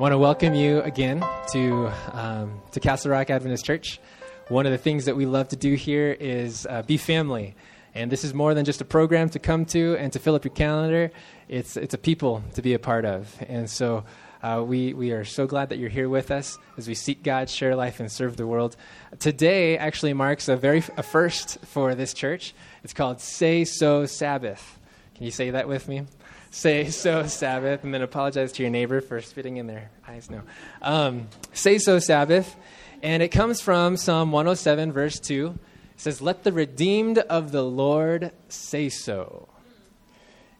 want 0.00 0.12
to 0.12 0.18
welcome 0.18 0.54
you 0.54 0.80
again 0.80 1.22
to, 1.52 1.92
um, 2.12 2.62
to 2.72 2.80
Castle 2.80 3.10
Rock 3.10 3.28
Adventist 3.28 3.66
Church. 3.66 4.00
One 4.48 4.64
of 4.64 4.72
the 4.72 4.78
things 4.78 5.04
that 5.04 5.14
we 5.14 5.26
love 5.26 5.48
to 5.48 5.56
do 5.56 5.74
here 5.74 6.16
is 6.18 6.66
uh, 6.70 6.80
be 6.80 6.96
family. 6.96 7.54
And 7.94 8.10
this 8.10 8.24
is 8.24 8.32
more 8.32 8.54
than 8.54 8.64
just 8.64 8.80
a 8.80 8.86
program 8.86 9.28
to 9.28 9.38
come 9.38 9.66
to 9.66 9.96
and 9.96 10.10
to 10.14 10.18
fill 10.18 10.34
up 10.34 10.42
your 10.46 10.54
calendar. 10.54 11.10
It's, 11.48 11.76
it's 11.76 11.92
a 11.92 11.98
people 11.98 12.42
to 12.54 12.62
be 12.62 12.72
a 12.72 12.78
part 12.78 13.04
of. 13.04 13.30
And 13.46 13.68
so 13.68 14.04
uh, 14.42 14.64
we, 14.66 14.94
we 14.94 15.10
are 15.10 15.26
so 15.26 15.46
glad 15.46 15.68
that 15.68 15.76
you're 15.76 15.90
here 15.90 16.08
with 16.08 16.30
us 16.30 16.56
as 16.78 16.88
we 16.88 16.94
seek 16.94 17.22
God, 17.22 17.50
share 17.50 17.76
life, 17.76 18.00
and 18.00 18.10
serve 18.10 18.38
the 18.38 18.46
world. 18.46 18.76
Today 19.18 19.76
actually 19.76 20.14
marks 20.14 20.48
a 20.48 20.56
very 20.56 20.82
a 20.96 21.02
first 21.02 21.58
for 21.66 21.94
this 21.94 22.14
church. 22.14 22.54
It's 22.82 22.94
called 22.94 23.20
Say 23.20 23.66
So 23.66 24.06
Sabbath. 24.06 24.78
Can 25.14 25.26
you 25.26 25.30
say 25.30 25.50
that 25.50 25.68
with 25.68 25.88
me? 25.88 26.06
Say 26.50 26.90
So 26.90 27.26
Sabbath, 27.26 27.84
and 27.84 27.94
then 27.94 28.02
apologize 28.02 28.52
to 28.52 28.62
your 28.62 28.70
neighbor 28.70 29.00
for 29.00 29.20
spitting 29.20 29.58
in 29.58 29.68
their 29.68 29.90
eyes. 30.06 30.28
No. 30.28 30.42
Um, 30.82 31.28
say 31.52 31.78
So 31.78 32.00
Sabbath. 32.00 32.56
And 33.02 33.22
it 33.22 33.28
comes 33.28 33.60
from 33.60 33.96
Psalm 33.96 34.32
107, 34.32 34.92
verse 34.92 35.18
2. 35.20 35.58
It 35.94 36.00
says, 36.00 36.20
Let 36.20 36.42
the 36.42 36.52
redeemed 36.52 37.18
of 37.18 37.52
the 37.52 37.62
Lord 37.62 38.32
say 38.48 38.88
so. 38.88 39.48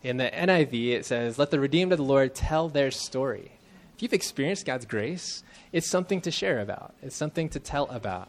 In 0.02 0.16
the 0.16 0.30
NIV, 0.30 0.92
it 0.92 1.04
says, 1.04 1.38
Let 1.38 1.50
the 1.50 1.60
redeemed 1.60 1.92
of 1.92 1.98
the 1.98 2.04
Lord 2.04 2.34
tell 2.34 2.68
their 2.68 2.90
story. 2.90 3.50
If 3.96 4.02
you've 4.02 4.12
experienced 4.14 4.64
God's 4.64 4.86
grace, 4.86 5.42
it's 5.72 5.90
something 5.90 6.20
to 6.22 6.30
share 6.30 6.60
about, 6.60 6.94
it's 7.02 7.16
something 7.16 7.48
to 7.50 7.60
tell 7.60 7.86
about. 7.88 8.28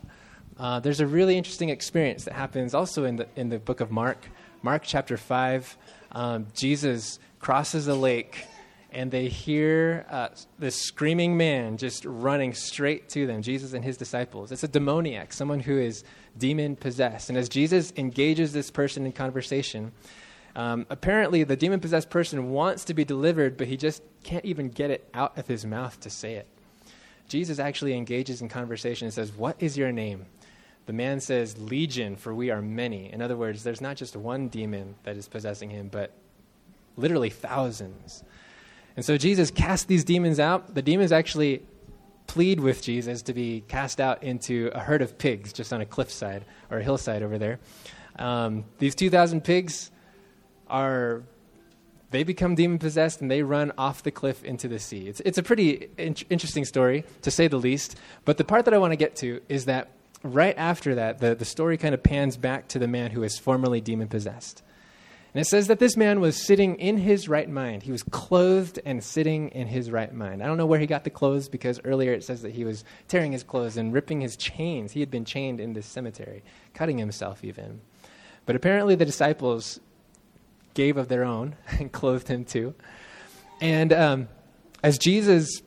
Uh, 0.58 0.80
there's 0.80 1.00
a 1.00 1.08
really 1.08 1.38
interesting 1.38 1.70
experience 1.70 2.26
that 2.26 2.34
happens 2.34 2.74
also 2.74 3.06
in 3.06 3.16
the, 3.16 3.28
in 3.36 3.50
the 3.50 3.60
book 3.60 3.80
of 3.80 3.92
Mark. 3.92 4.26
Mark 4.62 4.84
chapter 4.86 5.16
5, 5.16 5.78
um, 6.12 6.48
Jesus 6.54 7.20
crosses 7.40 7.88
a 7.88 7.96
lake 7.96 8.46
and 8.92 9.10
they 9.10 9.30
hear 9.30 10.06
uh, 10.10 10.30
this 10.60 10.76
screaming 10.76 11.38
man 11.38 11.78
just 11.78 12.04
running 12.04 12.54
straight 12.54 13.08
to 13.10 13.26
them, 13.26 13.42
Jesus 13.42 13.74
and 13.74 13.84
his 13.84 13.96
disciples. 13.96 14.52
It's 14.52 14.64
a 14.64 14.68
demoniac, 14.68 15.32
someone 15.32 15.62
who 15.62 15.78
is 15.78 16.04
demon 16.38 16.76
possessed. 16.76 17.30
And 17.30 17.38
as 17.38 17.48
Jesus 17.48 17.94
engages 17.96 18.52
this 18.52 18.70
person 18.70 19.06
in 19.06 19.14
conversation, 19.14 19.94
um, 20.56 20.86
apparently 20.90 21.46
the 21.46 21.56
demon 21.56 21.80
possessed 21.80 22.10
person 22.10 22.52
wants 22.52 22.84
to 22.86 22.94
be 22.94 23.06
delivered, 23.06 23.56
but 23.56 23.68
he 23.68 23.78
just 23.78 24.04
can't 24.24 24.44
even 24.44 24.70
get 24.70 24.92
it 24.92 25.10
out 25.14 25.38
of 25.38 25.48
his 25.48 25.66
mouth 25.66 25.98
to 26.02 26.10
say 26.10 26.34
it. 26.34 26.48
Jesus 27.30 27.60
actually 27.60 27.94
engages 27.94 28.42
in 28.42 28.50
conversation 28.50 29.06
and 29.06 29.14
says, 29.14 29.32
What 29.32 29.56
is 29.60 29.78
your 29.78 29.94
name? 29.94 30.26
The 30.86 30.94
man 30.94 31.20
says, 31.20 31.58
Legion, 31.60 32.16
for 32.16 32.34
we 32.34 32.50
are 32.50 32.62
many. 32.62 33.12
In 33.12 33.22
other 33.22 33.38
words, 33.38 33.64
there's 33.64 33.82
not 33.82 33.98
just 33.98 34.16
one 34.16 34.48
demon 34.48 34.96
that 35.04 35.16
is 35.16 35.28
possessing 35.28 35.70
him, 35.70 35.90
but 35.90 36.12
literally 36.98 37.30
thousands. 37.30 38.24
And 38.96 39.06
so 39.06 39.18
Jesus 39.18 39.52
casts 39.52 39.86
these 39.86 40.04
demons 40.04 40.40
out. 40.40 40.74
The 40.74 40.82
demons 40.82 41.12
actually 41.12 41.64
plead 42.28 42.60
with 42.60 42.82
Jesus 42.82 43.22
to 43.24 43.34
be 43.34 43.64
cast 43.68 44.00
out 44.00 44.24
into 44.24 44.72
a 44.74 44.80
herd 44.80 45.02
of 45.02 45.18
pigs 45.18 45.54
just 45.54 45.72
on 45.72 45.82
a 45.82 45.86
cliffside 45.86 46.46
or 46.70 46.80
a 46.80 46.84
hillside 46.84 47.24
over 47.24 47.38
there. 47.38 47.60
Um, 48.18 48.66
these 48.80 48.96
2,000 48.96 49.42
pigs 49.42 49.92
are, 50.68 51.24
they 52.10 52.24
become 52.24 52.56
demon 52.56 52.80
possessed 52.80 53.22
and 53.22 53.30
they 53.30 53.44
run 53.44 53.72
off 53.78 54.04
the 54.04 54.12
cliff 54.12 54.44
into 54.44 54.68
the 54.68 54.80
sea. 54.80 55.08
It's, 55.08 55.22
it's 55.22 55.38
a 55.38 55.44
pretty 55.44 55.90
in- 55.98 56.16
interesting 56.30 56.66
story, 56.66 57.06
to 57.22 57.32
say 57.32 57.48
the 57.48 57.58
least. 57.58 57.98
But 58.26 58.38
the 58.38 58.44
part 58.44 58.66
that 58.66 58.74
I 58.74 58.78
want 58.78 58.92
to 58.92 58.98
get 58.98 59.16
to 59.18 59.42
is 59.48 59.66
that 59.66 59.92
right 60.24 60.58
after 60.58 60.96
that, 60.96 61.20
the, 61.20 61.36
the 61.36 61.46
story 61.46 61.78
kind 61.78 61.94
of 61.94 62.04
pans 62.04 62.38
back 62.38 62.68
to 62.70 62.80
the 62.80 62.88
man 62.88 63.12
who 63.12 63.22
was 63.22 63.38
formerly 63.38 63.82
demon 63.82 64.08
possessed. 64.08 64.64
And 65.34 65.40
it 65.40 65.46
says 65.46 65.68
that 65.68 65.80
this 65.80 65.96
man 65.96 66.20
was 66.20 66.36
sitting 66.36 66.76
in 66.76 66.98
his 66.98 67.30
right 67.30 67.50
mind. 67.50 67.84
He 67.84 67.92
was 67.92 68.04
clothed 68.04 68.80
and 68.86 69.02
sitting 69.02 69.50
in 69.50 69.68
his 69.68 69.90
right 69.90 70.14
mind. 70.14 70.44
I 70.44 70.46
don't 70.46 70.58
know 70.58 70.66
where 70.66 70.80
he 70.80 70.88
got 70.88 71.06
the 71.06 71.10
clothes 71.10 71.48
because 71.48 71.80
earlier 71.86 72.12
it 72.12 72.26
says 72.26 72.42
that 72.42 72.52
he 72.52 72.66
was 72.66 72.84
tearing 73.08 73.32
his 73.32 73.44
clothes 73.44 73.78
and 73.78 73.94
ripping 73.94 74.20
his 74.20 74.36
chains. 74.36 74.92
He 74.92 75.00
had 75.00 75.10
been 75.10 75.24
chained 75.24 75.62
in 75.62 75.72
this 75.72 75.86
cemetery, 75.86 76.44
cutting 76.74 76.98
himself 76.98 77.46
even. 77.46 77.80
But 78.46 78.58
apparently 78.58 78.96
the 78.96 79.06
disciples 79.06 79.80
gave 80.74 80.98
of 80.98 81.08
their 81.08 81.24
own 81.24 81.56
and 81.80 81.92
clothed 81.92 82.28
him 82.28 82.44
too. 82.44 82.74
And 83.62 83.94
um, 83.94 84.28
as 84.84 84.98
Jesus 84.98 85.62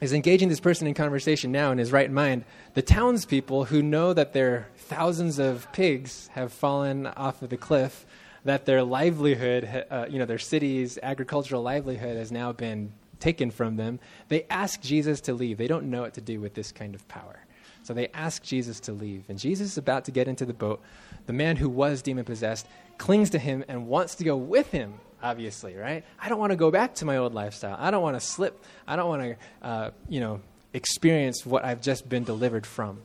is 0.00 0.12
engaging 0.12 0.48
this 0.48 0.60
person 0.60 0.86
in 0.86 0.94
conversation 0.94 1.52
now 1.52 1.70
in 1.72 1.78
his 1.78 1.92
right 1.92 2.10
mind, 2.10 2.44
the 2.74 2.82
townspeople 2.82 3.66
who 3.66 3.82
know 3.82 4.12
that 4.12 4.32
their 4.32 4.68
thousands 4.76 5.38
of 5.38 5.70
pigs 5.72 6.28
have 6.28 6.52
fallen 6.52 7.06
off 7.06 7.42
of 7.42 7.50
the 7.50 7.56
cliff 7.56 8.06
that 8.44 8.64
their 8.64 8.82
livelihood, 8.82 9.86
uh, 9.90 10.06
you 10.08 10.18
know, 10.18 10.24
their 10.24 10.38
city's 10.38 10.98
agricultural 11.02 11.62
livelihood 11.62 12.16
has 12.16 12.32
now 12.32 12.52
been 12.52 12.92
taken 13.18 13.50
from 13.50 13.76
them, 13.76 14.00
they 14.28 14.46
ask 14.48 14.80
Jesus 14.80 15.20
to 15.22 15.34
leave. 15.34 15.58
They 15.58 15.66
don't 15.66 15.90
know 15.90 16.02
what 16.02 16.14
to 16.14 16.20
do 16.20 16.40
with 16.40 16.54
this 16.54 16.72
kind 16.72 16.94
of 16.94 17.06
power. 17.06 17.44
So 17.82 17.94
they 17.94 18.08
ask 18.08 18.42
Jesus 18.42 18.80
to 18.80 18.92
leave. 18.92 19.24
And 19.28 19.38
Jesus 19.38 19.72
is 19.72 19.78
about 19.78 20.04
to 20.06 20.10
get 20.10 20.28
into 20.28 20.46
the 20.46 20.54
boat. 20.54 20.80
The 21.26 21.32
man 21.32 21.56
who 21.56 21.68
was 21.68 22.02
demon 22.02 22.24
possessed 22.24 22.66
clings 22.98 23.30
to 23.30 23.38
him 23.38 23.64
and 23.68 23.86
wants 23.86 24.14
to 24.16 24.24
go 24.24 24.36
with 24.36 24.70
him, 24.70 24.94
obviously, 25.22 25.76
right? 25.76 26.04
I 26.18 26.28
don't 26.28 26.38
want 26.38 26.50
to 26.50 26.56
go 26.56 26.70
back 26.70 26.94
to 26.96 27.04
my 27.04 27.16
old 27.16 27.34
lifestyle. 27.34 27.76
I 27.78 27.90
don't 27.90 28.02
want 28.02 28.16
to 28.16 28.20
slip. 28.20 28.64
I 28.86 28.96
don't 28.96 29.08
want 29.08 29.22
to, 29.22 29.66
uh, 29.66 29.90
you 30.08 30.20
know, 30.20 30.40
experience 30.72 31.44
what 31.44 31.64
I've 31.64 31.80
just 31.80 32.08
been 32.08 32.24
delivered 32.24 32.66
from. 32.66 33.02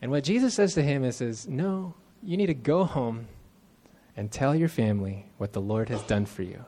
And 0.00 0.10
what 0.10 0.24
Jesus 0.24 0.54
says 0.54 0.74
to 0.74 0.82
him 0.82 1.04
is, 1.04 1.16
says, 1.16 1.46
No, 1.48 1.94
you 2.22 2.36
need 2.36 2.46
to 2.46 2.54
go 2.54 2.84
home 2.84 3.28
and 4.16 4.30
tell 4.30 4.54
your 4.54 4.68
family 4.68 5.26
what 5.38 5.52
the 5.52 5.60
Lord 5.60 5.88
has 5.88 6.02
done 6.02 6.26
for 6.26 6.42
you. 6.42 6.64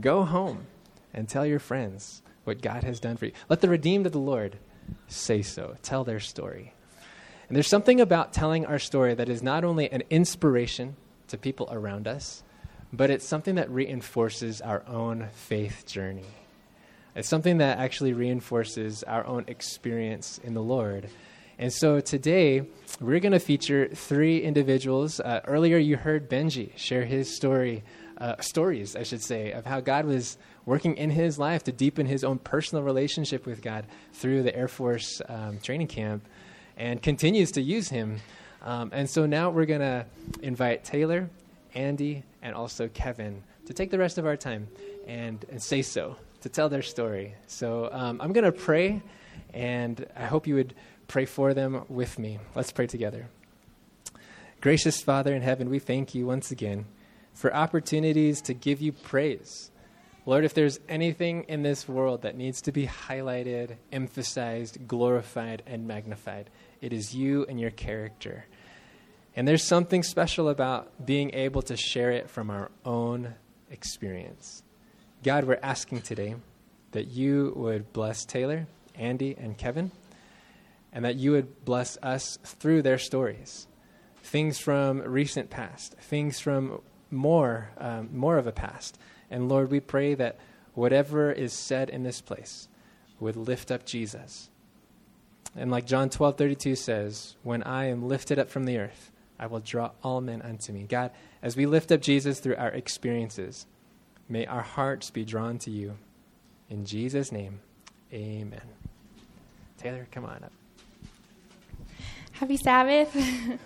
Go 0.00 0.24
home 0.24 0.66
and 1.14 1.28
tell 1.28 1.46
your 1.46 1.58
friends 1.58 2.22
what 2.44 2.62
God 2.62 2.84
has 2.84 3.00
done 3.00 3.16
for 3.16 3.26
you. 3.26 3.32
Let 3.48 3.60
the 3.60 3.68
redeemed 3.68 4.06
of 4.06 4.12
the 4.12 4.18
Lord 4.18 4.58
say 5.08 5.42
so, 5.42 5.76
tell 5.82 6.04
their 6.04 6.20
story. 6.20 6.74
And 7.48 7.56
there's 7.56 7.68
something 7.68 8.00
about 8.00 8.32
telling 8.32 8.66
our 8.66 8.78
story 8.78 9.14
that 9.14 9.28
is 9.28 9.42
not 9.42 9.64
only 9.64 9.90
an 9.90 10.04
inspiration 10.10 10.96
to 11.28 11.38
people 11.38 11.68
around 11.70 12.06
us, 12.06 12.42
but 12.92 13.10
it's 13.10 13.26
something 13.26 13.54
that 13.54 13.70
reinforces 13.70 14.60
our 14.60 14.82
own 14.86 15.28
faith 15.32 15.86
journey. 15.86 16.26
It's 17.14 17.28
something 17.28 17.58
that 17.58 17.78
actually 17.78 18.12
reinforces 18.12 19.02
our 19.02 19.26
own 19.26 19.44
experience 19.48 20.38
in 20.42 20.54
the 20.54 20.62
Lord. 20.62 21.08
And 21.58 21.72
so 21.72 22.00
today, 22.00 22.66
we're 23.00 23.20
going 23.20 23.32
to 23.32 23.38
feature 23.38 23.88
three 23.88 24.42
individuals. 24.42 25.20
Uh, 25.20 25.40
earlier, 25.46 25.76
you 25.76 25.96
heard 25.96 26.30
Benji 26.30 26.70
share 26.78 27.04
his 27.04 27.36
story, 27.36 27.82
uh, 28.18 28.40
stories, 28.40 28.96
I 28.96 29.02
should 29.02 29.22
say, 29.22 29.52
of 29.52 29.66
how 29.66 29.80
God 29.80 30.06
was 30.06 30.38
working 30.64 30.96
in 30.96 31.10
his 31.10 31.38
life 31.38 31.64
to 31.64 31.72
deepen 31.72 32.06
his 32.06 32.24
own 32.24 32.38
personal 32.38 32.82
relationship 32.82 33.44
with 33.44 33.60
God 33.60 33.86
through 34.14 34.42
the 34.42 34.56
Air 34.56 34.68
Force 34.68 35.20
um, 35.28 35.58
training 35.58 35.88
camp 35.88 36.26
and 36.76 37.02
continues 37.02 37.52
to 37.52 37.60
use 37.60 37.90
him. 37.90 38.20
Um, 38.62 38.90
and 38.94 39.08
so 39.08 39.26
now 39.26 39.50
we're 39.50 39.66
going 39.66 39.80
to 39.80 40.06
invite 40.42 40.84
Taylor, 40.84 41.28
Andy, 41.74 42.24
and 42.42 42.54
also 42.54 42.88
Kevin 42.88 43.42
to 43.66 43.72
take 43.72 43.90
the 43.90 43.98
rest 43.98 44.18
of 44.18 44.26
our 44.26 44.36
time 44.36 44.68
and, 45.06 45.44
and 45.50 45.62
say 45.62 45.82
so, 45.82 46.16
to 46.40 46.48
tell 46.48 46.68
their 46.68 46.82
story. 46.82 47.34
So 47.46 47.88
um, 47.92 48.20
I'm 48.20 48.32
going 48.32 48.44
to 48.44 48.52
pray, 48.52 49.02
and 49.54 50.06
I 50.16 50.26
hope 50.26 50.46
you 50.46 50.54
would 50.56 50.74
pray 51.08 51.24
for 51.24 51.54
them 51.54 51.84
with 51.88 52.18
me. 52.18 52.38
Let's 52.54 52.72
pray 52.72 52.86
together. 52.86 53.28
Gracious 54.60 55.00
Father 55.00 55.34
in 55.34 55.42
heaven, 55.42 55.70
we 55.70 55.78
thank 55.78 56.14
you 56.14 56.26
once 56.26 56.50
again 56.50 56.86
for 57.32 57.54
opportunities 57.54 58.42
to 58.42 58.54
give 58.54 58.80
you 58.80 58.92
praise. 58.92 59.70
Lord, 60.26 60.44
if 60.44 60.52
there's 60.52 60.78
anything 60.88 61.44
in 61.44 61.62
this 61.62 61.88
world 61.88 62.22
that 62.22 62.36
needs 62.36 62.60
to 62.62 62.72
be 62.72 62.86
highlighted, 62.86 63.76
emphasized, 63.90 64.86
glorified, 64.86 65.62
and 65.66 65.88
magnified, 65.88 66.50
it 66.80 66.92
is 66.92 67.14
you 67.14 67.46
and 67.48 67.58
your 67.58 67.70
character. 67.70 68.44
And 69.36 69.46
there's 69.46 69.64
something 69.64 70.02
special 70.02 70.48
about 70.48 71.06
being 71.06 71.34
able 71.34 71.62
to 71.62 71.76
share 71.76 72.10
it 72.10 72.28
from 72.28 72.50
our 72.50 72.70
own 72.84 73.34
experience. 73.70 74.62
God, 75.22 75.44
we're 75.44 75.60
asking 75.62 76.02
today 76.02 76.34
that 76.92 77.08
you 77.08 77.52
would 77.54 77.92
bless 77.92 78.24
Taylor, 78.24 78.66
Andy, 78.96 79.36
and 79.38 79.56
Kevin 79.56 79.92
and 80.92 81.04
that 81.04 81.16
you 81.16 81.32
would 81.32 81.64
bless 81.64 81.96
us 82.02 82.38
through 82.44 82.82
their 82.82 82.98
stories. 82.98 83.66
Things 84.22 84.58
from 84.58 85.00
recent 85.00 85.50
past, 85.50 85.94
things 85.94 86.40
from 86.40 86.80
more, 87.10 87.70
um, 87.78 88.10
more 88.12 88.38
of 88.38 88.46
a 88.46 88.52
past. 88.52 88.98
And 89.30 89.48
Lord, 89.48 89.70
we 89.70 89.80
pray 89.80 90.14
that 90.14 90.38
whatever 90.74 91.32
is 91.32 91.52
said 91.52 91.88
in 91.90 92.02
this 92.02 92.20
place 92.20 92.68
would 93.18 93.36
lift 93.36 93.70
up 93.70 93.84
Jesus. 93.84 94.50
And 95.56 95.70
like 95.70 95.86
John 95.86 96.10
12:32 96.10 96.76
says, 96.76 97.36
When 97.42 97.62
I 97.62 97.86
am 97.86 98.06
lifted 98.06 98.38
up 98.38 98.48
from 98.48 98.64
the 98.64 98.78
earth, 98.78 99.10
I 99.40 99.46
will 99.46 99.60
draw 99.60 99.92
all 100.04 100.20
men 100.20 100.42
unto 100.42 100.70
me. 100.70 100.82
God, 100.82 101.12
as 101.42 101.56
we 101.56 101.64
lift 101.64 101.90
up 101.90 102.02
Jesus 102.02 102.40
through 102.40 102.56
our 102.56 102.68
experiences, 102.68 103.66
may 104.28 104.44
our 104.44 104.60
hearts 104.60 105.10
be 105.10 105.24
drawn 105.24 105.58
to 105.60 105.70
you. 105.70 105.96
In 106.68 106.84
Jesus' 106.84 107.32
name, 107.32 107.60
amen. 108.12 108.60
Taylor, 109.78 110.06
come 110.12 110.26
on 110.26 110.44
up. 110.44 110.52
Happy 112.32 112.58
Sabbath. 112.58 113.16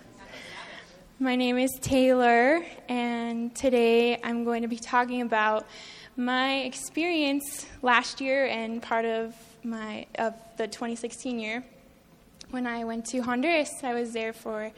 My 1.19 1.35
name 1.35 1.57
is 1.57 1.71
Taylor, 1.81 2.65
and 2.87 3.53
today 3.53 4.17
I'm 4.23 4.45
going 4.45 4.61
to 4.61 4.69
be 4.69 4.79
talking 4.79 5.21
about 5.21 5.67
my 6.15 6.59
experience 6.59 7.65
last 7.81 8.21
year 8.21 8.45
and 8.45 8.81
part 8.81 9.03
of 9.03 9.35
my 9.63 10.05
of 10.17 10.33
the 10.57 10.67
2016 10.67 11.39
year, 11.39 11.65
when 12.51 12.65
I 12.65 12.85
went 12.85 13.05
to 13.07 13.19
Honduras, 13.19 13.71
I 13.83 13.93
was 13.93 14.13
there 14.13 14.31
for 14.31 14.71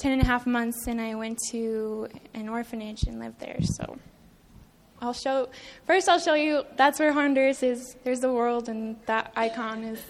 10 0.00 0.12
and 0.12 0.22
a 0.22 0.24
half 0.24 0.46
months, 0.46 0.86
and 0.86 1.00
I 1.00 1.14
went 1.14 1.38
to 1.50 2.08
an 2.34 2.48
orphanage 2.48 3.02
and 3.04 3.20
lived 3.20 3.38
there. 3.38 3.58
So 3.62 3.98
I'll 5.00 5.12
show 5.12 5.48
first. 5.86 6.08
I'll 6.08 6.18
show 6.18 6.34
you 6.34 6.64
that's 6.76 6.98
where 6.98 7.12
Honduras 7.12 7.62
is. 7.62 7.96
There's 8.02 8.20
the 8.20 8.32
world, 8.32 8.68
and 8.68 8.96
that 9.06 9.32
icon 9.36 9.84
is 9.84 10.00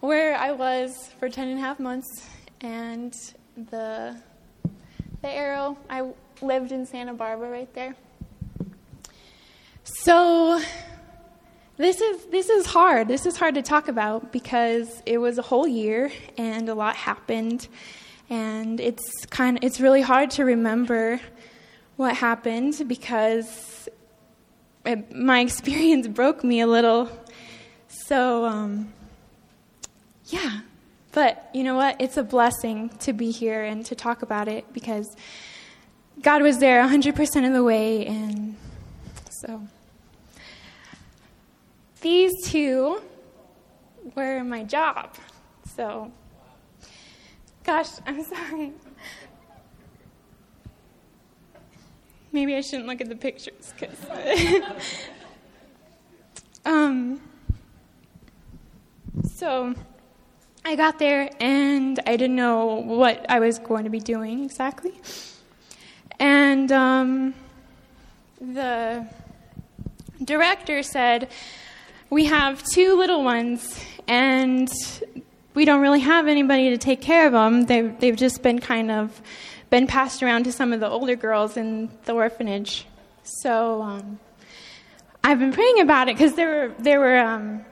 where 0.00 0.36
I 0.36 0.52
was 0.52 1.10
for 1.18 1.28
10 1.28 1.48
and 1.48 1.58
a 1.58 1.62
half 1.62 1.80
months, 1.80 2.28
and 2.60 3.14
the 3.56 4.16
the 5.22 5.28
arrow. 5.28 5.76
I 5.88 6.10
lived 6.42 6.72
in 6.72 6.86
Santa 6.86 7.14
Barbara 7.14 7.50
right 7.50 7.72
there. 7.74 7.94
So 9.84 10.60
this 11.76 12.00
is 12.00 12.26
this 12.26 12.50
is 12.50 12.66
hard. 12.66 13.08
This 13.08 13.26
is 13.26 13.36
hard 13.36 13.54
to 13.54 13.62
talk 13.62 13.88
about 13.88 14.32
because 14.32 15.02
it 15.06 15.18
was 15.18 15.38
a 15.38 15.42
whole 15.42 15.66
year 15.66 16.12
and 16.36 16.68
a 16.68 16.74
lot 16.74 16.96
happened 16.96 17.68
and 18.30 18.80
it's 18.80 19.26
kind 19.26 19.58
of, 19.58 19.64
it's 19.64 19.80
really 19.80 20.00
hard 20.00 20.30
to 20.32 20.44
remember 20.44 21.20
what 21.96 22.16
happened 22.16 22.82
because 22.86 23.88
it, 24.86 25.12
my 25.14 25.40
experience 25.46 26.08
broke 26.08 26.42
me 26.42 26.60
a 26.60 26.66
little. 26.66 27.10
So 27.88 28.46
um, 28.46 28.92
yeah, 30.26 30.60
but 31.12 31.50
you 31.52 31.64
know 31.64 31.74
what? 31.74 32.00
It's 32.00 32.16
a 32.16 32.22
blessing 32.22 32.90
to 33.00 33.12
be 33.12 33.30
here 33.30 33.62
and 33.64 33.84
to 33.86 33.94
talk 33.94 34.22
about 34.22 34.48
it 34.48 34.72
because 34.72 35.06
God 36.22 36.42
was 36.42 36.58
there 36.58 36.82
100% 36.86 37.46
of 37.46 37.52
the 37.52 37.64
way. 37.64 38.06
And 38.06 38.56
so 39.42 39.62
these 42.00 42.32
two 42.44 43.00
were 44.14 44.44
my 44.44 44.64
job. 44.64 45.14
So, 45.76 46.12
gosh, 47.64 47.88
I'm 48.06 48.22
sorry. 48.22 48.72
Maybe 52.32 52.54
I 52.54 52.60
shouldn't 52.60 52.86
look 52.86 53.00
at 53.00 53.08
the 53.08 53.16
pictures 53.16 53.74
because. 53.78 54.62
um, 56.64 57.20
so 59.34 59.74
I 60.64 60.76
got 60.76 60.98
there 60.98 61.30
and 61.40 61.98
I 62.06 62.16
didn't 62.16 62.36
know 62.36 62.66
what 62.76 63.26
I 63.28 63.40
was 63.40 63.58
going 63.58 63.84
to 63.84 63.90
be 63.90 63.98
doing 63.98 64.44
exactly. 64.44 64.92
And 66.20 66.70
um, 66.70 67.34
the 68.40 69.06
director 70.22 70.82
said, 70.82 71.30
We 72.10 72.26
have 72.26 72.62
two 72.62 72.96
little 72.96 73.24
ones, 73.24 73.82
and 74.06 74.70
we 75.54 75.64
don't 75.64 75.80
really 75.80 76.00
have 76.00 76.28
anybody 76.28 76.70
to 76.70 76.78
take 76.78 77.00
care 77.00 77.26
of 77.26 77.32
them. 77.32 77.66
They've, 77.66 77.98
they've 77.98 78.16
just 78.16 78.42
been 78.42 78.58
kind 78.58 78.90
of 78.90 79.20
been 79.68 79.86
passed 79.86 80.22
around 80.22 80.44
to 80.44 80.52
some 80.52 80.72
of 80.72 80.80
the 80.80 80.88
older 80.88 81.16
girls 81.16 81.56
in 81.56 81.90
the 82.04 82.12
orphanage. 82.12 82.86
So 83.22 83.82
um, 83.82 84.18
I've 85.22 85.38
been 85.38 85.52
praying 85.52 85.80
about 85.80 86.08
it 86.08 86.16
because 86.16 86.34
there 86.34 86.48
were, 86.48 86.74
there 86.78 87.00
were 87.00 87.18
um, 87.18 87.64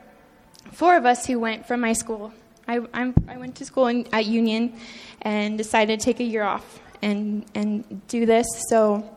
four 0.71 0.95
of 0.95 1.05
us 1.05 1.25
who 1.25 1.39
went 1.39 1.67
from 1.67 1.81
my 1.81 1.93
school 1.93 2.33
I, 2.69 2.81
I'm, 2.93 3.15
i 3.27 3.35
went 3.35 3.55
to 3.55 3.65
school 3.65 3.87
in, 3.87 4.07
at 4.13 4.27
Union 4.27 4.79
and 5.23 5.57
decided 5.57 5.99
to 5.99 6.05
take 6.05 6.19
a 6.19 6.23
year 6.23 6.43
off 6.43 6.79
and, 7.01 7.43
and 7.55 8.07
do 8.07 8.27
this. 8.27 8.45
So 8.69 9.09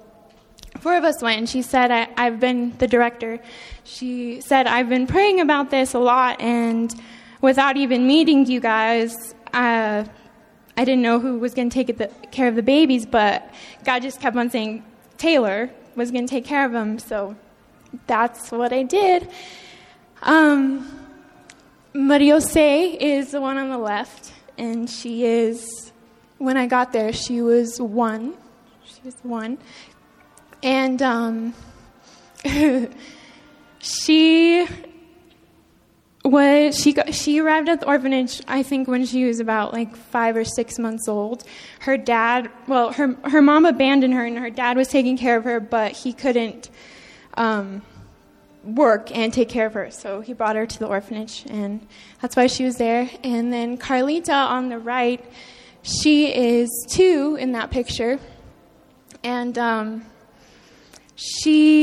four 0.80 0.96
of 0.96 1.04
us 1.04 1.20
went, 1.20 1.38
and 1.38 1.48
she 1.48 1.60
said, 1.60 1.90
I, 1.90 2.08
I've 2.16 2.40
been 2.40 2.74
the 2.78 2.86
director. 2.86 3.40
She 3.84 4.40
said, 4.40 4.66
I've 4.66 4.88
been 4.88 5.06
praying 5.06 5.40
about 5.40 5.70
this 5.70 5.92
a 5.92 5.98
lot, 5.98 6.40
and 6.40 6.94
without 7.42 7.76
even 7.76 8.06
meeting 8.06 8.46
you 8.46 8.60
guys, 8.60 9.34
uh, 9.52 10.04
I 10.76 10.84
didn't 10.84 11.02
know 11.02 11.20
who 11.20 11.38
was 11.38 11.52
going 11.52 11.68
to 11.68 11.74
take 11.74 11.98
the, 11.98 12.06
care 12.30 12.48
of 12.48 12.54
the 12.54 12.62
babies, 12.62 13.04
but 13.04 13.52
God 13.84 14.00
just 14.00 14.20
kept 14.20 14.36
on 14.36 14.48
saying 14.48 14.82
Taylor 15.18 15.68
was 15.94 16.10
going 16.10 16.26
to 16.26 16.30
take 16.30 16.46
care 16.46 16.64
of 16.64 16.72
them. 16.72 16.98
So 16.98 17.36
that's 18.06 18.50
what 18.50 18.72
I 18.72 18.84
did. 18.84 19.28
Um, 20.22 21.00
Mariose 21.94 22.96
is 22.98 23.32
the 23.32 23.40
one 23.40 23.58
on 23.58 23.68
the 23.68 23.76
left, 23.76 24.32
and 24.56 24.88
she 24.88 25.26
is, 25.26 25.92
when 26.38 26.56
I 26.56 26.66
got 26.66 26.92
there, 26.92 27.12
she 27.12 27.42
was 27.42 27.78
one. 27.78 28.34
She 28.84 29.00
was 29.04 29.16
one. 29.22 29.58
And 30.62 31.02
um, 31.02 31.54
she 33.78 34.66
was 36.24 36.78
she 36.78 36.92
got, 36.92 37.14
she 37.14 37.40
arrived 37.40 37.68
at 37.68 37.80
the 37.80 37.86
orphanage 37.86 38.40
I 38.46 38.62
think 38.62 38.86
when 38.88 39.04
she 39.06 39.24
was 39.24 39.40
about 39.40 39.72
like 39.72 39.96
5 39.96 40.36
or 40.36 40.44
6 40.44 40.78
months 40.78 41.08
old. 41.08 41.44
Her 41.80 41.96
dad, 41.96 42.50
well 42.66 42.92
her 42.92 43.16
her 43.24 43.42
mom 43.42 43.66
abandoned 43.66 44.14
her 44.14 44.24
and 44.24 44.38
her 44.38 44.50
dad 44.50 44.76
was 44.76 44.88
taking 44.88 45.16
care 45.18 45.36
of 45.36 45.44
her 45.44 45.58
but 45.60 45.92
he 45.92 46.12
couldn't 46.12 46.70
um, 47.34 47.82
work 48.64 49.14
and 49.14 49.32
take 49.32 49.48
care 49.48 49.66
of 49.66 49.74
her. 49.74 49.90
So 49.90 50.20
he 50.20 50.32
brought 50.32 50.56
her 50.56 50.66
to 50.66 50.78
the 50.78 50.86
orphanage, 50.86 51.44
and 51.48 51.86
that's 52.20 52.36
why 52.36 52.46
she 52.46 52.64
was 52.64 52.76
there. 52.76 53.08
And 53.24 53.52
then 53.52 53.78
Carlita 53.78 54.32
on 54.32 54.68
the 54.68 54.78
right, 54.78 55.24
she 55.82 56.32
is 56.34 56.68
two 56.90 57.36
in 57.40 57.52
that 57.52 57.70
picture, 57.70 58.18
and 59.24 59.56
um, 59.58 60.04
she 61.16 61.81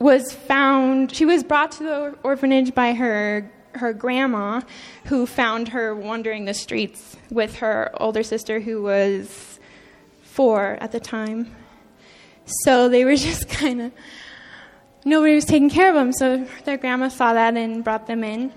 was 0.00 0.32
found. 0.32 1.14
She 1.14 1.26
was 1.26 1.44
brought 1.44 1.72
to 1.72 1.84
the 1.84 2.18
orphanage 2.24 2.74
by 2.74 2.94
her 2.94 3.50
her 3.74 3.92
grandma, 3.92 4.62
who 5.04 5.26
found 5.26 5.68
her 5.68 5.94
wandering 5.94 6.44
the 6.44 6.54
streets 6.54 7.16
with 7.30 7.56
her 7.56 7.92
older 8.00 8.24
sister, 8.24 8.58
who 8.58 8.82
was 8.82 9.60
four 10.22 10.76
at 10.80 10.90
the 10.90 10.98
time. 10.98 11.54
So 12.64 12.88
they 12.88 13.04
were 13.04 13.14
just 13.28 13.48
kind 13.48 13.80
of 13.82 13.92
nobody 15.04 15.34
was 15.34 15.44
taking 15.44 15.70
care 15.70 15.90
of 15.90 15.94
them, 15.94 16.12
so 16.12 16.46
their 16.64 16.78
grandma 16.78 17.08
saw 17.08 17.34
that 17.34 17.56
and 17.56 17.84
brought 17.84 18.06
them 18.06 18.24
in. 18.24 18.52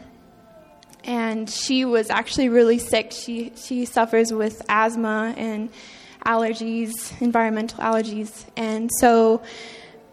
And 1.03 1.49
she 1.49 1.83
was 1.83 2.09
actually 2.09 2.47
really 2.47 2.79
sick. 2.79 3.11
She 3.11 3.51
she 3.57 3.83
suffers 3.85 4.31
with 4.31 4.61
asthma 4.69 5.33
and 5.35 5.69
allergies, 6.25 7.21
environmental 7.21 7.79
allergies, 7.79 8.45
and 8.55 8.89
so 8.99 9.41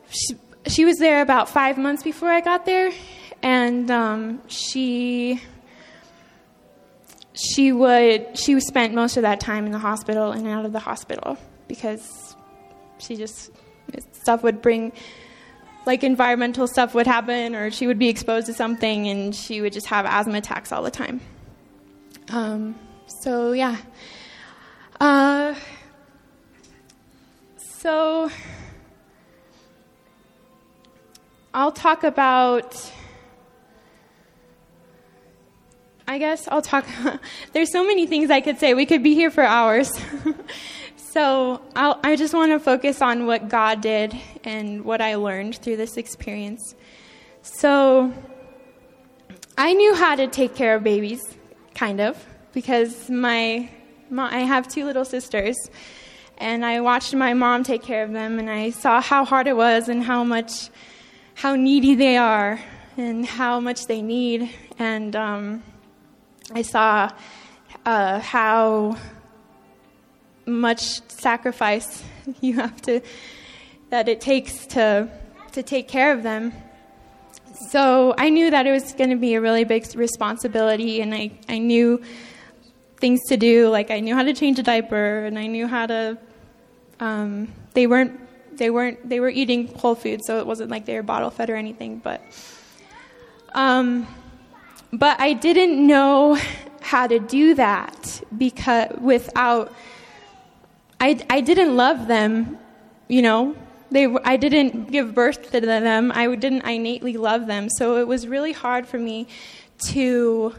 she 0.09 0.35
she 0.67 0.85
was 0.85 0.99
there 0.99 1.23
about 1.23 1.49
five 1.49 1.79
months 1.79 2.03
before 2.03 2.29
I 2.29 2.41
got 2.41 2.67
there, 2.67 2.91
and 3.43 3.91
um, 3.91 4.43
she 4.49 5.41
she 7.33 7.73
would 7.73 8.37
she 8.39 8.59
spent 8.61 8.95
most 8.95 9.17
of 9.17 9.23
that 9.23 9.41
time 9.41 9.67
in 9.67 9.73
the 9.73 9.79
hospital 9.79 10.33
and 10.33 10.47
out 10.47 10.65
of 10.65 10.73
the 10.73 10.81
hospital 10.81 11.39
because 11.69 12.37
she 12.99 13.17
just 13.17 13.51
stuff 14.13 14.43
would 14.43 14.61
bring 14.61 14.93
like 15.87 16.05
environmental 16.05 16.67
stuff 16.67 16.95
would 16.95 17.07
happen 17.07 17.55
or 17.55 17.71
she 17.71 17.87
would 17.87 17.99
be 17.99 18.09
exposed 18.09 18.47
to 18.47 18.53
something 18.53 19.09
and 19.09 19.35
she 19.35 19.61
would 19.61 19.73
just 19.73 19.87
have 19.87 20.05
asthma 20.07 20.39
attacks 20.39 20.73
all 20.73 20.83
the 20.83 20.91
time. 20.91 21.21
Um, 22.29 22.75
so, 23.07 23.53
yeah. 23.53 23.77
Uh, 25.01 25.55
so, 27.57 28.31
I'll 31.53 31.73
talk 31.73 32.05
about. 32.05 32.93
I 36.07 36.19
guess 36.19 36.49
I'll 36.49 36.63
talk. 36.63 36.87
there's 37.53 37.71
so 37.73 37.85
many 37.87 38.07
things 38.07 38.31
I 38.31 38.41
could 38.41 38.59
say. 38.59 38.75
We 38.75 38.87
could 38.87 39.03
be 39.03 39.15
here 39.15 39.31
for 39.31 39.43
hours. 39.43 39.91
So 41.13 41.61
I'll, 41.75 41.99
i 42.05 42.15
just 42.15 42.35
want 42.35 42.53
to 42.53 42.61
focus 42.61 43.03
on 43.03 43.27
what 43.27 43.49
God 43.49 43.81
did 43.81 44.17
and 44.45 44.85
what 44.85 45.01
I 45.01 45.17
learned 45.17 45.57
through 45.57 45.77
this 45.77 45.97
experience. 45.97 46.77
So 47.43 48.13
I 49.59 49.73
knew 49.73 49.97
how 49.97 50.15
to 50.15 50.29
take 50.29 50.55
care 50.55 50.77
of 50.77 50.85
babies, 50.85 51.21
kind 51.75 52.01
of, 52.01 52.25
because 52.53 53.11
my, 53.11 53.69
my 54.09 54.33
I 54.33 54.39
have 54.43 54.69
two 54.69 54.85
little 54.85 55.05
sisters, 55.05 55.57
and 56.39 56.65
I 56.65 56.81
watched 56.81 57.13
my 57.13 57.35
mom 57.35 57.65
take 57.65 57.83
care 57.83 58.05
of 58.05 58.13
them, 58.13 58.39
and 58.39 58.49
I 58.49 58.71
saw 58.71 59.01
how 59.01 59.25
hard 59.25 59.49
it 59.49 59.57
was 59.57 59.89
and 59.89 60.05
how 60.05 60.23
much, 60.23 60.71
how 61.41 61.57
needy 61.57 61.95
they 61.95 62.19
are, 62.19 62.61
and 62.99 63.25
how 63.25 63.61
much 63.61 63.87
they 63.87 64.03
need, 64.03 64.51
and 64.79 65.17
um, 65.17 65.63
I 66.53 66.61
saw 66.61 67.11
uh, 67.87 68.21
how 68.21 68.99
much 70.45 71.01
sacrifice 71.09 72.05
you 72.43 72.57
have 72.57 72.83
to 72.83 73.01
that 73.89 74.07
it 74.07 74.21
takes 74.21 74.67
to 74.67 75.09
to 75.53 75.63
take 75.63 75.89
care 75.89 76.13
of 76.13 76.23
them. 76.23 76.53
So 77.71 78.15
I 78.19 78.29
knew 78.29 78.51
that 78.51 78.67
it 78.67 78.73
was 78.73 78.93
going 78.93 79.09
to 79.09 79.17
be 79.17 79.33
a 79.33 79.41
really 79.41 79.65
big 79.65 79.87
responsibility, 79.97 81.01
and 81.01 81.15
I, 81.15 81.31
I 81.49 81.57
knew 81.57 82.03
things 82.99 83.19
to 83.29 83.39
do. 83.39 83.71
Like 83.71 83.91
I 83.91 84.01
knew 84.01 84.15
how 84.15 84.25
to 84.25 84.35
change 84.35 84.59
a 84.59 84.63
diaper, 84.63 85.25
and 85.25 85.39
I 85.39 85.47
knew 85.47 85.67
how 85.67 85.87
to. 85.87 86.19
Um, 87.01 87.51
they 87.73 87.87
weren't 87.87 88.21
They 88.61 88.69
weren't. 88.69 89.09
They 89.09 89.21
were 89.21 89.31
eating 89.31 89.69
whole 89.75 89.95
food, 89.95 90.23
so 90.23 90.39
it 90.39 90.47
wasn't 90.47 90.71
like 90.71 90.85
they 90.85 90.95
were 90.95 91.03
bottle 91.03 91.31
fed 91.31 91.49
or 91.49 91.57
anything. 91.57 91.97
But, 91.97 92.21
um, 93.55 94.07
but 94.93 95.19
I 95.19 95.33
didn't 95.33 95.85
know 95.87 96.39
how 96.83 97.07
to 97.07 97.19
do 97.19 97.55
that 97.55 98.23
because 98.37 98.91
without. 99.01 99.73
I 101.01 101.19
I 101.31 101.41
didn't 101.41 101.75
love 101.75 102.07
them, 102.07 102.59
you 103.09 103.23
know. 103.23 103.57
They 103.91 104.05
I 104.25 104.37
didn't 104.37 104.93
give 104.93 105.15
birth 105.15 105.53
to 105.53 105.61
them. 105.63 106.13
I 106.15 106.27
didn't 106.37 106.61
innately 106.61 107.17
love 107.17 107.47
them, 107.47 107.71
so 107.71 107.97
it 107.97 108.07
was 108.07 108.29
really 108.29 108.53
hard 108.53 108.87
for 108.87 108.99
me 108.99 109.27
to 109.95 110.55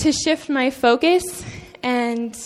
to 0.00 0.12
shift 0.12 0.50
my 0.50 0.68
focus 0.68 1.42
and 1.82 2.36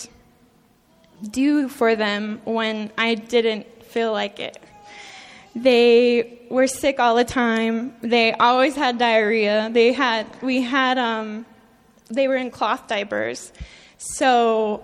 do 1.21 1.67
for 1.67 1.95
them 1.95 2.41
when 2.45 2.91
I 2.97 3.15
didn't 3.15 3.83
feel 3.83 4.11
like 4.11 4.39
it. 4.39 4.57
They 5.55 6.39
were 6.49 6.67
sick 6.67 6.99
all 6.99 7.15
the 7.15 7.25
time. 7.25 7.95
They 8.01 8.33
always 8.33 8.75
had 8.75 8.99
diarrhea. 8.99 9.69
They 9.71 9.93
had 9.93 10.27
we 10.41 10.61
had 10.61 10.97
um 10.97 11.45
they 12.09 12.27
were 12.27 12.35
in 12.35 12.51
cloth 12.51 12.87
diapers. 12.87 13.51
So 13.97 14.83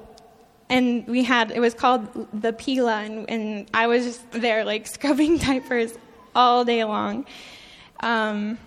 and 0.70 1.08
we 1.08 1.24
had 1.24 1.52
it 1.52 1.60
was 1.60 1.74
called 1.74 2.28
the 2.34 2.54
pila 2.54 3.04
and, 3.04 3.30
and 3.30 3.70
I 3.74 3.88
was 3.88 4.06
just 4.06 4.32
there 4.32 4.66
like 4.66 4.88
scrubbing 4.96 5.38
diapers 5.38 5.94
all 6.36 6.66
day 6.66 6.84
long. 6.84 7.25
Um, 8.00 8.58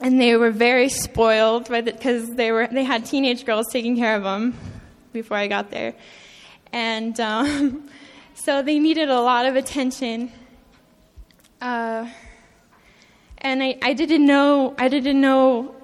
and 0.00 0.20
they 0.20 0.36
were 0.36 0.50
very 0.50 0.88
spoiled 0.88 1.68
by 1.68 1.80
the 1.80 1.92
because 1.92 2.34
they 2.34 2.52
were 2.52 2.66
they 2.66 2.84
had 2.84 3.06
teenage 3.06 3.44
girls 3.44 3.66
taking 3.70 3.96
care 3.96 4.16
of 4.16 4.22
them 4.22 4.54
before 5.12 5.36
I 5.36 5.46
got 5.46 5.70
there, 5.70 5.94
and 6.76 7.18
um, 7.20 7.88
so 8.34 8.60
they 8.60 8.78
needed 8.78 9.08
a 9.08 9.20
lot 9.20 9.46
of 9.46 9.56
attention. 9.56 10.30
Uh, 11.58 12.06
and 13.38 13.62
I, 13.62 13.78
I 13.82 13.94
didn't 13.94 14.26
know 14.26 14.74
I 14.78 14.88
didn't 14.88 15.20
know 15.20 15.74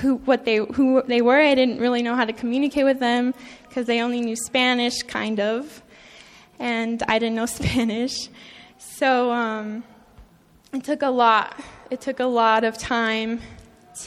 who 0.00 0.16
what 0.16 0.44
they 0.44 0.56
who 0.56 1.02
they 1.02 1.22
were. 1.22 1.40
I 1.40 1.54
didn't 1.54 1.78
really 1.78 2.02
know 2.02 2.14
how 2.14 2.26
to 2.26 2.32
communicate 2.34 2.84
with 2.84 3.00
them 3.00 3.32
because 3.66 3.86
they 3.86 4.02
only 4.02 4.20
knew 4.20 4.36
Spanish, 4.36 5.02
kind 5.02 5.40
of, 5.40 5.82
and 6.58 7.02
I 7.08 7.18
didn't 7.18 7.36
know 7.36 7.46
Spanish. 7.62 8.28
So 8.76 9.32
um, 9.32 9.82
it 10.74 10.84
took 10.84 11.00
a 11.00 11.10
lot. 11.10 11.58
It 11.90 12.02
took 12.02 12.20
a 12.20 12.26
lot 12.26 12.64
of 12.64 12.76
time 12.76 13.40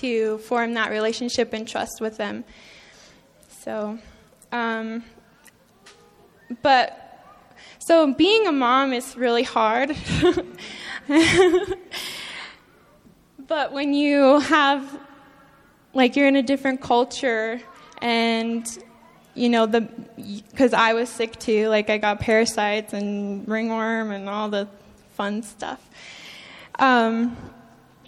to 0.01 0.38
form 0.39 0.75
that 0.75 0.91
relationship 0.91 1.53
and 1.53 1.67
trust 1.67 2.00
with 2.00 2.17
them. 2.17 2.44
So, 3.50 3.98
um, 4.51 5.03
but 6.62 7.04
so 7.80 8.13
being 8.13 8.48
a 8.48 8.51
mom 8.51 8.94
is 8.94 9.16
really 9.16 9.44
hard. 9.44 9.96
but 13.48 13.72
when 13.72 13.94
you 13.94 14.39
have, 14.39 15.00
like, 15.94 16.16
you're 16.16 16.27
in 16.27 16.36
a 16.36 16.44
different 16.44 16.82
culture 16.82 17.62
and 18.01 18.84
you 19.38 19.50
know 19.50 19.66
the 19.68 19.88
because 20.51 20.74
I 20.74 20.94
was 20.94 21.10
sick 21.10 21.39
too. 21.39 21.68
Like 21.70 21.89
I 21.89 21.98
got 21.98 22.20
parasites 22.20 22.94
and 22.94 23.48
ringworm 23.48 24.12
and 24.12 24.27
all 24.27 24.50
the 24.50 24.68
fun 25.13 25.44
stuff. 25.44 25.88
Um, 26.80 27.38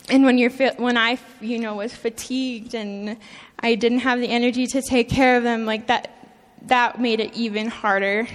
and 0.10 0.25
when 0.25 0.38
you're 0.38 0.51
when 0.77 0.98
I 0.98 1.19
you 1.39 1.60
know 1.60 1.75
was 1.75 1.93
fatigued 1.93 2.74
and 2.74 3.17
I 3.60 3.75
didn't 3.75 4.00
have 4.00 4.19
the 4.19 4.27
energy 4.27 4.65
to 4.67 4.81
take 4.81 5.10
care 5.10 5.38
of 5.38 5.43
them, 5.43 5.65
like 5.65 5.88
that 5.88 6.18
that 6.63 7.00
made 7.00 7.20
it 7.20 7.34
even 7.36 7.68
harder. 7.68 8.28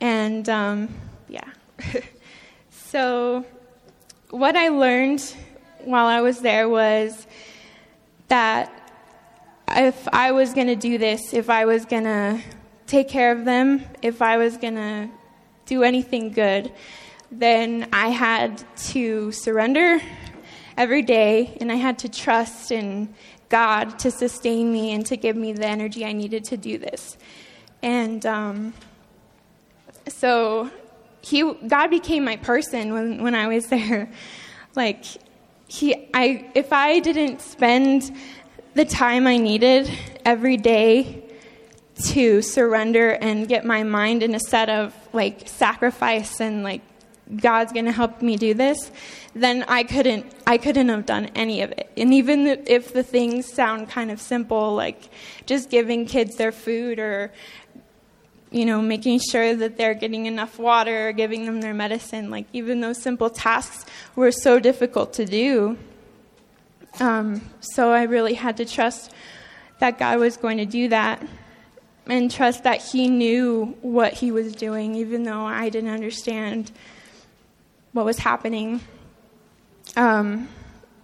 And 0.00 0.48
um, 0.48 0.88
yeah, 1.28 1.48
so 2.70 3.44
what 4.30 4.56
I 4.56 4.68
learned 4.68 5.22
while 5.84 6.06
I 6.06 6.20
was 6.20 6.40
there 6.40 6.68
was 6.68 7.26
that 8.28 8.72
if 9.70 10.08
I 10.12 10.32
was 10.32 10.52
going 10.52 10.66
to 10.68 10.76
do 10.76 10.98
this, 10.98 11.32
if 11.32 11.50
I 11.50 11.64
was 11.64 11.84
going 11.84 12.04
to 12.04 12.40
take 12.86 13.08
care 13.08 13.32
of 13.32 13.44
them, 13.44 13.84
if 14.02 14.22
I 14.22 14.36
was 14.36 14.56
going 14.56 14.76
to 14.76 15.08
do 15.66 15.82
anything 15.82 16.30
good, 16.30 16.72
then 17.30 17.88
I 17.92 18.08
had 18.08 18.62
to 18.92 19.32
surrender 19.32 20.00
every 20.76 21.02
day, 21.02 21.56
and 21.60 21.72
I 21.72 21.76
had 21.76 21.98
to 22.00 22.08
trust 22.08 22.70
in 22.70 23.14
God 23.48 23.98
to 24.00 24.10
sustain 24.10 24.72
me 24.72 24.92
and 24.92 25.04
to 25.06 25.16
give 25.16 25.36
me 25.36 25.52
the 25.52 25.66
energy 25.66 26.04
I 26.04 26.12
needed 26.12 26.44
to 26.44 26.56
do 26.56 26.78
this. 26.78 27.16
And 27.82 28.24
um, 28.26 28.74
so 30.08 30.70
he, 31.20 31.54
God 31.66 31.88
became 31.88 32.24
my 32.24 32.36
person 32.36 32.92
when, 32.92 33.22
when 33.22 33.34
I 33.34 33.48
was 33.48 33.66
there. 33.68 34.10
Like, 34.74 35.04
he, 35.68 36.08
I, 36.14 36.50
if 36.54 36.72
I 36.72 37.00
didn't 37.00 37.40
spend 37.40 38.14
the 38.74 38.84
time 38.84 39.26
I 39.26 39.36
needed 39.36 39.90
every 40.24 40.56
day 40.56 41.22
to 42.04 42.42
surrender 42.42 43.10
and 43.10 43.48
get 43.48 43.64
my 43.64 43.82
mind 43.82 44.22
in 44.22 44.34
a 44.34 44.40
set 44.40 44.68
of 44.68 44.94
like 45.14 45.48
sacrifice 45.48 46.40
and 46.40 46.62
like 46.62 46.82
God's 47.34 47.72
going 47.72 47.86
to 47.86 47.92
help 47.92 48.22
me 48.22 48.36
do 48.36 48.54
this, 48.54 48.90
then 49.34 49.64
I 49.66 49.82
couldn't 49.82 50.32
I 50.46 50.58
couldn't 50.58 50.88
have 50.88 51.06
done 51.06 51.26
any 51.34 51.62
of 51.62 51.72
it. 51.72 51.90
And 51.96 52.14
even 52.14 52.46
if 52.46 52.92
the 52.92 53.02
things 53.02 53.52
sound 53.52 53.88
kind 53.88 54.10
of 54.10 54.20
simple 54.20 54.74
like 54.74 55.10
just 55.44 55.68
giving 55.68 56.06
kids 56.06 56.36
their 56.36 56.52
food 56.52 56.98
or 56.98 57.32
you 58.50 58.64
know 58.64 58.80
making 58.80 59.18
sure 59.18 59.56
that 59.56 59.76
they're 59.76 59.94
getting 59.94 60.26
enough 60.26 60.58
water 60.58 61.10
giving 61.12 61.46
them 61.46 61.60
their 61.60 61.74
medicine, 61.74 62.30
like 62.30 62.46
even 62.52 62.80
those 62.80 63.02
simple 63.02 63.28
tasks 63.28 63.84
were 64.14 64.30
so 64.30 64.60
difficult 64.60 65.12
to 65.14 65.24
do. 65.24 65.76
Um, 67.00 67.42
so 67.60 67.92
I 67.92 68.04
really 68.04 68.34
had 68.34 68.56
to 68.58 68.64
trust 68.64 69.12
that 69.80 69.98
God 69.98 70.18
was 70.18 70.36
going 70.36 70.58
to 70.58 70.64
do 70.64 70.88
that 70.88 71.22
and 72.06 72.30
trust 72.30 72.62
that 72.64 72.80
He 72.80 73.08
knew 73.08 73.76
what 73.82 74.14
He 74.14 74.30
was 74.30 74.54
doing, 74.54 74.94
even 74.94 75.24
though 75.24 75.44
I 75.44 75.68
didn't 75.68 75.90
understand 75.90 76.70
what 77.96 78.04
was 78.04 78.18
happening. 78.18 78.80
Um, 79.96 80.48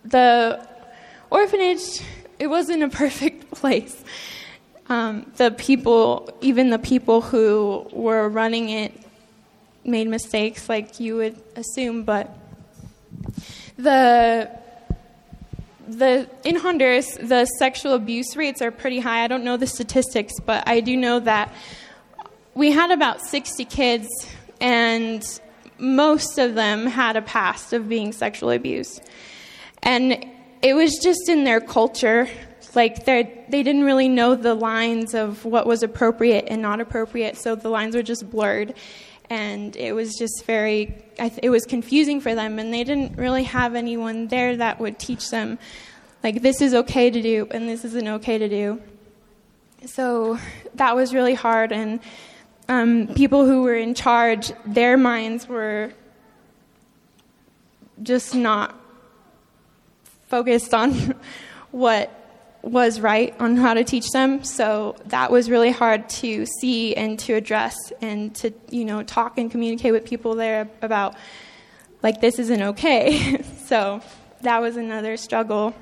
the 0.05 0.67
orphanage, 1.31 2.01
it 2.39 2.47
wasn't 2.47 2.83
a 2.83 2.89
perfect 2.89 3.51
place. 3.55 4.05
Um, 4.89 5.33
the 5.37 5.51
people, 5.51 6.29
even 6.43 6.71
the 6.71 6.79
people 6.79 7.23
who 7.23 7.87
were 7.93 8.29
running 8.29 8.69
it, 8.69 8.93
made 9.85 10.07
mistakes, 10.07 10.69
like 10.69 11.01
you 11.01 11.17
would 11.17 11.43
assume, 11.57 12.05
but 12.05 12.37
the 13.77 14.49
the 15.89 16.29
in 16.45 16.57
Honduras, 16.57 17.17
the 17.17 17.47
sexual 17.59 17.95
abuse 17.95 18.37
rates 18.37 18.63
are 18.63 18.71
pretty 18.71 19.01
high. 19.01 19.25
I 19.25 19.27
don't 19.27 19.45
know 19.45 19.57
the 19.57 19.67
statistics, 19.67 20.35
but 20.41 20.69
I 20.69 20.81
do 20.81 20.97
know 20.97 21.21
that 21.21 21.53
we 22.55 22.71
had 22.71 22.91
about 22.91 23.21
60 23.23 23.65
kids, 23.65 24.09
and 24.61 25.23
most 25.83 26.39
of 26.39 26.55
them 26.55 26.87
had 26.87 27.17
a 27.17 27.23
past 27.23 27.73
of 27.73 27.89
being 27.89 28.13
sexually 28.13 28.57
abused. 28.57 29.03
And 29.83 30.25
it 30.63 30.75
was 30.75 30.99
just 31.03 31.29
in 31.29 31.45
their 31.45 31.61
culture. 31.61 32.29
Like 32.75 33.05
they 33.05 33.25
didn't 33.51 33.85
really 33.85 34.09
know 34.09 34.35
the 34.35 34.55
lines 34.55 35.13
of 35.13 35.45
what 35.45 35.67
was 35.67 35.83
appropriate 35.83 36.47
and 36.49 36.63
not 36.63 36.81
appropriate, 36.81 37.37
so 37.37 37.55
the 37.55 37.69
lines 37.69 37.95
were 37.95 38.03
just 38.03 38.31
blurred 38.31 38.75
and 39.29 39.77
it 39.77 39.95
was 39.95 40.15
just 40.15 40.45
very 40.45 40.95
it 41.19 41.49
was 41.49 41.65
confusing 41.65 42.21
for 42.21 42.35
them 42.35 42.59
and 42.59 42.73
they 42.73 42.85
didn't 42.85 43.17
really 43.17 43.45
have 43.45 43.75
anyone 43.75 44.29
there 44.29 44.57
that 44.57 44.79
would 44.79 44.99
teach 44.99 45.31
them 45.31 45.59
like 46.23 46.43
this 46.43 46.61
is 46.61 46.75
okay 46.75 47.09
to 47.09 47.23
do 47.23 47.47
and 47.51 47.67
this 47.67 47.83
isn't 47.83 48.09
okay 48.09 48.37
to 48.37 48.47
do 48.49 48.79
so 49.87 50.39
that 50.75 50.95
was 50.95 51.15
really 51.15 51.33
hard 51.33 51.73
and 51.73 52.01
um, 52.69 53.09
people 53.09 53.47
who 53.47 53.63
were 53.63 53.75
in 53.75 53.95
charge 53.95 54.53
their 54.65 54.97
minds 54.97 55.49
were 55.49 55.93
just 58.03 58.35
not 58.35 58.75
focused 60.29 60.73
on 60.73 61.15
what 61.71 62.19
was 62.63 63.01
right 63.01 63.35
on 63.41 63.57
how 63.57 63.75
to 63.75 63.85
teach 63.85 64.09
them. 64.11 64.45
So 64.45 64.97
that 65.07 65.31
was 65.31 65.51
really 65.51 65.73
hard 65.73 66.09
to 66.11 66.47
see 66.47 66.95
and 66.95 67.19
to 67.21 67.35
address 67.35 67.77
and 68.01 68.35
to, 68.37 68.53
you 68.71 68.85
know, 68.85 69.03
talk 69.03 69.37
and 69.37 69.51
communicate 69.51 69.93
with 69.93 70.05
people 70.05 70.35
there 70.37 70.69
about, 70.81 71.17
like, 72.03 72.21
this 72.21 72.39
isn't 72.39 72.63
okay. 72.63 73.43
so 73.67 74.01
that 74.43 74.61
was 74.61 74.77
another 74.77 75.17
struggle. 75.17 75.75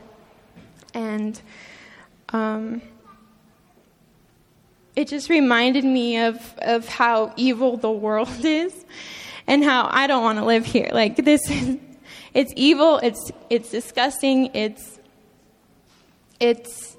And 0.95 1.41
um, 2.31 2.81
it 4.97 5.09
just 5.09 5.29
reminded 5.29 5.85
me 5.85 6.19
of, 6.19 6.55
of 6.59 6.89
how 6.89 7.33
evil 7.37 7.77
the 7.77 7.91
world 7.91 8.29
is 8.45 8.85
and 9.47 9.65
how 9.65 9.89
I 9.91 10.07
don't 10.07 10.23
want 10.23 10.39
to 10.39 10.45
live 10.45 10.67
here. 10.67 10.91
Like, 10.93 11.17
this 11.17 11.51
is, 11.51 11.79
it's 12.35 12.53
evil, 12.57 12.99
it's, 13.03 13.33
it's 13.49 13.71
disgusting, 13.71 14.55
it's 14.55 15.01
it's 16.41 16.97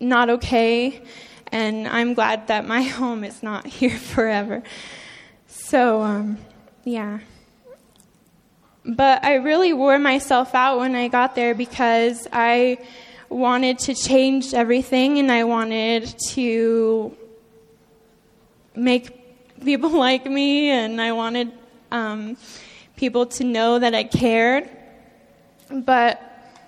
not 0.00 0.28
okay, 0.28 1.00
and 1.52 1.86
I'm 1.86 2.14
glad 2.14 2.48
that 2.48 2.66
my 2.66 2.82
home 2.98 3.24
is 3.24 3.42
not 3.42 3.66
here 3.66 3.96
forever. 3.96 4.62
So, 5.46 6.02
um, 6.02 6.38
yeah. 6.84 7.20
But 8.84 9.24
I 9.24 9.34
really 9.34 9.72
wore 9.72 9.98
myself 9.98 10.54
out 10.54 10.78
when 10.78 10.96
I 10.96 11.08
got 11.08 11.34
there 11.34 11.54
because 11.54 12.26
I 12.32 12.78
wanted 13.28 13.78
to 13.80 13.94
change 13.94 14.54
everything 14.54 15.18
and 15.18 15.30
I 15.30 15.44
wanted 15.44 16.06
to 16.30 17.16
make 18.74 19.60
people 19.64 19.90
like 19.98 20.26
me 20.26 20.70
and 20.70 21.00
I 21.00 21.12
wanted 21.12 21.52
um, 21.90 22.36
people 22.96 23.26
to 23.26 23.44
know 23.44 23.78
that 23.78 23.94
I 23.94 24.04
cared. 24.04 24.68
But 25.70 26.20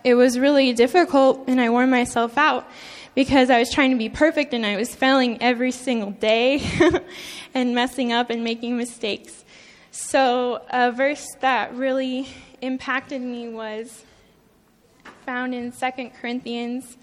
it 0.04 0.14
was 0.14 0.38
really 0.38 0.72
difficult 0.72 1.44
and 1.46 1.60
I 1.60 1.70
wore 1.70 1.86
myself 1.86 2.36
out 2.36 2.68
because 3.14 3.50
I 3.50 3.58
was 3.58 3.70
trying 3.70 3.90
to 3.90 3.96
be 3.96 4.08
perfect 4.08 4.54
and 4.54 4.64
I 4.64 4.76
was 4.76 4.94
failing 4.94 5.42
every 5.42 5.70
single 5.70 6.12
day 6.12 6.62
and 7.54 7.74
messing 7.74 8.12
up 8.12 8.30
and 8.30 8.42
making 8.42 8.76
mistakes. 8.76 9.44
So, 9.90 10.62
a 10.70 10.90
verse 10.90 11.26
that 11.40 11.74
really 11.74 12.26
impacted 12.62 13.20
me 13.20 13.50
was 13.50 14.04
found 15.26 15.54
in 15.54 15.70
2 15.70 16.10
Corinthians 16.18 16.96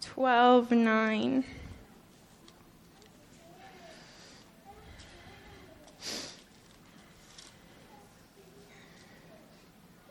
12 0.00 0.70
9. 0.70 1.44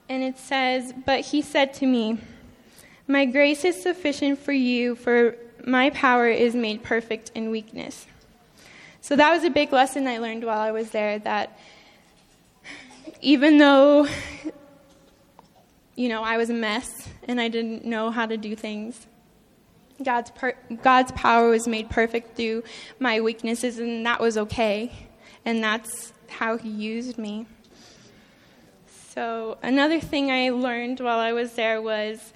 And 0.10 0.24
it 0.24 0.38
says, 0.38 0.94
But 1.06 1.22
he 1.22 1.42
said 1.42 1.74
to 1.76 1.86
me, 1.86 2.20
My 3.08 3.26
grace 3.26 3.64
is 3.66 3.82
sufficient 3.82 4.40
for 4.40 4.54
you, 4.54 4.96
for 4.96 5.36
my 5.66 5.90
power 5.92 6.28
is 6.28 6.56
made 6.56 6.84
perfect 6.84 7.32
in 7.36 7.52
weakness. 7.52 8.06
So 9.02 9.16
that 9.16 9.32
was 9.32 9.44
a 9.44 9.50
big 9.50 9.72
lesson 9.74 10.08
I 10.08 10.18
learned 10.20 10.44
while 10.44 10.60
I 10.60 10.72
was 10.72 10.92
there 10.92 11.20
that 11.20 11.58
even 13.22 13.58
though 13.58 14.08
you 15.96 16.10
know, 16.10 16.24
I 16.24 16.38
was 16.38 16.50
a 16.50 16.54
mess 16.54 17.08
and 17.28 17.40
I 17.40 17.48
didn't 17.48 17.86
know 17.86 18.10
how 18.10 18.26
to 18.26 18.38
do 18.38 18.56
things. 18.56 19.06
God's, 20.02 20.32
per- 20.32 20.58
God's 20.82 21.12
power 21.12 21.50
was 21.50 21.68
made 21.68 21.90
perfect 21.90 22.36
through 22.36 22.64
my 23.00 23.22
weaknesses, 23.22 23.78
and 23.78 24.06
that 24.06 24.20
was 24.20 24.38
okay. 24.38 24.92
And 25.46 25.64
that's 25.64 26.14
how 26.28 26.58
He 26.58 26.70
used 26.70 27.18
me. 27.18 27.46
So, 29.14 29.60
another 29.62 30.00
thing 30.00 30.32
I 30.32 30.50
learned 30.50 31.00
while 31.00 31.20
I 31.20 31.34
was 31.34 31.54
there 31.54 31.80
was 31.80 32.34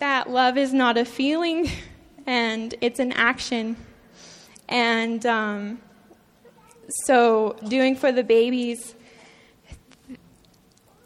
that 0.00 0.28
love 0.28 0.58
is 0.58 0.74
not 0.74 0.98
a 0.98 1.04
feeling, 1.06 1.70
and 2.26 2.74
it's 2.82 3.00
an 3.00 3.12
action. 3.12 3.74
And 4.68 5.24
um, 5.24 5.80
so, 7.06 7.56
doing 7.66 7.96
for 7.96 8.12
the 8.12 8.22
babies, 8.22 8.94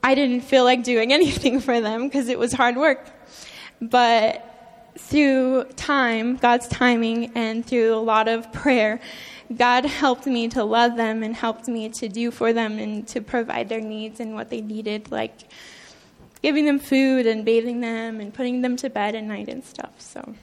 I 0.02 0.16
didn't 0.16 0.40
feel 0.40 0.64
like 0.64 0.82
doing 0.82 1.12
anything 1.20 1.60
for 1.60 1.80
them 1.80 2.08
because 2.08 2.26
it 2.26 2.40
was 2.40 2.52
hard 2.52 2.76
work. 2.76 3.08
But 3.80 4.44
through 4.98 5.66
time, 5.76 6.38
God's 6.38 6.66
timing, 6.66 7.30
and 7.36 7.64
through 7.64 7.94
a 7.94 8.02
lot 8.02 8.26
of 8.26 8.52
prayer, 8.52 9.00
God 9.56 9.84
helped 9.84 10.26
me 10.26 10.48
to 10.48 10.64
love 10.64 10.96
them 10.96 11.22
and 11.22 11.34
helped 11.34 11.68
me 11.68 11.88
to 11.90 12.08
do 12.08 12.30
for 12.30 12.52
them 12.52 12.78
and 12.78 13.06
to 13.08 13.20
provide 13.20 13.68
their 13.68 13.80
needs 13.80 14.20
and 14.20 14.34
what 14.34 14.50
they 14.50 14.60
needed, 14.60 15.10
like 15.10 15.32
giving 16.42 16.64
them 16.64 16.78
food 16.78 17.26
and 17.26 17.44
bathing 17.44 17.80
them 17.80 18.20
and 18.20 18.34
putting 18.34 18.62
them 18.62 18.76
to 18.76 18.90
bed 18.90 19.14
at 19.14 19.24
night 19.24 19.48
and 19.48 19.64
stuff. 19.64 19.92
So, 19.98 20.34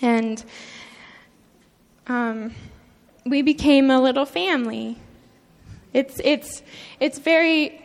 and 0.00 0.42
um, 2.06 2.54
we 3.26 3.42
became 3.42 3.90
a 3.90 4.00
little 4.00 4.24
family. 4.24 4.98
It's 5.92 6.20
it's 6.24 6.62
it's 7.00 7.18
very 7.18 7.82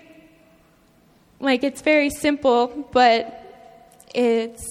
like 1.40 1.64
it's 1.64 1.82
very 1.82 2.10
simple, 2.10 2.88
but 2.92 3.40
it's 4.14 4.66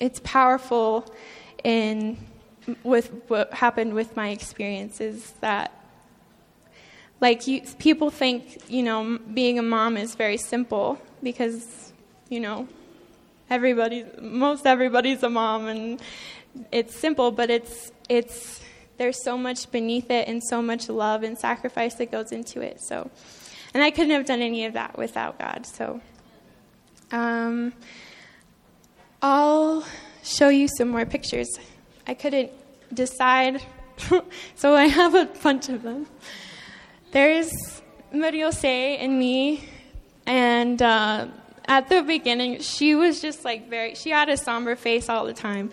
it's 0.00 0.20
powerful 0.24 1.12
in 1.62 2.18
with 2.82 3.10
what 3.28 3.52
happened 3.52 3.94
with 3.94 4.16
my 4.16 4.28
experiences 4.30 5.32
that 5.40 5.72
like 7.20 7.46
you, 7.46 7.62
people 7.78 8.10
think 8.10 8.62
you 8.68 8.82
know 8.82 9.18
being 9.32 9.58
a 9.58 9.62
mom 9.62 9.96
is 9.96 10.14
very 10.14 10.36
simple 10.36 11.00
because 11.22 11.92
you 12.28 12.40
know 12.40 12.68
everybody 13.50 14.04
most 14.20 14.66
everybody's 14.66 15.22
a 15.22 15.30
mom 15.30 15.66
and 15.66 16.00
it's 16.72 16.94
simple 16.94 17.30
but 17.30 17.50
it's 17.50 17.92
it's 18.08 18.60
there's 18.96 19.22
so 19.24 19.36
much 19.36 19.70
beneath 19.70 20.10
it 20.10 20.28
and 20.28 20.42
so 20.42 20.62
much 20.62 20.88
love 20.88 21.22
and 21.22 21.38
sacrifice 21.38 21.94
that 21.94 22.10
goes 22.10 22.32
into 22.32 22.60
it 22.60 22.80
so 22.80 23.10
and 23.74 23.82
I 23.82 23.90
couldn't 23.90 24.12
have 24.12 24.24
done 24.24 24.40
any 24.40 24.64
of 24.64 24.74
that 24.74 24.96
without 24.96 25.38
God. 25.38 25.66
So 25.66 26.00
um, 27.10 27.72
I'll 29.20 29.84
show 30.22 30.48
you 30.48 30.68
some 30.68 30.88
more 30.88 31.04
pictures. 31.04 31.48
I 32.06 32.14
couldn't 32.14 32.50
decide, 32.92 33.62
so 34.54 34.74
I 34.74 34.86
have 34.86 35.14
a 35.14 35.26
bunch 35.42 35.68
of 35.68 35.82
them. 35.82 36.06
There's 37.12 37.52
Mariose 38.12 38.64
and 38.64 39.18
me, 39.18 39.68
and 40.26 40.80
uh, 40.80 41.26
at 41.66 41.88
the 41.88 42.02
beginning, 42.02 42.60
she 42.60 42.94
was 42.94 43.20
just 43.20 43.44
like 43.44 43.68
very, 43.68 43.94
she 43.94 44.10
had 44.10 44.28
a 44.28 44.36
somber 44.36 44.76
face 44.76 45.08
all 45.08 45.24
the 45.24 45.32
time. 45.32 45.70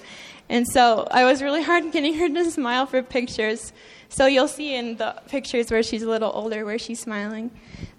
And 0.49 0.67
so 0.67 1.07
I 1.09 1.23
was 1.23 1.41
really 1.41 1.63
hard 1.63 1.91
getting 1.91 2.13
her 2.15 2.27
to 2.27 2.51
smile 2.51 2.85
for 2.85 3.01
pictures. 3.01 3.71
So 4.09 4.25
you'll 4.25 4.49
see 4.49 4.75
in 4.75 4.97
the 4.97 5.15
pictures 5.29 5.71
where 5.71 5.81
she's 5.81 6.03
a 6.03 6.09
little 6.09 6.31
older, 6.33 6.65
where 6.65 6.77
she's 6.77 6.99
smiling. 6.99 7.51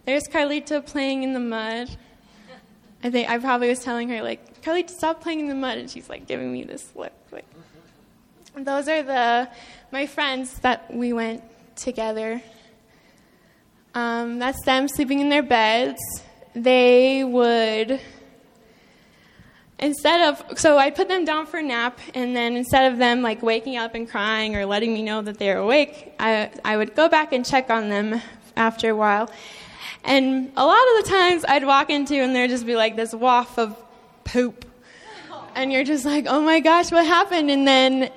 There's 0.05 0.25
Carlita 0.25 0.85
playing 0.85 1.23
in 1.23 1.33
the 1.33 1.41
mud. 1.41 1.89
I 3.03 3.11
think 3.11 3.29
I 3.29 3.39
probably 3.39 3.69
was 3.69 3.81
telling 3.81 4.09
her 4.11 4.23
like, 4.23 4.61
Carlita, 4.63 4.91
stop 4.91 5.23
playing 5.23 5.41
in 5.41 5.49
the 5.49 5.55
mud, 5.55 5.79
and 5.79 5.91
she's 5.91 6.09
like 6.09 6.27
giving 6.27 6.53
me 6.53 6.65
this 6.65 6.91
look. 6.95 7.13
Like, 7.31 7.47
those 8.57 8.89
are 8.89 9.03
the 9.03 9.49
my 9.91 10.07
friends 10.07 10.59
that 10.61 10.93
we 10.93 11.13
went 11.13 11.43
together. 11.77 12.43
Um, 13.95 14.39
that's 14.39 14.63
them 14.65 14.89
sleeping 14.89 15.21
in 15.21 15.29
their 15.29 15.43
beds. 15.43 16.01
They 16.55 17.25
would 17.25 18.01
instead 19.79 20.21
of 20.21 20.59
so 20.59 20.79
I 20.79 20.91
put 20.91 21.09
them 21.09 21.25
down 21.25 21.47
for 21.47 21.59
a 21.59 21.63
nap, 21.63 21.99
and 22.15 22.37
then 22.37 22.57
instead 22.57 22.93
of 22.93 22.99
them 22.99 23.23
like 23.23 23.43
waking 23.43 23.77
up 23.77 23.95
and 23.95 24.09
crying 24.09 24.55
or 24.55 24.67
letting 24.67 24.93
me 24.93 25.03
know 25.03 25.23
that 25.23 25.39
they're 25.39 25.59
awake, 25.59 26.15
I 26.19 26.51
I 26.65 26.77
would 26.77 26.95
go 26.95 27.09
back 27.09 27.33
and 27.33 27.45
check 27.45 27.71
on 27.71 27.89
them 27.89 28.21
after 28.57 28.91
a 28.91 28.97
while, 28.97 29.31
and 30.05 30.53
a 30.57 30.65
lot 30.65 30.83
of 30.97 31.05
the 31.05 31.11
times 31.11 31.45
I'd 31.49 31.67
walk 31.67 31.91
into 31.91 32.15
and 32.17 32.35
there'd 32.35 32.51
just 32.51 32.67
be 32.67 32.77
like 32.77 32.97
this 32.97 33.15
waft 33.15 33.59
of 33.59 33.77
poop. 34.25 34.67
And 35.55 35.71
you're 35.71 35.85
just 35.85 36.07
like, 36.07 36.25
oh 36.27 36.41
my 36.41 36.61
gosh, 36.61 36.91
what 36.91 37.05
happened? 37.05 37.51
And 37.51 37.69
then 37.69 38.11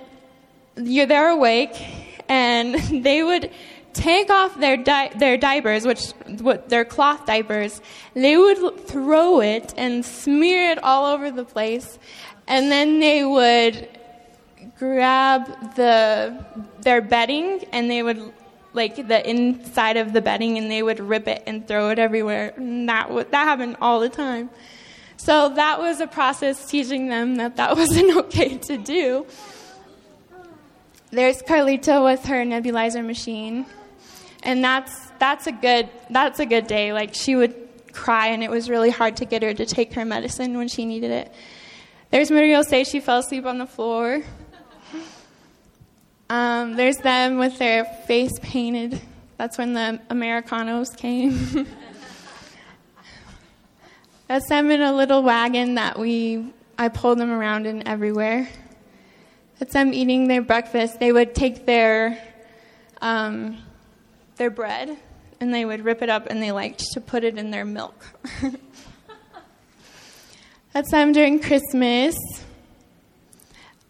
you're 0.78 1.06
they're 1.06 1.30
awake 1.30 1.76
and 2.28 2.76
they 3.04 3.24
would 3.24 3.52
take 3.94 4.30
off 4.30 4.60
their 4.60 4.78
di- 4.78 5.12
their 5.18 5.38
diapers, 5.38 5.86
which 5.86 6.12
what 6.42 6.70
their 6.70 6.86
cloth 6.86 7.26
diapers. 7.26 7.82
They 8.14 8.38
would 8.38 8.88
throw 8.88 9.42
it 9.42 9.74
and 9.78 10.06
smear 10.06 10.72
it 10.72 10.84
all 10.84 11.06
over 11.06 11.32
the 11.32 11.46
place, 11.46 11.98
and 12.48 12.72
then 12.72 13.00
they 13.00 13.24
would 13.24 13.88
grab 14.78 15.76
the 15.76 16.46
their 16.82 17.02
bedding 17.02 17.64
and 17.72 17.90
they 17.90 18.04
would 18.04 18.34
like 18.74 18.96
the 19.08 19.28
inside 19.28 19.96
of 19.96 20.12
the 20.12 20.22
bedding 20.22 20.58
and 20.58 20.70
they 20.70 20.84
would 20.84 21.00
rip 21.00 21.28
it 21.28 21.42
and 21.48 21.68
throw 21.68 21.90
it 21.90 22.00
everywhere. 22.00 22.54
And 22.58 22.90
that 22.90 23.10
that 23.32 23.46
happened 23.46 23.78
all 23.82 24.00
the 24.00 24.10
time. 24.10 24.50
So 25.18 25.50
that 25.50 25.80
was 25.80 26.02
a 26.02 26.08
process 26.08 26.66
teaching 26.68 27.08
them 27.08 27.38
that 27.38 27.56
that 27.56 27.76
wasn't 27.78 28.16
okay 28.18 28.58
to 28.58 28.78
do. 28.78 29.26
There's 31.15 31.41
Carlita 31.41 32.04
with 32.04 32.25
her 32.25 32.43
nebulizer 32.43 33.04
machine, 33.06 33.65
and 34.43 34.62
that's 34.62 34.93
that's 35.17 35.47
a 35.47 35.54
good 35.54 35.89
that's 36.10 36.39
a 36.41 36.45
good 36.45 36.67
day. 36.67 36.91
Like 36.91 37.13
she 37.13 37.38
would 37.38 37.56
cry, 37.93 38.28
and 38.28 38.43
it 38.43 38.51
was 38.51 38.69
really 38.69 38.89
hard 38.89 39.15
to 39.17 39.25
get 39.25 39.41
her 39.41 39.54
to 39.54 39.65
take 39.65 39.93
her 39.93 40.04
medicine 40.04 40.58
when 40.58 40.67
she 40.67 40.84
needed 40.84 41.12
it. 41.12 41.34
There's 42.12 42.30
Maria 42.30 42.62
say 42.65 42.84
she 42.84 42.99
fell 42.99 43.19
asleep 43.19 43.45
on 43.45 43.60
the 43.60 43.65
floor. 43.65 44.23
Um, 46.30 46.75
there's 46.75 46.97
them 46.97 47.38
with 47.38 47.60
their 47.60 47.86
face 47.86 48.38
painted. 48.41 48.99
That's 49.38 49.58
when 49.58 49.71
the 49.71 50.01
Americanos 50.10 50.89
came. 50.89 51.65
That's 54.28 54.49
them 54.49 54.69
in 54.69 54.82
a 54.82 54.93
little 54.93 55.23
wagon 55.23 55.75
that 55.75 55.97
we 55.97 56.51
I 56.78 56.89
pulled 56.89 57.19
them 57.19 57.32
around 57.32 57.67
in 57.67 57.88
everywhere. 57.88 58.49
That's 59.60 59.74
them 59.74 59.94
eating 59.94 60.28
their 60.28 60.41
breakfast. 60.41 61.00
They 61.00 61.12
would 61.12 61.34
take 61.34 61.65
their 61.65 62.22
um, 63.02 63.58
their 64.38 64.50
bread 64.50 64.98
and 65.39 65.54
they 65.54 65.65
would 65.65 65.84
rip 65.84 66.02
it 66.02 66.10
up 66.10 66.28
and 66.28 66.41
they 66.41 66.52
liked 66.52 66.80
to 66.94 67.02
put 67.02 67.24
it 67.24 67.38
in 67.38 67.52
their 67.52 67.65
milk. 67.65 68.06
That's 70.74 70.91
them 70.91 71.13
during 71.13 71.39
Christmas. 71.39 72.15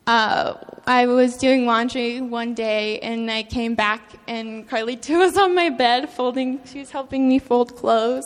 uh, 0.06 0.54
I 0.86 1.08
was 1.08 1.38
doing 1.38 1.66
laundry 1.66 2.22
one 2.22 2.54
day 2.54 3.00
and 3.00 3.32
I 3.32 3.42
came 3.42 3.74
back 3.74 4.02
and 4.28 4.70
Carlita 4.70 5.18
was 5.26 5.36
on 5.38 5.56
my 5.56 5.70
bed 5.70 6.12
folding, 6.12 6.60
she 6.66 6.80
was 6.80 6.92
helping 6.92 7.28
me 7.28 7.40
fold 7.40 7.76
clothes. 7.76 8.26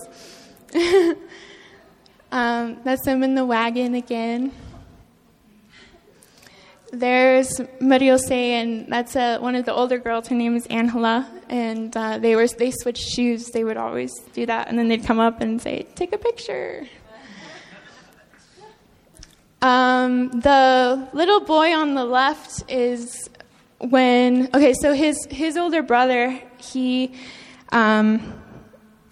um, 2.31 2.77
that's 2.83 3.05
them 3.05 3.23
in 3.23 3.35
the 3.35 3.45
wagon 3.45 3.95
again. 3.95 4.51
There's 6.91 7.61
Maria 7.79 8.17
and 8.29 8.91
that's 8.91 9.15
uh, 9.15 9.37
one 9.39 9.55
of 9.55 9.65
the 9.65 9.73
older 9.73 9.99
girls. 9.99 10.27
Her 10.27 10.35
name 10.35 10.55
is 10.55 10.65
Angela, 10.67 11.29
and 11.47 11.95
uh, 11.95 12.17
they 12.17 12.35
were 12.35 12.47
they 12.47 12.71
switched 12.71 13.07
shoes. 13.07 13.47
They 13.53 13.63
would 13.63 13.77
always 13.77 14.11
do 14.33 14.45
that, 14.47 14.67
and 14.67 14.77
then 14.77 14.87
they'd 14.87 15.03
come 15.03 15.19
up 15.19 15.41
and 15.41 15.61
say, 15.61 15.87
"Take 15.95 16.13
a 16.13 16.17
picture." 16.17 16.87
Um, 19.61 20.29
the 20.29 21.09
little 21.13 21.41
boy 21.41 21.75
on 21.75 21.93
the 21.93 22.05
left 22.05 22.63
is 22.71 23.29
when 23.79 24.49
okay, 24.53 24.73
so 24.73 24.93
his 24.93 25.27
his 25.29 25.57
older 25.57 25.83
brother 25.83 26.41
he 26.57 27.13
um, 27.71 28.41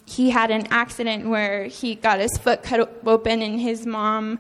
he 0.06 0.30
had 0.30 0.52
an 0.52 0.68
accident 0.72 1.28
where 1.28 1.66
he 1.66 1.96
got 1.96 2.20
his 2.20 2.38
foot 2.38 2.64
cut 2.64 2.90
open, 3.06 3.42
and 3.42 3.60
his 3.60 3.86
mom 3.86 4.40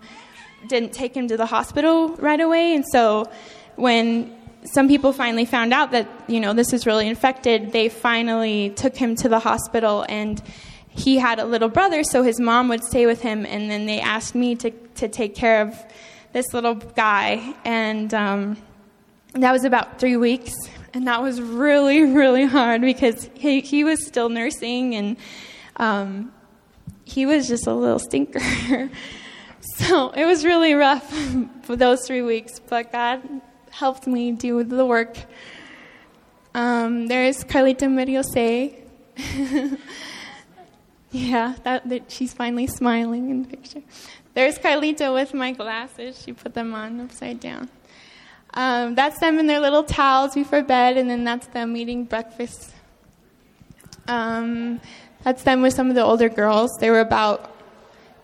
didn't 0.68 0.94
take 0.94 1.16
him 1.16 1.28
to 1.28 1.38
the 1.38 1.46
hospital 1.46 2.10
right 2.16 2.40
away. 2.40 2.76
And 2.76 2.86
so 2.92 3.30
when 3.76 4.36
some 4.64 4.88
people 4.88 5.14
finally 5.14 5.46
found 5.46 5.74
out 5.74 5.92
that, 5.92 6.08
you 6.28 6.40
know, 6.40 6.54
this 6.54 6.74
is 6.74 6.86
really 6.86 7.08
infected, 7.08 7.72
they 7.72 7.90
finally 7.90 8.72
took 8.72 8.96
him 8.96 9.16
to 9.18 9.30
the 9.30 9.40
hospital 9.40 10.06
and 10.10 10.42
he 10.90 11.18
had 11.18 11.40
a 11.40 11.46
little 11.46 11.70
brother, 11.70 12.04
so 12.04 12.24
his 12.24 12.40
mom 12.40 12.70
would 12.70 12.84
stay 12.84 13.06
with 13.06 13.22
him, 13.22 13.46
and 13.46 13.70
then 13.70 13.86
they 13.86 14.00
asked 14.02 14.34
me 14.34 14.56
to, 14.56 14.72
to 14.96 15.08
take 15.08 15.36
care 15.36 15.62
of 15.62 15.76
this 16.34 16.54
little 16.54 16.74
guy. 16.74 17.54
And 17.64 18.12
um, 18.16 18.58
that 19.34 19.52
was 19.52 19.64
about 19.64 20.00
three 20.00 20.18
weeks. 20.18 20.54
And 20.94 21.08
that 21.08 21.22
was 21.22 21.40
really, 21.40 22.02
really 22.02 22.46
hard 22.46 22.82
because 22.82 23.30
he, 23.36 23.62
he 23.62 23.84
was 23.84 24.06
still 24.08 24.30
nursing 24.30 24.96
and 24.96 25.18
um, 25.76 26.34
he 27.06 27.28
was 27.28 27.48
just 27.48 27.68
a 27.68 27.74
little 27.74 28.00
stinker. 28.00 28.40
So 29.78 30.10
it 30.10 30.26
was 30.26 30.44
really 30.44 30.74
rough 30.74 31.08
for 31.64 31.76
those 31.76 32.06
three 32.06 32.22
weeks, 32.22 32.60
but 32.60 32.92
God 32.92 33.22
helped 33.70 34.08
me 34.08 34.32
do 34.32 34.64
the 34.64 34.86
work. 34.86 35.18
Um, 36.54 37.08
there's 37.08 37.44
Carlita 37.44 37.88
Meriose. 37.88 38.74
yeah, 41.12 41.56
that, 41.64 41.88
that, 41.88 42.12
she's 42.12 42.34
finally 42.34 42.68
smiling 42.68 43.30
in 43.30 43.44
the 43.44 43.50
picture. 43.50 43.84
There's 44.34 44.58
Carlita 44.58 45.14
with 45.14 45.34
my 45.34 45.52
glasses. 45.52 46.22
She 46.24 46.34
put 46.34 46.54
them 46.54 46.74
on 46.74 47.00
upside 47.00 47.40
down. 47.40 47.70
Um, 48.54 48.96
that's 48.96 49.20
them 49.20 49.38
in 49.40 49.48
their 49.48 49.60
little 49.60 49.84
towels 49.84 50.34
before 50.34 50.64
bed, 50.64 50.98
and 50.98 51.10
then 51.10 51.24
that's 51.24 51.48
them 51.48 51.78
eating 51.78 52.06
breakfast. 52.06 52.74
Um, 54.08 54.82
that's 55.24 55.44
them 55.44 55.62
with 55.62 55.74
some 55.74 55.90
of 55.90 55.96
the 55.96 56.04
older 56.04 56.30
girls. 56.30 56.72
They 56.80 56.90
were 56.90 57.02
about 57.02 57.57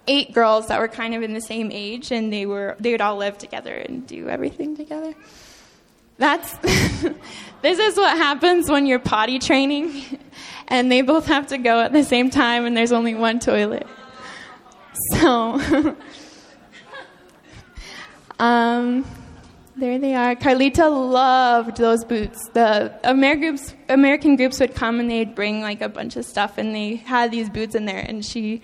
eight 0.07 0.33
girls 0.33 0.67
that 0.67 0.79
were 0.79 0.87
kind 0.87 1.13
of 1.13 1.23
in 1.23 1.33
the 1.33 1.41
same 1.41 1.71
age, 1.71 2.11
and 2.11 2.31
they 2.31 2.45
were 2.45 2.75
they 2.79 2.91
would 2.91 3.01
all 3.01 3.17
live 3.17 3.37
together 3.37 3.73
and 3.73 4.05
do 4.05 4.29
everything 4.29 4.75
together. 4.75 5.13
That's 6.17 6.55
this 7.61 7.79
is 7.79 7.97
what 7.97 8.17
happens 8.17 8.69
when 8.69 8.85
you're 8.85 8.99
potty 8.99 9.39
training, 9.39 10.19
and 10.67 10.91
they 10.91 11.01
both 11.01 11.25
have 11.27 11.47
to 11.47 11.57
go 11.57 11.81
at 11.81 11.93
the 11.93 12.03
same 12.03 12.29
time, 12.29 12.65
and 12.65 12.75
there's 12.75 12.91
only 12.91 13.15
one 13.15 13.39
toilet. 13.39 13.87
So, 15.11 15.59
um, 18.39 19.05
there 19.75 19.97
they 19.97 20.13
are. 20.13 20.35
Carlita 20.35 20.87
loved 20.87 21.77
those 21.77 22.05
boots. 22.05 22.47
The 22.49 22.93
American 23.03 23.41
groups, 23.41 23.73
American 23.89 24.35
groups 24.35 24.59
would 24.59 24.75
come 24.75 24.99
and 24.99 25.09
they'd 25.09 25.33
bring 25.33 25.61
like 25.61 25.81
a 25.81 25.89
bunch 25.89 26.15
of 26.15 26.25
stuff, 26.25 26.57
and 26.57 26.75
they 26.75 26.97
had 26.97 27.31
these 27.31 27.49
boots 27.49 27.73
in 27.73 27.85
there, 27.85 28.05
and 28.07 28.23
she 28.23 28.61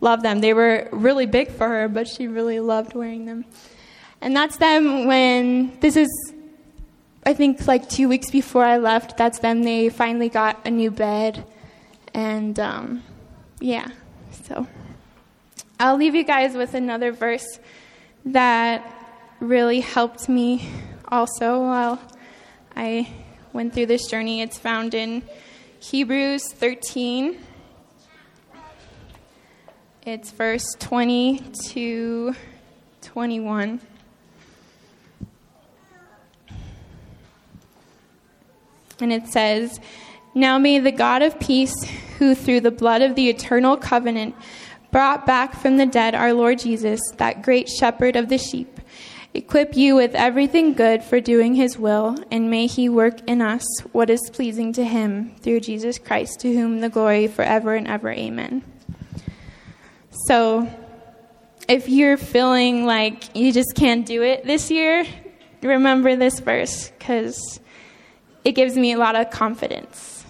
loved 0.00 0.22
them. 0.22 0.40
They 0.40 0.54
were 0.54 0.88
really 0.92 1.26
big 1.26 1.50
for 1.50 1.68
her, 1.68 1.88
but 1.88 2.08
she 2.08 2.26
really 2.28 2.60
loved 2.60 2.94
wearing 2.94 3.26
them. 3.26 3.44
And 4.20 4.34
that's 4.36 4.56
them 4.56 5.06
when 5.06 5.78
this 5.80 5.96
is, 5.96 6.08
I 7.24 7.32
think, 7.34 7.66
like 7.66 7.88
two 7.88 8.08
weeks 8.08 8.30
before 8.30 8.64
I 8.64 8.78
left. 8.78 9.16
That's 9.16 9.38
them. 9.38 9.62
They 9.62 9.88
finally 9.88 10.28
got 10.28 10.66
a 10.66 10.70
new 10.70 10.90
bed. 10.90 11.44
And 12.12 12.58
um, 12.58 13.02
yeah, 13.60 13.88
so 14.44 14.66
I'll 15.78 15.96
leave 15.96 16.14
you 16.14 16.24
guys 16.24 16.54
with 16.54 16.74
another 16.74 17.12
verse 17.12 17.58
that 18.26 18.84
really 19.40 19.80
helped 19.80 20.28
me 20.28 20.68
also 21.08 21.60
while 21.60 21.98
I 22.76 23.08
went 23.52 23.74
through 23.74 23.86
this 23.86 24.06
journey. 24.06 24.42
It's 24.42 24.58
found 24.58 24.94
in 24.94 25.22
Hebrews 25.80 26.52
13 26.52 27.38
it's 30.06 30.30
verse 30.30 30.64
20 30.78 31.38
to 31.68 32.34
21. 33.02 33.80
And 39.00 39.12
it 39.12 39.28
says, 39.28 39.78
Now 40.34 40.58
may 40.58 40.78
the 40.78 40.92
God 40.92 41.22
of 41.22 41.38
peace, 41.38 41.74
who 42.18 42.34
through 42.34 42.60
the 42.60 42.70
blood 42.70 43.02
of 43.02 43.14
the 43.14 43.28
eternal 43.28 43.76
covenant 43.76 44.34
brought 44.90 45.26
back 45.26 45.54
from 45.54 45.76
the 45.76 45.86
dead 45.86 46.14
our 46.14 46.32
Lord 46.32 46.58
Jesus, 46.58 47.00
that 47.16 47.42
great 47.42 47.68
shepherd 47.68 48.16
of 48.16 48.28
the 48.28 48.38
sheep, 48.38 48.80
equip 49.34 49.76
you 49.76 49.94
with 49.94 50.14
everything 50.14 50.72
good 50.72 51.02
for 51.02 51.20
doing 51.20 51.54
his 51.54 51.78
will, 51.78 52.16
and 52.30 52.50
may 52.50 52.66
he 52.66 52.88
work 52.88 53.20
in 53.28 53.40
us 53.40 53.64
what 53.92 54.10
is 54.10 54.30
pleasing 54.32 54.72
to 54.72 54.84
him 54.84 55.34
through 55.40 55.60
Jesus 55.60 55.98
Christ, 55.98 56.40
to 56.40 56.52
whom 56.54 56.80
the 56.80 56.88
glory 56.88 57.26
forever 57.26 57.74
and 57.74 57.86
ever. 57.86 58.10
Amen. 58.10 58.64
So 60.26 60.68
if 61.68 61.88
you're 61.88 62.16
feeling 62.16 62.84
like 62.84 63.34
you 63.36 63.52
just 63.52 63.74
can't 63.74 64.04
do 64.04 64.22
it 64.22 64.44
this 64.44 64.70
year, 64.70 65.06
remember 65.62 66.16
this 66.16 66.40
verse 66.40 66.90
because 66.98 67.60
it 68.44 68.52
gives 68.52 68.76
me 68.76 68.92
a 68.92 68.98
lot 68.98 69.14
of 69.14 69.30
confidence. 69.30 70.24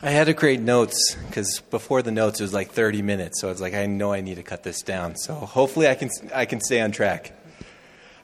I 0.00 0.10
had 0.10 0.28
to 0.28 0.34
create 0.34 0.60
notes 0.60 1.16
because 1.26 1.60
before 1.70 2.02
the 2.02 2.12
notes 2.12 2.40
it 2.40 2.44
was 2.44 2.54
like 2.54 2.70
30 2.70 3.02
minutes, 3.02 3.40
so 3.40 3.48
I 3.48 3.50
was 3.50 3.60
like, 3.60 3.74
I 3.74 3.86
know 3.86 4.12
I 4.12 4.20
need 4.20 4.36
to 4.36 4.44
cut 4.44 4.62
this 4.62 4.82
down. 4.82 5.16
So 5.16 5.34
hopefully 5.34 5.88
I 5.88 5.96
can 5.96 6.08
I 6.32 6.46
can 6.46 6.60
stay 6.60 6.80
on 6.80 6.92
track. 6.92 7.32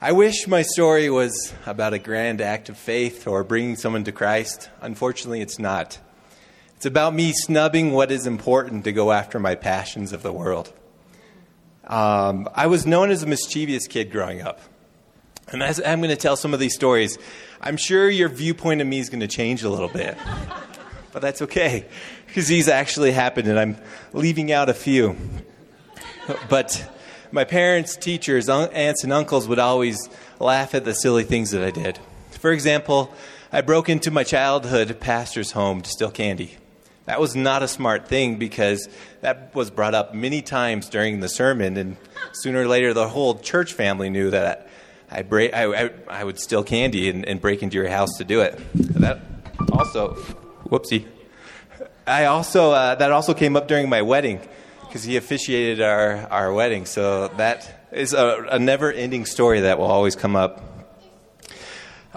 I 0.01 0.13
wish 0.13 0.47
my 0.47 0.63
story 0.63 1.11
was 1.11 1.53
about 1.67 1.95
a 1.95 1.99
grand 1.99 2.41
act 2.41 2.69
of 2.69 2.77
faith 2.77 3.27
or 3.27 3.43
bringing 3.43 3.75
someone 3.75 4.05
to 4.05 4.13
Christ. 4.13 4.71
Unfortunately, 4.83 5.41
it's 5.41 5.59
not. 5.59 5.99
It's 6.85 6.87
about 6.90 7.14
me 7.14 7.33
snubbing 7.33 7.92
what 7.92 8.12
is 8.12 8.27
important 8.27 8.85
to 8.85 8.92
go 8.92 9.11
after 9.11 9.40
my 9.40 9.55
passions 9.55 10.12
of 10.12 10.23
the 10.23 10.31
world. 10.31 10.70
Um, 11.85 12.47
I 12.55 12.66
was 12.66 12.85
known 12.85 13.11
as 13.11 13.23
a 13.23 13.27
mischievous 13.27 13.87
kid 13.87 14.12
growing 14.12 14.42
up. 14.42 14.61
And 15.49 15.62
as 15.62 15.81
I'm 15.81 16.01
going 16.01 16.11
to 16.11 16.16
tell 16.16 16.37
some 16.37 16.53
of 16.53 16.61
these 16.61 16.75
stories, 16.75 17.16
I'm 17.59 17.79
sure 17.79 18.11
your 18.11 18.29
viewpoint 18.29 18.83
of 18.83 18.87
me 18.87 18.99
is 18.99 19.09
going 19.09 19.20
to 19.20 19.27
change 19.27 19.62
a 19.62 19.70
little 19.70 19.88
bit. 19.88 20.18
but 21.14 21.23
that's 21.23 21.40
okay, 21.40 21.87
because 22.27 22.49
these 22.49 22.68
actually 22.68 23.12
happened, 23.12 23.49
and 23.49 23.59
I'm 23.59 23.79
leaving 24.12 24.53
out 24.53 24.68
a 24.68 24.75
few. 24.75 25.16
but 26.51 26.87
my 27.33 27.44
parents, 27.44 27.97
teachers, 27.97 28.51
aunts, 28.51 29.05
and 29.05 29.11
uncles 29.11 29.49
would 29.49 29.59
always 29.59 30.11
laugh 30.38 30.75
at 30.75 30.85
the 30.85 30.92
silly 30.92 31.25
things 31.25 31.53
that 31.53 31.64
I 31.64 31.70
did. 31.70 31.99
For 32.33 32.53
example, 32.53 33.14
I 33.51 33.62
broke 33.62 33.88
into 33.88 34.11
my 34.11 34.23
childhood 34.23 35.01
pastor's 35.01 35.53
home 35.53 35.81
to 35.81 35.88
steal 35.88 36.11
candy. 36.11 36.59
That 37.07 37.21
was 37.21 37.37
not 37.37 37.62
a 37.62 37.69
smart 37.69 38.09
thing 38.09 38.37
because 38.37 38.88
that 39.21 39.55
was 39.55 39.71
brought 39.71 39.95
up 39.95 40.14
many 40.14 40.40
times 40.40 40.88
during 40.88 41.21
the 41.21 41.29
sermon, 41.29 41.77
and 41.77 41.97
sooner 42.33 42.62
or 42.62 42.67
later, 42.67 42.95
the 42.95 43.09
whole 43.09 43.38
church 43.38 43.75
family 43.75 44.09
knew 44.09 44.31
that 44.31 44.69
I, 45.11 45.23
break, 45.23 45.53
I, 45.53 45.85
I, 45.85 45.90
I 46.09 46.25
would 46.25 46.38
steal 46.38 46.64
candy 46.64 47.11
and, 47.11 47.27
and, 47.27 47.40
break 47.40 47.62
into 47.62 47.77
your 47.77 47.88
house 47.88 48.17
to 48.19 48.25
do 48.25 48.40
it. 48.40 48.59
That 48.75 49.21
also, 49.71 50.14
whoopsie. 50.64 51.07
I 52.07 52.25
also 52.25 52.73
uh, 52.73 52.95
that 52.97 53.12
also 53.12 53.35
came 53.35 53.57
up 53.57 53.69
during 53.69 53.88
my 53.88 54.03
wedding 54.03 54.40
because 54.81 55.05
he 55.05 55.17
officiated 55.17 55.81
our, 55.83 56.27
our 56.31 56.53
wedding. 56.53 56.87
So 56.87 57.29
that 57.37 57.88
is 57.93 58.14
a, 58.14 58.47
a 58.51 58.59
never-ending 58.59 59.27
story 59.27 59.61
that 59.61 59.79
will 59.79 59.87
always 59.87 60.17
come 60.17 60.37
up. 60.37 60.62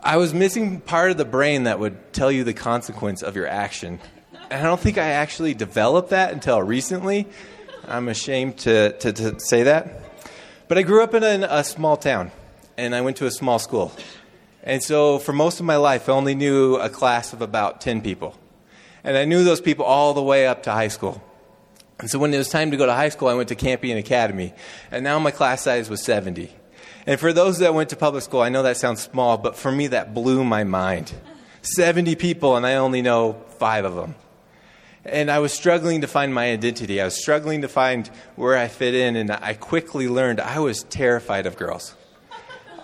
I 0.02 0.18
was 0.18 0.34
missing 0.34 0.80
part 0.80 1.12
of 1.12 1.18
the 1.18 1.26
brain 1.26 1.64
that 1.64 1.80
would 1.80 2.14
tell 2.14 2.32
you 2.32 2.44
the 2.44 2.54
consequence 2.54 3.22
of 3.22 3.36
your 3.36 3.48
action. 3.48 4.00
I 4.50 4.62
don't 4.62 4.80
think 4.80 4.98
I 4.98 5.10
actually 5.10 5.54
developed 5.54 6.12
that 6.12 6.32
until 6.32 6.62
recently. 6.62 7.28
I'm 7.86 8.08
ashamed 8.08 8.60
to, 8.60 8.98
to, 9.00 9.12
to 9.12 9.40
say 9.40 9.64
that. 9.64 10.02
But 10.70 10.78
I 10.78 10.84
grew 10.84 11.04
up 11.04 11.14
in 11.14 11.24
a, 11.24 11.48
a 11.50 11.64
small 11.64 11.98
town, 11.98 12.32
and 12.78 12.96
I 12.96 13.02
went 13.02 13.18
to 13.18 13.26
a 13.26 13.32
small 13.32 13.60
school. 13.60 13.92
And 14.64 14.82
so 14.82 15.20
for 15.20 15.34
most 15.34 15.60
of 15.60 15.66
my 15.66 15.76
life, 15.76 16.08
I 16.08 16.14
only 16.14 16.34
knew 16.34 16.76
a 16.76 16.90
class 16.90 17.34
of 17.34 17.42
about 17.42 17.82
10 17.82 18.02
people. 18.02 18.36
And 19.04 19.18
I 19.18 19.26
knew 19.26 19.44
those 19.44 19.62
people 19.62 19.86
all 19.86 20.14
the 20.14 20.24
way 20.24 20.48
up 20.48 20.64
to 20.64 20.72
high 20.72 20.90
school. 20.90 21.22
And 22.00 22.10
so 22.10 22.18
when 22.20 22.34
it 22.34 22.38
was 22.38 22.50
time 22.50 22.72
to 22.72 22.78
go 22.78 22.86
to 22.86 22.94
high 22.94 23.10
school, 23.10 23.28
I 23.28 23.34
went 23.34 23.50
to 23.50 23.56
Campion 23.56 23.98
Academy. 23.98 24.54
And 24.92 25.04
now 25.04 25.20
my 25.20 25.32
class 25.32 25.62
size 25.62 25.90
was 25.90 26.04
70. 26.04 26.54
And 27.06 27.20
for 27.20 27.34
those 27.34 27.60
that 27.60 27.74
went 27.74 27.90
to 27.90 27.96
public 27.96 28.24
school, 28.24 28.42
I 28.42 28.50
know 28.50 28.64
that 28.64 28.78
sounds 28.78 29.02
small, 29.02 29.38
but 29.38 29.58
for 29.58 29.72
me, 29.72 29.88
that 29.88 30.14
blew 30.14 30.44
my 30.44 30.64
mind. 30.64 31.14
70 31.64 32.16
people, 32.16 32.56
and 32.56 32.66
I 32.66 32.76
only 32.76 33.02
know 33.02 33.42
five 33.58 33.84
of 33.84 33.96
them. 33.96 34.16
And 35.08 35.32
I 35.32 35.40
was 35.40 35.54
struggling 35.54 36.02
to 36.02 36.08
find 36.08 36.34
my 36.34 36.52
identity. 36.52 37.02
I 37.02 37.06
was 37.06 37.16
struggling 37.16 37.62
to 37.62 37.68
find 37.68 38.10
where 38.36 38.58
I 38.58 38.68
fit 38.68 38.94
in, 38.94 39.16
and 39.16 39.32
I 39.32 39.54
quickly 39.54 40.08
learned 40.08 40.42
I 40.42 40.60
was 40.60 40.84
terrified 40.84 41.46
of 41.46 41.56
girls. 41.56 41.96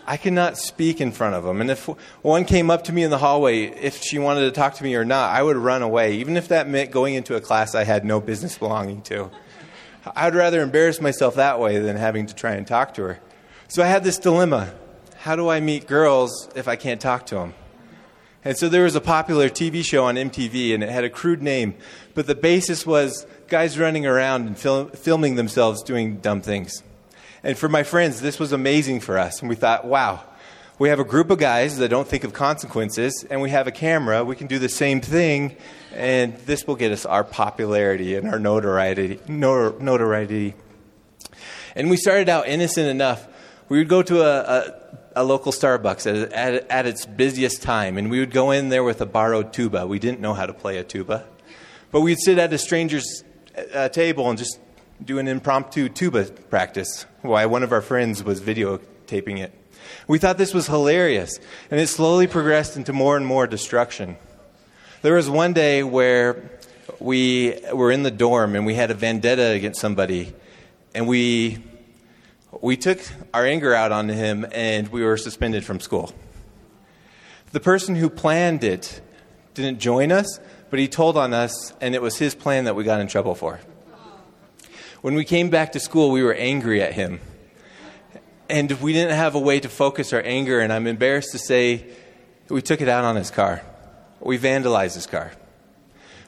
I 0.05 0.17
could 0.17 0.33
not 0.33 0.57
speak 0.57 0.99
in 0.99 1.11
front 1.11 1.35
of 1.35 1.43
them. 1.43 1.61
And 1.61 1.69
if 1.69 1.85
one 2.21 2.45
came 2.45 2.69
up 2.69 2.85
to 2.85 2.93
me 2.93 3.03
in 3.03 3.09
the 3.09 3.17
hallway, 3.17 3.65
if 3.65 4.01
she 4.01 4.19
wanted 4.19 4.41
to 4.41 4.51
talk 4.51 4.75
to 4.75 4.83
me 4.83 4.95
or 4.95 5.05
not, 5.05 5.31
I 5.35 5.43
would 5.43 5.57
run 5.57 5.81
away, 5.81 6.15
even 6.15 6.35
if 6.37 6.49
that 6.49 6.67
meant 6.67 6.91
going 6.91 7.13
into 7.15 7.35
a 7.35 7.41
class 7.41 7.75
I 7.75 7.83
had 7.83 8.03
no 8.03 8.19
business 8.19 8.57
belonging 8.57 9.01
to. 9.03 9.29
I 10.15 10.25
would 10.25 10.35
rather 10.35 10.61
embarrass 10.61 10.99
myself 10.99 11.35
that 11.35 11.59
way 11.59 11.79
than 11.79 11.95
having 11.95 12.25
to 12.25 12.35
try 12.35 12.53
and 12.53 12.67
talk 12.67 12.93
to 12.95 13.03
her. 13.03 13.19
So 13.69 13.81
I 13.81 13.87
had 13.87 14.03
this 14.03 14.17
dilemma 14.17 14.73
how 15.23 15.37
do 15.37 15.47
I 15.47 15.61
meet 15.61 15.87
girls 15.87 16.49
if 16.53 16.67
I 16.67 16.75
can't 16.75 16.99
talk 16.99 17.25
to 17.27 17.35
them? 17.35 17.53
And 18.45 18.57
so 18.57 18.67
there 18.67 18.83
was 18.83 18.95
a 18.95 19.01
popular 19.01 19.49
TV 19.49 19.85
show 19.85 20.03
on 20.05 20.15
MTV, 20.15 20.73
and 20.73 20.83
it 20.83 20.89
had 20.89 21.03
a 21.03 21.09
crude 21.09 21.41
name, 21.41 21.75
but 22.13 22.27
the 22.27 22.35
basis 22.35 22.85
was 22.85 23.25
guys 23.47 23.79
running 23.79 24.05
around 24.05 24.47
and 24.47 24.57
fil- 24.57 24.89
filming 24.89 25.35
themselves 25.35 25.81
doing 25.81 26.17
dumb 26.17 26.41
things. 26.41 26.83
And 27.43 27.57
for 27.57 27.69
my 27.69 27.83
friends, 27.83 28.21
this 28.21 28.39
was 28.39 28.51
amazing 28.51 28.99
for 28.99 29.17
us. 29.17 29.39
And 29.39 29.49
we 29.49 29.55
thought, 29.55 29.85
wow, 29.85 30.23
we 30.79 30.89
have 30.89 30.99
a 30.99 31.05
group 31.05 31.29
of 31.29 31.37
guys 31.37 31.77
that 31.77 31.89
don't 31.89 32.07
think 32.07 32.23
of 32.23 32.33
consequences, 32.33 33.25
and 33.29 33.41
we 33.41 33.49
have 33.51 33.67
a 33.67 33.71
camera. 33.71 34.25
We 34.25 34.35
can 34.35 34.47
do 34.47 34.59
the 34.59 34.69
same 34.69 34.99
thing, 34.99 35.55
and 35.93 36.35
this 36.39 36.67
will 36.67 36.75
get 36.75 36.91
us 36.91 37.05
our 37.05 37.23
popularity 37.23 38.15
and 38.15 38.27
our 38.27 38.39
notoriety. 38.39 39.19
notoriety. 39.27 40.55
And 41.75 41.89
we 41.89 41.97
started 41.97 42.27
out 42.27 42.47
innocent 42.47 42.87
enough. 42.87 43.25
We 43.69 43.77
would 43.77 43.87
go 43.87 44.01
to 44.03 44.21
a, 44.21 44.39
a 44.39 44.73
a 45.15 45.23
local 45.23 45.51
Starbucks 45.51 46.07
at, 46.07 46.33
at, 46.33 46.69
at, 46.69 46.85
its 46.85 47.05
busiest 47.05 47.61
time, 47.61 47.97
and 47.97 48.09
we 48.09 48.19
would 48.19 48.31
go 48.31 48.51
in 48.51 48.69
there 48.69 48.83
with 48.83 49.01
a 49.01 49.05
borrowed 49.05 49.53
tuba. 49.53 49.85
We 49.87 49.99
didn't 49.99 50.19
know 50.19 50.33
how 50.33 50.45
to 50.45 50.53
play 50.53 50.77
a 50.77 50.83
tuba, 50.83 51.25
but 51.91 52.01
we'd 52.01 52.19
sit 52.19 52.37
at 52.37 52.51
a 52.53 52.57
stranger's 52.57 53.23
uh, 53.73 53.89
table 53.89 54.29
and 54.29 54.37
just 54.37 54.59
do 55.03 55.19
an 55.19 55.27
impromptu 55.27 55.89
tuba 55.89 56.25
practice 56.49 57.05
while 57.21 57.49
one 57.49 57.63
of 57.63 57.71
our 57.71 57.81
friends 57.81 58.23
was 58.23 58.41
videotaping 58.41 59.39
it. 59.39 59.53
We 60.07 60.17
thought 60.17 60.37
this 60.37 60.53
was 60.53 60.67
hilarious, 60.67 61.39
and 61.69 61.79
it 61.79 61.87
slowly 61.87 62.27
progressed 62.27 62.77
into 62.77 62.93
more 62.93 63.17
and 63.17 63.25
more 63.25 63.47
destruction. 63.47 64.17
There 65.01 65.15
was 65.15 65.29
one 65.29 65.53
day 65.53 65.83
where 65.83 66.49
we 66.99 67.59
were 67.73 67.91
in 67.91 68.03
the 68.03 68.11
dorm 68.11 68.55
and 68.55 68.65
we 68.65 68.75
had 68.75 68.91
a 68.91 68.93
vendetta 68.93 69.49
against 69.49 69.79
somebody, 69.79 70.33
and 70.95 71.07
we 71.07 71.59
we 72.61 72.77
took 72.77 72.99
our 73.33 73.45
anger 73.45 73.73
out 73.73 73.91
on 73.91 74.09
him 74.09 74.45
and 74.51 74.87
we 74.89 75.03
were 75.03 75.17
suspended 75.17 75.65
from 75.65 75.79
school. 75.79 76.13
The 77.51 77.59
person 77.59 77.95
who 77.95 78.09
planned 78.09 78.63
it 78.63 79.01
didn't 79.53 79.79
join 79.79 80.11
us, 80.11 80.39
but 80.69 80.79
he 80.79 80.87
told 80.87 81.17
on 81.17 81.33
us, 81.33 81.73
and 81.81 81.93
it 81.93 82.01
was 82.01 82.17
his 82.17 82.33
plan 82.33 82.65
that 82.65 82.75
we 82.75 82.83
got 82.83 82.99
in 82.99 83.07
trouble 83.07 83.35
for. 83.35 83.59
When 85.01 85.13
we 85.13 85.23
came 85.23 85.49
back 85.49 85.73
to 85.73 85.79
school, 85.79 86.09
we 86.11 86.23
were 86.23 86.33
angry 86.33 86.81
at 86.81 86.93
him. 86.93 87.19
And 88.49 88.71
we 88.81 88.93
didn't 88.93 89.15
have 89.15 89.35
a 89.35 89.39
way 89.39 89.59
to 89.59 89.69
focus 89.69 90.13
our 90.13 90.21
anger, 90.21 90.59
and 90.59 90.73
I'm 90.73 90.87
embarrassed 90.87 91.31
to 91.33 91.37
say 91.37 91.85
we 92.49 92.61
took 92.61 92.81
it 92.81 92.87
out 92.87 93.03
on 93.03 93.15
his 93.15 93.29
car. 93.29 93.61
We 94.19 94.37
vandalized 94.37 94.95
his 94.95 95.05
car. 95.05 95.33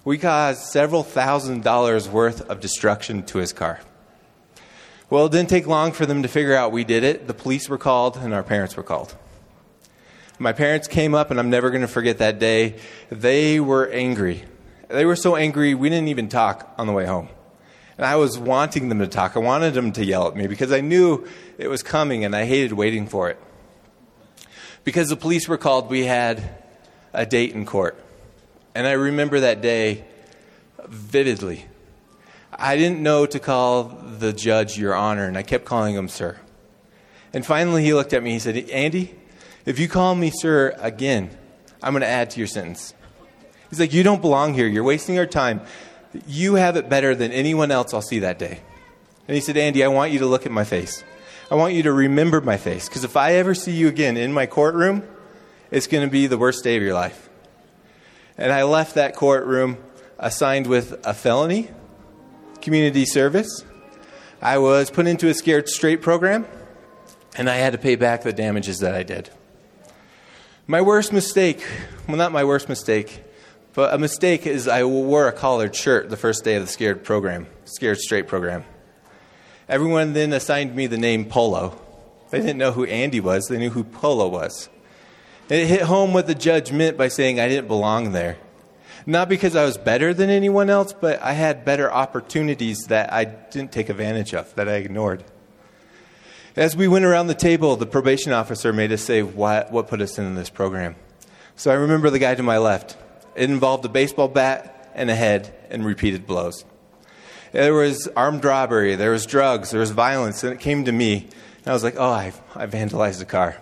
We 0.03 0.17
caused 0.17 0.61
several 0.61 1.03
thousand 1.03 1.63
dollars 1.63 2.07
worth 2.07 2.41
of 2.49 2.59
destruction 2.59 3.23
to 3.27 3.39
his 3.39 3.53
car. 3.53 3.79
Well, 5.07 5.27
it 5.27 5.31
didn't 5.31 5.49
take 5.49 5.67
long 5.67 5.91
for 5.91 6.07
them 6.07 6.23
to 6.23 6.27
figure 6.27 6.55
out 6.55 6.71
we 6.71 6.83
did 6.83 7.03
it. 7.03 7.27
The 7.27 7.33
police 7.33 7.69
were 7.69 7.77
called, 7.77 8.17
and 8.17 8.33
our 8.33 8.41
parents 8.41 8.75
were 8.75 8.83
called. 8.83 9.15
My 10.39 10.51
parents 10.51 10.87
came 10.87 11.13
up, 11.13 11.29
and 11.29 11.39
I'm 11.39 11.51
never 11.51 11.69
going 11.69 11.83
to 11.83 11.87
forget 11.87 12.17
that 12.17 12.39
day. 12.39 12.79
They 13.09 13.59
were 13.59 13.87
angry. 13.89 14.43
They 14.89 15.05
were 15.05 15.15
so 15.15 15.35
angry, 15.35 15.75
we 15.75 15.89
didn't 15.89 16.07
even 16.07 16.27
talk 16.27 16.73
on 16.77 16.87
the 16.87 16.93
way 16.93 17.05
home. 17.05 17.29
And 17.97 18.05
I 18.05 18.15
was 18.15 18.37
wanting 18.37 18.89
them 18.89 18.99
to 18.99 19.07
talk. 19.07 19.35
I 19.35 19.39
wanted 19.39 19.75
them 19.75 19.91
to 19.93 20.03
yell 20.03 20.27
at 20.27 20.35
me 20.35 20.47
because 20.47 20.71
I 20.71 20.81
knew 20.81 21.27
it 21.57 21.67
was 21.67 21.83
coming, 21.83 22.25
and 22.25 22.35
I 22.35 22.45
hated 22.45 22.73
waiting 22.73 23.07
for 23.07 23.29
it. 23.29 23.39
Because 24.83 25.09
the 25.09 25.15
police 25.15 25.47
were 25.47 25.57
called, 25.57 25.89
we 25.89 26.05
had 26.05 26.41
a 27.13 27.25
date 27.25 27.53
in 27.53 27.65
court. 27.65 27.95
And 28.73 28.87
I 28.87 28.93
remember 28.93 29.39
that 29.41 29.61
day 29.61 30.03
vividly. 30.83 31.65
I 32.57 32.77
didn't 32.77 33.01
know 33.01 33.25
to 33.25 33.39
call 33.39 33.83
the 33.83 34.31
judge 34.31 34.77
your 34.77 34.95
honor, 34.95 35.25
and 35.25 35.37
I 35.37 35.43
kept 35.43 35.65
calling 35.65 35.95
him 35.95 36.07
sir. 36.07 36.37
And 37.33 37.45
finally, 37.45 37.83
he 37.83 37.93
looked 37.93 38.13
at 38.13 38.23
me. 38.23 38.31
He 38.31 38.39
said, 38.39 38.69
Andy, 38.69 39.13
if 39.65 39.77
you 39.77 39.89
call 39.89 40.15
me 40.15 40.31
sir 40.31 40.73
again, 40.79 41.29
I'm 41.83 41.93
going 41.93 42.01
to 42.01 42.07
add 42.07 42.29
to 42.31 42.39
your 42.39 42.47
sentence. 42.47 42.93
He's 43.69 43.79
like, 43.79 43.93
You 43.93 44.03
don't 44.03 44.21
belong 44.21 44.53
here. 44.53 44.67
You're 44.67 44.83
wasting 44.83 45.19
our 45.19 45.25
time. 45.25 45.61
You 46.27 46.55
have 46.55 46.77
it 46.77 46.87
better 46.87 47.13
than 47.13 47.31
anyone 47.31 47.71
else 47.71 47.93
I'll 47.93 48.01
see 48.01 48.19
that 48.19 48.39
day. 48.39 48.61
And 49.27 49.35
he 49.35 49.41
said, 49.41 49.57
Andy, 49.57 49.83
I 49.83 49.89
want 49.89 50.13
you 50.13 50.19
to 50.19 50.25
look 50.25 50.45
at 50.45 50.51
my 50.51 50.63
face. 50.63 51.03
I 51.51 51.55
want 51.55 51.73
you 51.73 51.83
to 51.83 51.91
remember 51.91 52.39
my 52.41 52.57
face. 52.57 52.87
Because 52.87 53.03
if 53.03 53.17
I 53.17 53.33
ever 53.33 53.53
see 53.53 53.73
you 53.73 53.87
again 53.87 54.15
in 54.17 54.31
my 54.31 54.45
courtroom, 54.45 55.03
it's 55.71 55.87
going 55.87 56.07
to 56.07 56.11
be 56.11 56.27
the 56.27 56.37
worst 56.37 56.63
day 56.63 56.77
of 56.77 56.83
your 56.83 56.93
life. 56.93 57.29
And 58.37 58.51
I 58.51 58.63
left 58.63 58.95
that 58.95 59.15
courtroom 59.15 59.77
assigned 60.17 60.67
with 60.67 61.05
a 61.05 61.13
felony 61.13 61.69
community 62.65 63.05
service. 63.05 63.63
I 64.41 64.57
was 64.57 64.89
put 64.89 65.05
into 65.05 65.29
a 65.29 65.35
scared 65.35 65.69
straight 65.69 66.01
program, 66.01 66.47
and 67.37 67.47
I 67.47 67.57
had 67.57 67.73
to 67.73 67.77
pay 67.77 67.95
back 67.95 68.23
the 68.23 68.33
damages 68.33 68.79
that 68.79 68.95
I 68.95 69.03
did. 69.03 69.29
My 70.65 70.81
worst 70.81 71.13
mistake, 71.13 71.63
well, 72.07 72.17
not 72.17 72.31
my 72.31 72.43
worst 72.43 72.67
mistake, 72.67 73.23
but 73.73 73.93
a 73.93 73.99
mistake 73.99 74.47
is 74.47 74.67
I 74.67 74.83
wore 74.83 75.27
a 75.27 75.31
collared 75.31 75.75
shirt 75.75 76.09
the 76.09 76.17
first 76.17 76.43
day 76.43 76.55
of 76.55 76.63
the 76.63 76.67
scared 76.67 77.03
program, 77.03 77.45
scared 77.65 77.99
straight 77.99 78.27
program. 78.27 78.65
Everyone 79.69 80.13
then 80.13 80.33
assigned 80.33 80.75
me 80.75 80.87
the 80.87 80.97
name 80.97 81.25
Polo. 81.25 81.79
They 82.31 82.39
didn't 82.39 82.57
know 82.57 82.71
who 82.71 82.85
Andy 82.85 83.19
was, 83.19 83.45
they 83.45 83.59
knew 83.59 83.69
who 83.69 83.83
Polo 83.83 84.27
was. 84.27 84.69
And 85.51 85.59
it 85.59 85.67
hit 85.67 85.83
home 85.83 86.13
what 86.13 86.25
the 86.25 86.33
judge 86.33 86.71
meant 86.71 86.97
by 86.97 87.09
saying 87.09 87.39
I 87.39 87.47
didn't 87.47 87.67
belong 87.67 88.11
there. 88.11 88.37
Not 89.05 89.29
because 89.29 89.55
I 89.55 89.63
was 89.65 89.77
better 89.77 90.13
than 90.13 90.29
anyone 90.29 90.69
else, 90.69 90.93
but 90.93 91.21
I 91.21 91.33
had 91.33 91.63
better 91.63 91.91
opportunities 91.91 92.85
that 92.87 93.13
I 93.13 93.25
didn't 93.25 93.71
take 93.71 93.89
advantage 93.89 94.33
of, 94.33 94.53
that 94.55 94.67
I 94.67 94.75
ignored. 94.75 95.23
As 96.55 96.75
we 96.75 96.87
went 96.87 97.05
around 97.05 97.27
the 97.27 97.35
table, 97.35 97.75
the 97.75 97.85
probation 97.85 98.31
officer 98.31 98.73
made 98.73 98.91
us 98.91 99.01
say 99.01 99.21
what, 99.21 99.71
what 99.71 99.87
put 99.87 100.01
us 100.01 100.17
in 100.17 100.35
this 100.35 100.49
program. 100.49 100.95
So 101.55 101.69
I 101.69 101.75
remember 101.75 102.09
the 102.09 102.17
guy 102.17 102.33
to 102.33 102.43
my 102.43 102.57
left. 102.57 102.97
It 103.35 103.49
involved 103.49 103.85
a 103.85 103.89
baseball 103.89 104.27
bat 104.27 104.91
and 104.95 105.11
a 105.11 105.15
head 105.15 105.53
and 105.69 105.85
repeated 105.85 106.25
blows. 106.25 106.65
There 107.51 107.73
was 107.73 108.07
armed 108.15 108.43
robbery, 108.43 108.95
there 108.95 109.11
was 109.11 109.25
drugs, 109.25 109.71
there 109.71 109.79
was 109.79 109.91
violence, 109.91 110.43
and 110.43 110.51
it 110.53 110.59
came 110.59 110.85
to 110.85 110.91
me. 110.91 111.27
And 111.59 111.67
I 111.67 111.73
was 111.73 111.83
like, 111.83 111.95
oh, 111.97 112.09
I, 112.09 112.33
I 112.55 112.65
vandalized 112.65 113.21
a 113.21 113.25
car. 113.25 113.57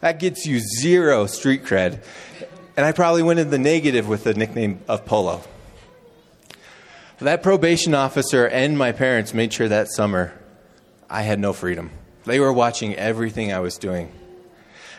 That 0.00 0.18
gets 0.18 0.46
you 0.46 0.60
zero 0.80 1.26
street 1.26 1.64
cred. 1.64 2.02
And 2.76 2.86
I 2.86 2.92
probably 2.92 3.22
went 3.22 3.38
in 3.38 3.50
the 3.50 3.58
negative 3.58 4.08
with 4.08 4.24
the 4.24 4.32
nickname 4.32 4.80
of 4.88 5.04
Polo. 5.04 5.42
That 7.18 7.42
probation 7.42 7.94
officer 7.94 8.48
and 8.48 8.78
my 8.78 8.92
parents 8.92 9.34
made 9.34 9.52
sure 9.52 9.68
that 9.68 9.88
summer 9.88 10.32
I 11.08 11.22
had 11.22 11.38
no 11.38 11.52
freedom. 11.52 11.90
They 12.24 12.40
were 12.40 12.52
watching 12.52 12.94
everything 12.96 13.52
I 13.52 13.60
was 13.60 13.76
doing. 13.76 14.10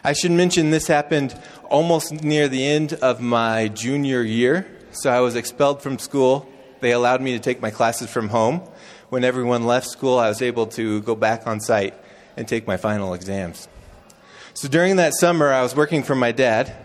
I 0.03 0.13
should 0.13 0.31
mention 0.31 0.69
this 0.69 0.88
happened 0.88 1.38
almost 1.69 2.23
near 2.23 2.47
the 2.47 2.63
end 2.63 2.93
of 2.93 3.19
my 3.21 3.69
junior 3.69 4.21
year. 4.21 4.67
So 4.91 5.09
I 5.09 5.21
was 5.21 5.36
expelled 5.36 5.81
from 5.81 5.97
school. 5.97 6.47
They 6.81 6.91
allowed 6.91 7.21
me 7.21 7.31
to 7.31 7.39
take 7.39 7.62
my 7.62 7.71
classes 7.71 8.09
from 8.09 8.29
home. 8.29 8.62
When 9.09 9.23
everyone 9.23 9.65
left 9.65 9.88
school, 9.88 10.19
I 10.19 10.29
was 10.29 10.41
able 10.41 10.67
to 10.67 11.01
go 11.01 11.15
back 11.15 11.47
on 11.47 11.59
site 11.59 11.95
and 12.38 12.47
take 12.47 12.67
my 12.67 12.77
final 12.77 13.13
exams. 13.13 13.67
So 14.53 14.67
during 14.67 14.97
that 14.97 15.13
summer, 15.15 15.51
I 15.51 15.63
was 15.63 15.75
working 15.75 16.03
for 16.03 16.15
my 16.15 16.31
dad 16.31 16.75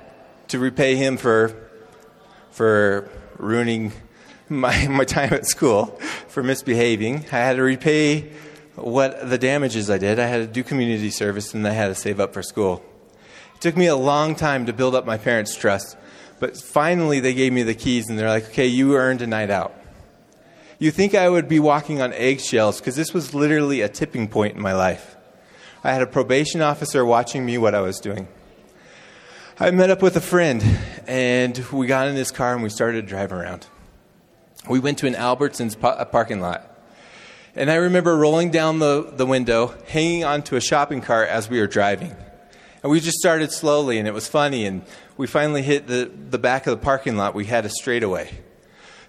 to 0.48 0.58
repay 0.58 0.96
him 0.96 1.16
for, 1.16 1.54
for 2.50 3.08
ruining 3.36 3.92
my, 4.48 4.88
my 4.90 5.04
time 5.04 5.32
at 5.32 5.46
school, 5.46 5.86
for 6.28 6.42
misbehaving. 6.42 7.26
I 7.32 7.38
had 7.38 7.56
to 7.56 7.62
repay 7.62 8.30
what 8.74 9.28
the 9.28 9.38
damages 9.38 9.90
I 9.90 9.98
did. 9.98 10.18
I 10.18 10.26
had 10.26 10.38
to 10.38 10.46
do 10.46 10.62
community 10.62 11.10
service 11.10 11.54
and 11.54 11.66
I 11.66 11.72
had 11.72 11.88
to 11.88 11.94
save 11.94 12.20
up 12.20 12.32
for 12.32 12.42
school. 12.42 12.82
It 13.54 13.60
took 13.60 13.76
me 13.76 13.86
a 13.86 13.96
long 13.96 14.34
time 14.34 14.66
to 14.66 14.72
build 14.72 14.94
up 14.94 15.04
my 15.04 15.18
parents' 15.18 15.56
trust, 15.56 15.96
but 16.38 16.56
finally 16.56 17.20
they 17.20 17.34
gave 17.34 17.52
me 17.52 17.62
the 17.62 17.74
keys 17.74 18.08
and 18.08 18.18
they're 18.18 18.28
like, 18.28 18.50
okay, 18.50 18.66
you 18.66 18.96
earned 18.96 19.22
a 19.22 19.26
night 19.26 19.50
out. 19.50 19.74
You 20.78 20.92
think 20.92 21.16
I 21.16 21.28
would 21.28 21.48
be 21.48 21.58
walking 21.58 22.00
on 22.00 22.12
eggshells 22.12 22.78
because 22.78 22.94
this 22.94 23.12
was 23.12 23.34
literally 23.34 23.80
a 23.80 23.88
tipping 23.88 24.28
point 24.28 24.54
in 24.54 24.62
my 24.62 24.74
life. 24.74 25.16
I 25.82 25.92
had 25.92 26.02
a 26.02 26.06
probation 26.06 26.62
officer 26.62 27.04
watching 27.04 27.44
me 27.44 27.58
what 27.58 27.74
I 27.74 27.80
was 27.80 27.98
doing. 27.98 28.28
I 29.60 29.72
met 29.72 29.90
up 29.90 30.02
with 30.02 30.16
a 30.16 30.20
friend, 30.20 30.62
and 31.08 31.58
we 31.72 31.88
got 31.88 32.06
in 32.06 32.14
this 32.14 32.30
car 32.30 32.54
and 32.54 32.62
we 32.62 32.68
started 32.68 33.06
drive 33.06 33.32
around. 33.32 33.66
We 34.70 34.78
went 34.78 34.98
to 34.98 35.08
an 35.08 35.14
Albertsons 35.14 35.76
parking 36.12 36.40
lot. 36.40 36.80
And 37.56 37.68
I 37.68 37.74
remember 37.74 38.16
rolling 38.16 38.52
down 38.52 38.78
the, 38.78 39.10
the 39.12 39.26
window, 39.26 39.74
hanging 39.88 40.22
onto 40.22 40.54
a 40.54 40.60
shopping 40.60 41.00
cart 41.00 41.28
as 41.28 41.50
we 41.50 41.58
were 41.58 41.66
driving. 41.66 42.14
And 42.84 42.92
we 42.92 43.00
just 43.00 43.18
started 43.18 43.50
slowly, 43.50 43.98
and 43.98 44.06
it 44.06 44.14
was 44.14 44.28
funny. 44.28 44.64
And 44.64 44.82
we 45.16 45.26
finally 45.26 45.62
hit 45.62 45.88
the, 45.88 46.08
the 46.30 46.38
back 46.38 46.68
of 46.68 46.78
the 46.78 46.84
parking 46.84 47.16
lot. 47.16 47.34
We 47.34 47.46
had 47.46 47.64
a 47.64 47.68
straightaway. 47.68 48.30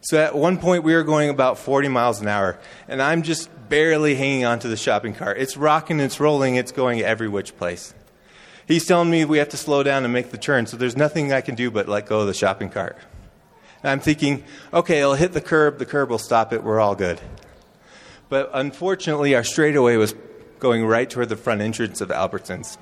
So 0.01 0.17
at 0.17 0.33
one 0.33 0.57
point, 0.57 0.83
we 0.83 0.95
were 0.95 1.03
going 1.03 1.29
about 1.29 1.59
40 1.59 1.89
miles 1.89 2.21
an 2.21 2.27
hour, 2.27 2.57
and 2.87 3.03
I'm 3.03 3.21
just 3.21 3.51
barely 3.69 4.15
hanging 4.15 4.45
onto 4.45 4.67
the 4.67 4.77
shopping 4.77 5.13
cart. 5.13 5.37
It's 5.37 5.55
rocking, 5.55 5.99
it's 5.99 6.19
rolling, 6.19 6.55
it's 6.55 6.71
going 6.71 7.01
every 7.01 7.29
which 7.29 7.55
place. 7.55 7.93
He's 8.69 8.85
telling 8.85 9.09
me 9.09 9.25
we 9.25 9.39
have 9.39 9.49
to 9.49 9.57
slow 9.57 9.81
down 9.81 10.03
and 10.03 10.13
make 10.13 10.29
the 10.29 10.37
turn, 10.37 10.67
so 10.67 10.77
there's 10.77 10.95
nothing 10.95 11.33
I 11.33 11.41
can 11.41 11.55
do 11.55 11.71
but 11.71 11.89
let 11.89 12.05
go 12.05 12.19
of 12.19 12.27
the 12.27 12.35
shopping 12.35 12.69
cart. 12.69 12.95
And 13.81 13.89
I'm 13.89 13.99
thinking, 13.99 14.43
okay, 14.71 15.01
I'll 15.01 15.15
hit 15.15 15.33
the 15.33 15.41
curb, 15.41 15.79
the 15.79 15.87
curb 15.87 16.11
will 16.11 16.19
stop 16.19 16.53
it, 16.53 16.63
we're 16.63 16.79
all 16.79 16.93
good. 16.93 17.19
But 18.29 18.51
unfortunately, 18.53 19.33
our 19.33 19.43
straightaway 19.43 19.95
was 19.95 20.13
going 20.59 20.85
right 20.85 21.09
toward 21.09 21.29
the 21.29 21.35
front 21.35 21.61
entrance 21.61 21.99
of 21.99 22.09
Albertsons. 22.09 22.77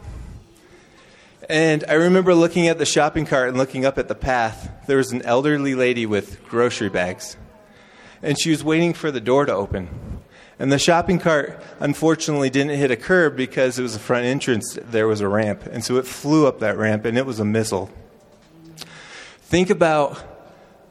And 1.47 1.85
I 1.87 1.93
remember 1.93 2.35
looking 2.35 2.67
at 2.67 2.79
the 2.79 2.85
shopping 2.85 3.25
cart 3.25 3.47
and 3.47 3.57
looking 3.57 3.85
up 3.85 3.97
at 3.97 4.09
the 4.09 4.15
path. 4.15 4.69
There 4.87 4.97
was 4.97 5.13
an 5.13 5.21
elderly 5.21 5.73
lady 5.73 6.05
with 6.05 6.45
grocery 6.49 6.89
bags. 6.89 7.37
And 8.21 8.37
she 8.37 8.49
was 8.49 8.61
waiting 8.61 8.93
for 8.93 9.09
the 9.09 9.21
door 9.21 9.45
to 9.45 9.53
open. 9.53 10.16
And 10.59 10.71
the 10.71 10.79
shopping 10.79 11.19
cart, 11.19 11.61
unfortunately, 11.79 12.49
didn't 12.49 12.77
hit 12.77 12.89
a 12.89 12.95
curb 12.95 13.35
because 13.35 13.77
it 13.77 13.83
was 13.83 13.95
a 13.95 13.99
front 13.99 14.25
entrance. 14.25 14.77
There 14.81 15.07
was 15.07 15.21
a 15.21 15.27
ramp. 15.27 15.63
And 15.71 15.83
so 15.83 15.97
it 15.97 16.07
flew 16.07 16.47
up 16.47 16.59
that 16.59 16.77
ramp, 16.77 17.05
and 17.05 17.17
it 17.17 17.25
was 17.25 17.39
a 17.39 17.45
missile. 17.45 17.91
Think 19.41 19.69
about 19.69 20.19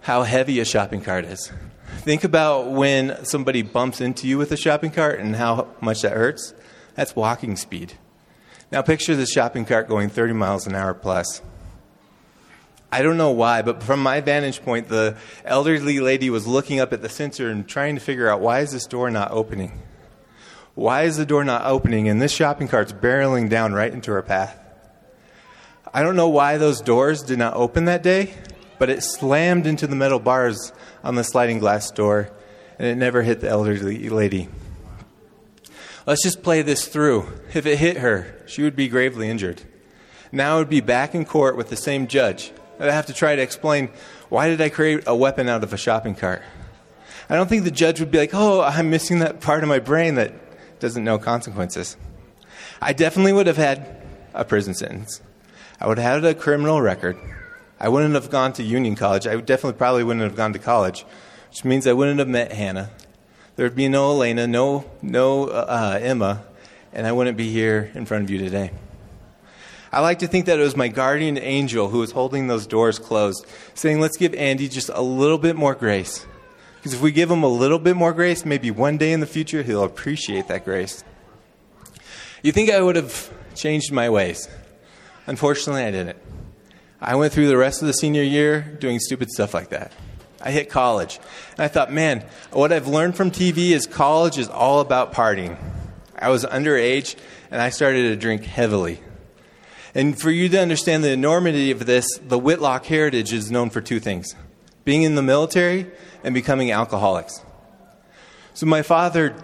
how 0.02 0.22
heavy 0.22 0.60
a 0.60 0.64
shopping 0.64 1.00
cart 1.00 1.24
is. 1.24 1.50
Think 1.98 2.22
about 2.22 2.70
when 2.70 3.24
somebody 3.24 3.62
bumps 3.62 4.00
into 4.00 4.28
you 4.28 4.38
with 4.38 4.52
a 4.52 4.56
shopping 4.56 4.92
cart 4.92 5.18
and 5.18 5.34
how 5.34 5.68
much 5.80 6.02
that 6.02 6.12
hurts. 6.12 6.54
That's 6.94 7.16
walking 7.16 7.56
speed. 7.56 7.94
Now, 8.70 8.82
picture 8.82 9.16
this 9.16 9.32
shopping 9.32 9.64
cart 9.64 9.88
going 9.88 10.08
30 10.08 10.32
miles 10.34 10.66
an 10.66 10.76
hour 10.76 10.94
plus. 10.94 11.42
I 12.90 13.02
don't 13.02 13.16
know 13.16 13.32
why, 13.32 13.62
but 13.62 13.82
from 13.82 14.02
my 14.02 14.20
vantage 14.20 14.62
point, 14.62 14.88
the 14.88 15.16
elderly 15.44 15.98
lady 16.00 16.30
was 16.30 16.46
looking 16.46 16.80
up 16.80 16.92
at 16.92 17.02
the 17.02 17.08
sensor 17.08 17.50
and 17.50 17.66
trying 17.66 17.96
to 17.96 18.00
figure 18.00 18.28
out 18.28 18.40
why 18.40 18.60
is 18.60 18.72
this 18.72 18.86
door 18.86 19.10
not 19.10 19.32
opening? 19.32 19.82
Why 20.74 21.02
is 21.02 21.16
the 21.16 21.26
door 21.26 21.42
not 21.42 21.64
opening? 21.64 22.08
And 22.08 22.22
this 22.22 22.32
shopping 22.32 22.68
cart's 22.68 22.92
barreling 22.92 23.48
down 23.48 23.72
right 23.72 23.92
into 23.92 24.12
her 24.12 24.22
path. 24.22 24.58
I 25.92 26.02
don't 26.02 26.16
know 26.16 26.28
why 26.28 26.58
those 26.58 26.80
doors 26.80 27.22
did 27.22 27.38
not 27.38 27.54
open 27.54 27.86
that 27.86 28.02
day, 28.02 28.34
but 28.78 28.90
it 28.90 29.02
slammed 29.02 29.66
into 29.66 29.86
the 29.86 29.96
metal 29.96 30.18
bars 30.18 30.72
on 31.02 31.14
the 31.14 31.24
sliding 31.24 31.58
glass 31.58 31.90
door, 31.90 32.30
and 32.78 32.86
it 32.86 32.96
never 32.96 33.22
hit 33.22 33.40
the 33.40 33.48
elderly 33.48 34.08
lady. 34.10 34.48
Let's 36.06 36.22
just 36.22 36.42
play 36.42 36.62
this 36.62 36.86
through. 36.86 37.26
If 37.54 37.66
it 37.66 37.78
hit 37.78 37.96
her, 37.96 38.32
she 38.46 38.62
would 38.62 38.76
be 38.76 38.88
gravely 38.88 39.28
injured. 39.28 39.62
Now 40.30 40.56
I 40.56 40.58
would 40.58 40.68
be 40.68 40.80
back 40.80 41.14
in 41.14 41.24
court 41.24 41.56
with 41.56 41.70
the 41.70 41.76
same 41.76 42.06
judge. 42.06 42.52
I'd 42.78 42.90
have 42.90 43.06
to 43.06 43.14
try 43.14 43.36
to 43.36 43.42
explain 43.42 43.90
why 44.28 44.48
did 44.48 44.60
I 44.60 44.68
create 44.68 45.04
a 45.06 45.14
weapon 45.14 45.48
out 45.48 45.62
of 45.62 45.72
a 45.72 45.76
shopping 45.76 46.14
cart? 46.14 46.42
I 47.28 47.34
don't 47.34 47.48
think 47.48 47.64
the 47.64 47.70
judge 47.70 48.00
would 48.00 48.10
be 48.10 48.18
like, 48.18 48.34
oh, 48.34 48.62
I'm 48.62 48.90
missing 48.90 49.18
that 49.20 49.40
part 49.40 49.62
of 49.62 49.68
my 49.68 49.78
brain 49.78 50.14
that 50.16 50.32
doesn't 50.78 51.02
know 51.02 51.18
consequences. 51.18 51.96
I 52.80 52.92
definitely 52.92 53.32
would 53.32 53.46
have 53.46 53.56
had 53.56 54.02
a 54.34 54.44
prison 54.44 54.74
sentence. 54.74 55.20
I 55.80 55.86
would 55.86 55.98
have 55.98 56.22
had 56.22 56.24
a 56.24 56.34
criminal 56.34 56.80
record. 56.80 57.16
I 57.80 57.88
wouldn't 57.88 58.14
have 58.14 58.30
gone 58.30 58.52
to 58.54 58.62
Union 58.62 58.94
College. 58.94 59.26
I 59.26 59.36
definitely 59.36 59.78
probably 59.78 60.04
wouldn't 60.04 60.24
have 60.24 60.36
gone 60.36 60.52
to 60.52 60.58
college, 60.58 61.04
which 61.50 61.64
means 61.64 61.86
I 61.86 61.92
wouldn't 61.92 62.18
have 62.18 62.28
met 62.28 62.52
Hannah. 62.52 62.90
There 63.56 63.66
would 63.66 63.74
be 63.74 63.88
no 63.88 64.10
Elena, 64.10 64.46
no, 64.46 64.84
no 65.02 65.48
uh, 65.48 65.98
Emma, 66.00 66.44
and 66.92 67.06
I 67.06 67.12
wouldn't 67.12 67.36
be 67.36 67.50
here 67.50 67.90
in 67.94 68.06
front 68.06 68.24
of 68.24 68.30
you 68.30 68.38
today. 68.38 68.70
I 69.96 70.00
like 70.00 70.18
to 70.18 70.26
think 70.26 70.44
that 70.44 70.58
it 70.58 70.62
was 70.62 70.76
my 70.76 70.88
guardian 70.88 71.38
angel 71.38 71.88
who 71.88 72.00
was 72.00 72.12
holding 72.12 72.48
those 72.48 72.66
doors 72.66 72.98
closed, 72.98 73.46
saying, 73.72 73.98
let's 73.98 74.18
give 74.18 74.34
Andy 74.34 74.68
just 74.68 74.90
a 74.90 75.00
little 75.00 75.38
bit 75.38 75.56
more 75.56 75.74
grace. 75.74 76.26
Because 76.74 76.92
if 76.92 77.00
we 77.00 77.10
give 77.12 77.30
him 77.30 77.42
a 77.42 77.48
little 77.48 77.78
bit 77.78 77.96
more 77.96 78.12
grace, 78.12 78.44
maybe 78.44 78.70
one 78.70 78.98
day 78.98 79.12
in 79.12 79.20
the 79.20 79.26
future 79.26 79.62
he'll 79.62 79.84
appreciate 79.84 80.48
that 80.48 80.66
grace. 80.66 81.02
You 82.42 82.52
think 82.52 82.68
I 82.68 82.82
would 82.82 82.96
have 82.96 83.32
changed 83.54 83.90
my 83.90 84.10
ways? 84.10 84.50
Unfortunately, 85.26 85.84
I 85.84 85.92
didn't. 85.92 86.18
I 87.00 87.14
went 87.14 87.32
through 87.32 87.48
the 87.48 87.56
rest 87.56 87.80
of 87.80 87.86
the 87.86 87.94
senior 87.94 88.22
year 88.22 88.60
doing 88.78 88.98
stupid 88.98 89.30
stuff 89.30 89.54
like 89.54 89.70
that. 89.70 89.92
I 90.42 90.50
hit 90.50 90.68
college. 90.68 91.18
And 91.52 91.60
I 91.60 91.68
thought, 91.68 91.90
man, 91.90 92.22
what 92.52 92.70
I've 92.70 92.86
learned 92.86 93.16
from 93.16 93.30
TV 93.30 93.70
is 93.70 93.86
college 93.86 94.36
is 94.36 94.50
all 94.50 94.80
about 94.80 95.14
partying. 95.14 95.56
I 96.18 96.28
was 96.28 96.44
underage 96.44 97.16
and 97.50 97.62
I 97.62 97.70
started 97.70 98.10
to 98.10 98.16
drink 98.16 98.44
heavily. 98.44 99.00
And 99.96 100.20
for 100.20 100.30
you 100.30 100.50
to 100.50 100.60
understand 100.60 101.02
the 101.02 101.10
enormity 101.10 101.70
of 101.70 101.86
this, 101.86 102.18
the 102.18 102.38
Whitlock 102.38 102.84
heritage 102.84 103.32
is 103.32 103.50
known 103.50 103.70
for 103.70 103.80
two 103.80 103.98
things 103.98 104.34
being 104.84 105.04
in 105.04 105.14
the 105.14 105.22
military 105.22 105.90
and 106.22 106.34
becoming 106.34 106.70
alcoholics. 106.70 107.40
So 108.52 108.66
my 108.66 108.82
father 108.82 109.34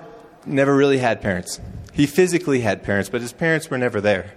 never 0.45 0.77
really 0.77 0.99
had 0.99 1.23
parents. 1.23 1.59
He 1.95 2.07
physically 2.07 2.61
had 2.61 2.83
parents, 2.83 3.09
but 3.09 3.23
his 3.23 3.33
parents 3.33 3.71
were 3.71 3.79
never 3.79 3.99
there. 3.99 4.35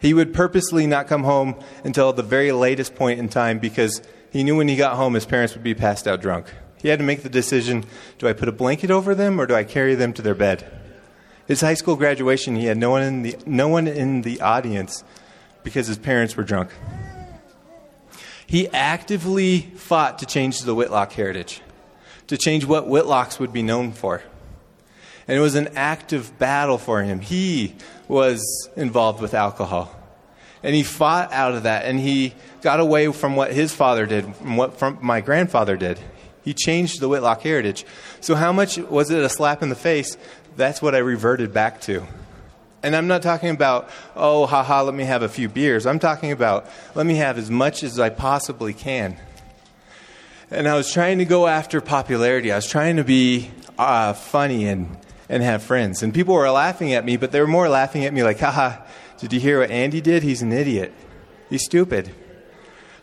He 0.00 0.14
would 0.14 0.32
purposely 0.32 0.86
not 0.86 1.08
come 1.08 1.24
home 1.24 1.56
until 1.82 2.12
the 2.12 2.22
very 2.22 2.52
latest 2.52 2.94
point 2.94 3.18
in 3.18 3.28
time 3.28 3.58
because 3.58 4.00
he 4.30 4.44
knew 4.44 4.56
when 4.56 4.68
he 4.68 4.76
got 4.76 4.94
home 4.94 5.14
his 5.14 5.26
parents 5.26 5.54
would 5.54 5.64
be 5.64 5.74
passed 5.74 6.06
out 6.06 6.22
drunk. 6.22 6.46
He 6.80 6.88
had 6.88 7.00
to 7.00 7.04
make 7.04 7.24
the 7.24 7.28
decision 7.28 7.84
do 8.18 8.28
I 8.28 8.32
put 8.32 8.48
a 8.48 8.52
blanket 8.52 8.92
over 8.92 9.12
them 9.12 9.40
or 9.40 9.46
do 9.46 9.56
I 9.56 9.64
carry 9.64 9.96
them 9.96 10.12
to 10.12 10.22
their 10.22 10.36
bed? 10.36 10.70
His 11.48 11.62
high 11.62 11.74
school 11.74 11.96
graduation, 11.96 12.54
he 12.54 12.66
had 12.66 12.78
no 12.78 12.90
one 12.90 13.02
in 13.02 13.22
the, 13.22 13.36
no 13.44 13.66
one 13.66 13.88
in 13.88 14.22
the 14.22 14.40
audience 14.40 15.02
because 15.62 15.86
his 15.86 15.98
parents 15.98 16.36
were 16.36 16.44
drunk. 16.44 16.70
He 18.46 18.68
actively 18.68 19.60
fought 19.76 20.18
to 20.18 20.26
change 20.26 20.60
the 20.60 20.74
Whitlock 20.74 21.12
heritage, 21.12 21.62
to 22.26 22.36
change 22.36 22.64
what 22.64 22.86
Whitlocks 22.86 23.38
would 23.38 23.52
be 23.52 23.62
known 23.62 23.92
for. 23.92 24.22
And 25.26 25.38
it 25.38 25.40
was 25.40 25.54
an 25.54 25.68
active 25.76 26.38
battle 26.38 26.78
for 26.78 27.02
him. 27.02 27.20
He 27.20 27.76
was 28.08 28.68
involved 28.76 29.22
with 29.22 29.34
alcohol. 29.34 29.94
And 30.62 30.74
he 30.74 30.82
fought 30.82 31.32
out 31.32 31.54
of 31.54 31.62
that, 31.62 31.86
and 31.86 31.98
he 31.98 32.34
got 32.60 32.78
away 32.78 33.10
from 33.10 33.36
what 33.36 33.52
his 33.52 33.74
father 33.74 34.06
did, 34.06 34.36
from 34.36 34.56
what 34.56 34.78
from 34.78 34.98
my 35.00 35.20
grandfather 35.20 35.76
did. 35.76 35.98
He 36.44 36.54
changed 36.54 37.00
the 37.00 37.08
Whitlock 37.08 37.42
heritage. 37.42 37.84
So, 38.20 38.34
how 38.34 38.52
much 38.52 38.78
was 38.78 39.10
it 39.10 39.22
a 39.22 39.28
slap 39.28 39.62
in 39.62 39.70
the 39.70 39.74
face? 39.74 40.16
That's 40.56 40.82
what 40.82 40.94
I 40.94 40.98
reverted 40.98 41.52
back 41.52 41.80
to. 41.82 42.06
And 42.82 42.96
I'm 42.96 43.06
not 43.06 43.22
talking 43.22 43.50
about, 43.50 43.88
oh, 44.16 44.46
haha, 44.46 44.82
let 44.82 44.94
me 44.94 45.04
have 45.04 45.22
a 45.22 45.28
few 45.28 45.48
beers. 45.48 45.86
I'm 45.86 45.98
talking 45.98 46.32
about, 46.32 46.68
let 46.94 47.06
me 47.06 47.16
have 47.16 47.38
as 47.38 47.50
much 47.50 47.82
as 47.82 48.00
I 48.00 48.10
possibly 48.10 48.74
can. 48.74 49.16
And 50.50 50.68
I 50.68 50.74
was 50.74 50.92
trying 50.92 51.18
to 51.18 51.24
go 51.24 51.46
after 51.46 51.80
popularity. 51.80 52.50
I 52.50 52.56
was 52.56 52.66
trying 52.66 52.96
to 52.96 53.04
be 53.04 53.50
uh, 53.78 54.12
funny 54.12 54.66
and 54.66 54.96
and 55.32 55.42
have 55.42 55.62
friends. 55.62 56.02
And 56.02 56.12
people 56.12 56.34
were 56.34 56.50
laughing 56.50 56.92
at 56.92 57.06
me, 57.06 57.16
but 57.16 57.32
they 57.32 57.40
were 57.40 57.46
more 57.46 57.66
laughing 57.66 58.04
at 58.04 58.12
me 58.12 58.22
like, 58.22 58.38
haha, 58.38 58.84
did 59.18 59.32
you 59.32 59.40
hear 59.40 59.60
what 59.60 59.70
Andy 59.70 60.02
did? 60.02 60.22
He's 60.22 60.42
an 60.42 60.52
idiot. 60.52 60.92
He's 61.48 61.64
stupid. 61.64 62.14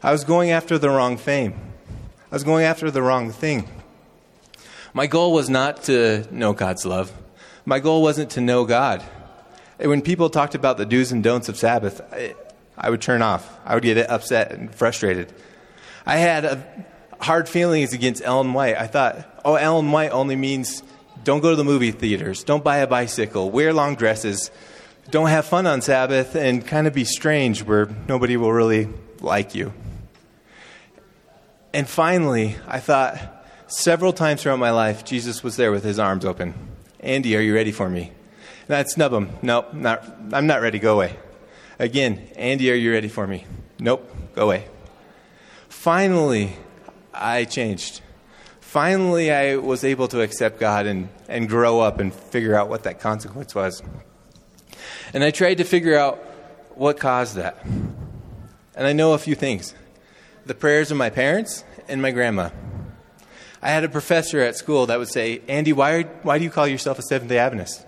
I 0.03 0.11
was 0.11 0.23
going 0.23 0.51
after 0.51 0.77
the 0.77 0.91
wrong 0.91 1.17
fame. 1.17 1.59
I 2.31 2.35
was 2.35 2.43
going 2.43 2.65
after 2.65 2.91
the 2.91 3.01
wrong 3.01 3.31
thing. 3.31 3.67
My 4.93 5.07
goal 5.07 5.33
was 5.33 5.49
not 5.49 5.83
to 5.83 6.27
know 6.29 6.53
God's 6.53 6.85
love. 6.85 7.11
My 7.65 7.79
goal 7.79 8.03
wasn't 8.03 8.29
to 8.31 8.41
know 8.41 8.63
God. 8.63 9.03
When 9.79 10.01
people 10.01 10.29
talked 10.29 10.55
about 10.55 10.77
the 10.77 10.85
do's 10.85 11.11
and 11.11 11.23
don'ts 11.23 11.49
of 11.49 11.57
Sabbath, 11.57 12.01
I, 12.13 12.35
I 12.77 12.89
would 12.89 13.01
turn 13.01 13.21
off. 13.21 13.59
I 13.65 13.75
would 13.75 13.83
get 13.83 13.97
upset 14.09 14.51
and 14.51 14.73
frustrated. 14.73 15.31
I 16.05 16.17
had 16.17 16.45
a, 16.45 16.85
hard 17.21 17.47
feelings 17.49 17.93
against 17.93 18.21
Ellen 18.23 18.53
White. 18.53 18.77
I 18.77 18.87
thought, 18.87 19.41
oh, 19.45 19.55
Ellen 19.55 19.91
White 19.91 20.11
only 20.11 20.35
means 20.35 20.83
don't 21.23 21.41
go 21.41 21.49
to 21.49 21.55
the 21.55 21.63
movie 21.63 21.91
theaters. 21.91 22.43
Don't 22.43 22.63
buy 22.63 22.77
a 22.77 22.87
bicycle. 22.87 23.51
Wear 23.51 23.73
long 23.73 23.95
dresses. 23.95 24.51
Don't 25.09 25.29
have 25.29 25.45
fun 25.45 25.67
on 25.67 25.81
Sabbath 25.81 26.35
and 26.35 26.65
kind 26.65 26.87
of 26.87 26.93
be 26.93 27.03
strange 27.03 27.63
where 27.63 27.89
nobody 28.07 28.37
will 28.37 28.53
really 28.53 28.89
like 29.21 29.55
you. 29.55 29.73
And 31.73 31.88
finally, 31.88 32.55
I 32.67 32.80
thought 32.80 33.17
several 33.67 34.13
times 34.13 34.43
throughout 34.43 34.59
my 34.59 34.71
life, 34.71 35.05
Jesus 35.05 35.43
was 35.43 35.55
there 35.55 35.71
with 35.71 35.84
his 35.84 35.99
arms 35.99 36.25
open. 36.25 36.53
Andy, 36.99 37.36
are 37.36 37.41
you 37.41 37.53
ready 37.53 37.71
for 37.71 37.89
me? 37.89 38.11
I'd 38.70 38.89
snub 38.89 39.13
him. 39.13 39.30
Nope, 39.41 39.74
not, 39.74 40.05
I'm 40.32 40.47
not 40.47 40.61
ready. 40.61 40.80
Go 40.80 40.95
away. 40.95 41.15
Again, 41.80 42.30
Andy, 42.36 42.72
are 42.72 42.76
you 42.76 42.91
ready 42.91 43.07
for 43.07 43.26
me? 43.26 43.45
Nope, 43.80 44.09
go 44.36 44.43
away. 44.43 44.65
Finally, 45.70 46.53
I 47.13 47.45
changed 47.45 48.01
finally 48.70 49.32
I 49.32 49.55
was 49.55 49.84
able 49.84 50.07
to 50.09 50.22
accept 50.22 50.59
God 50.59 50.86
and, 50.86 51.09
and 51.28 51.49
grow 51.49 51.80
up 51.80 51.99
and 51.99 52.13
figure 52.13 52.55
out 52.55 52.70
what 52.70 52.84
that 52.84 52.99
consequence 52.99 53.55
was. 53.55 53.82
And 55.11 55.24
I 55.24 55.32
tried 55.32 55.55
to 55.55 55.63
figure 55.63 55.97
out 55.97 56.17
what 56.76 56.99
caused 56.99 57.36
that. 57.36 57.65
And 57.65 58.88
I 58.88 58.93
know 58.93 59.13
a 59.13 59.17
few 59.17 59.34
things 59.34 59.74
the 60.45 60.53
prayers 60.53 60.91
of 60.91 60.97
my 60.97 61.09
parents 61.09 61.63
and 61.88 61.99
my 61.99 62.11
grandma. 62.11 62.49
I 63.61 63.70
had 63.70 63.84
a 63.84 63.89
professor 63.89 64.39
at 64.39 64.55
school 64.55 64.86
that 64.86 64.99
would 64.99 65.09
say, 65.09 65.41
Andy, 65.47 65.74
why, 65.74 66.03
why 66.22 66.38
do 66.38 66.43
you 66.43 66.51
call 66.51 66.67
yourself 66.67 66.99
a 66.99 67.01
Seventh 67.01 67.30
day 67.30 67.39
Adventist? 67.39 67.86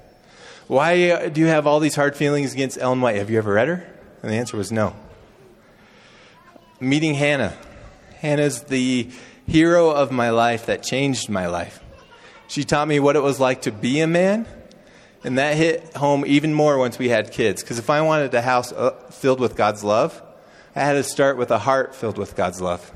Why 0.68 1.10
uh, 1.10 1.30
do 1.30 1.42
you 1.42 1.48
have 1.48 1.68
all 1.68 1.80
these 1.80 1.96
hard 1.96 2.16
feelings 2.16 2.54
against 2.54 2.78
Ellen 2.78 3.02
White? 3.02 3.18
Have 3.18 3.30
you 3.30 3.38
ever 3.38 3.54
read 3.54 3.68
her? 3.68 3.88
And 4.22 4.32
the 4.32 4.36
answer 4.36 4.58
was 4.58 4.72
no. 4.72 4.96
Meeting 6.80 7.16
Hannah. 7.16 7.58
Hannah's 8.20 8.64
the 8.64 9.10
hero 9.48 9.90
of 9.90 10.12
my 10.12 10.30
life 10.30 10.68
that 10.68 10.84
changed 10.84 11.30
my 11.30 11.48
life. 11.48 11.84
She 12.48 12.64
taught 12.64 12.88
me 12.88 13.00
what 13.00 13.16
it 13.16 13.22
was 13.22 13.40
like 13.40 13.64
to 13.64 13.72
be 13.72 14.02
a 14.02 14.08
man, 14.08 14.46
and 15.24 15.38
that 15.38 15.56
hit 15.56 15.96
home 15.96 16.24
even 16.26 16.54
more 16.54 16.78
once 16.78 17.00
we 17.00 17.10
had 17.10 17.32
kids. 17.32 17.62
Because 17.62 17.80
if 17.80 17.90
I 17.90 18.02
wanted 18.02 18.34
a 18.34 18.42
house 18.42 18.72
uh, 18.72 18.92
filled 19.10 19.40
with 19.40 19.56
God's 19.56 19.84
love, 19.84 20.22
I 20.76 20.82
had 20.82 20.94
to 20.94 21.04
start 21.04 21.38
with 21.38 21.52
a 21.52 21.60
heart 21.60 21.96
filled 21.96 22.18
with 22.18 22.36
God's 22.36 22.62
love. 22.62 22.92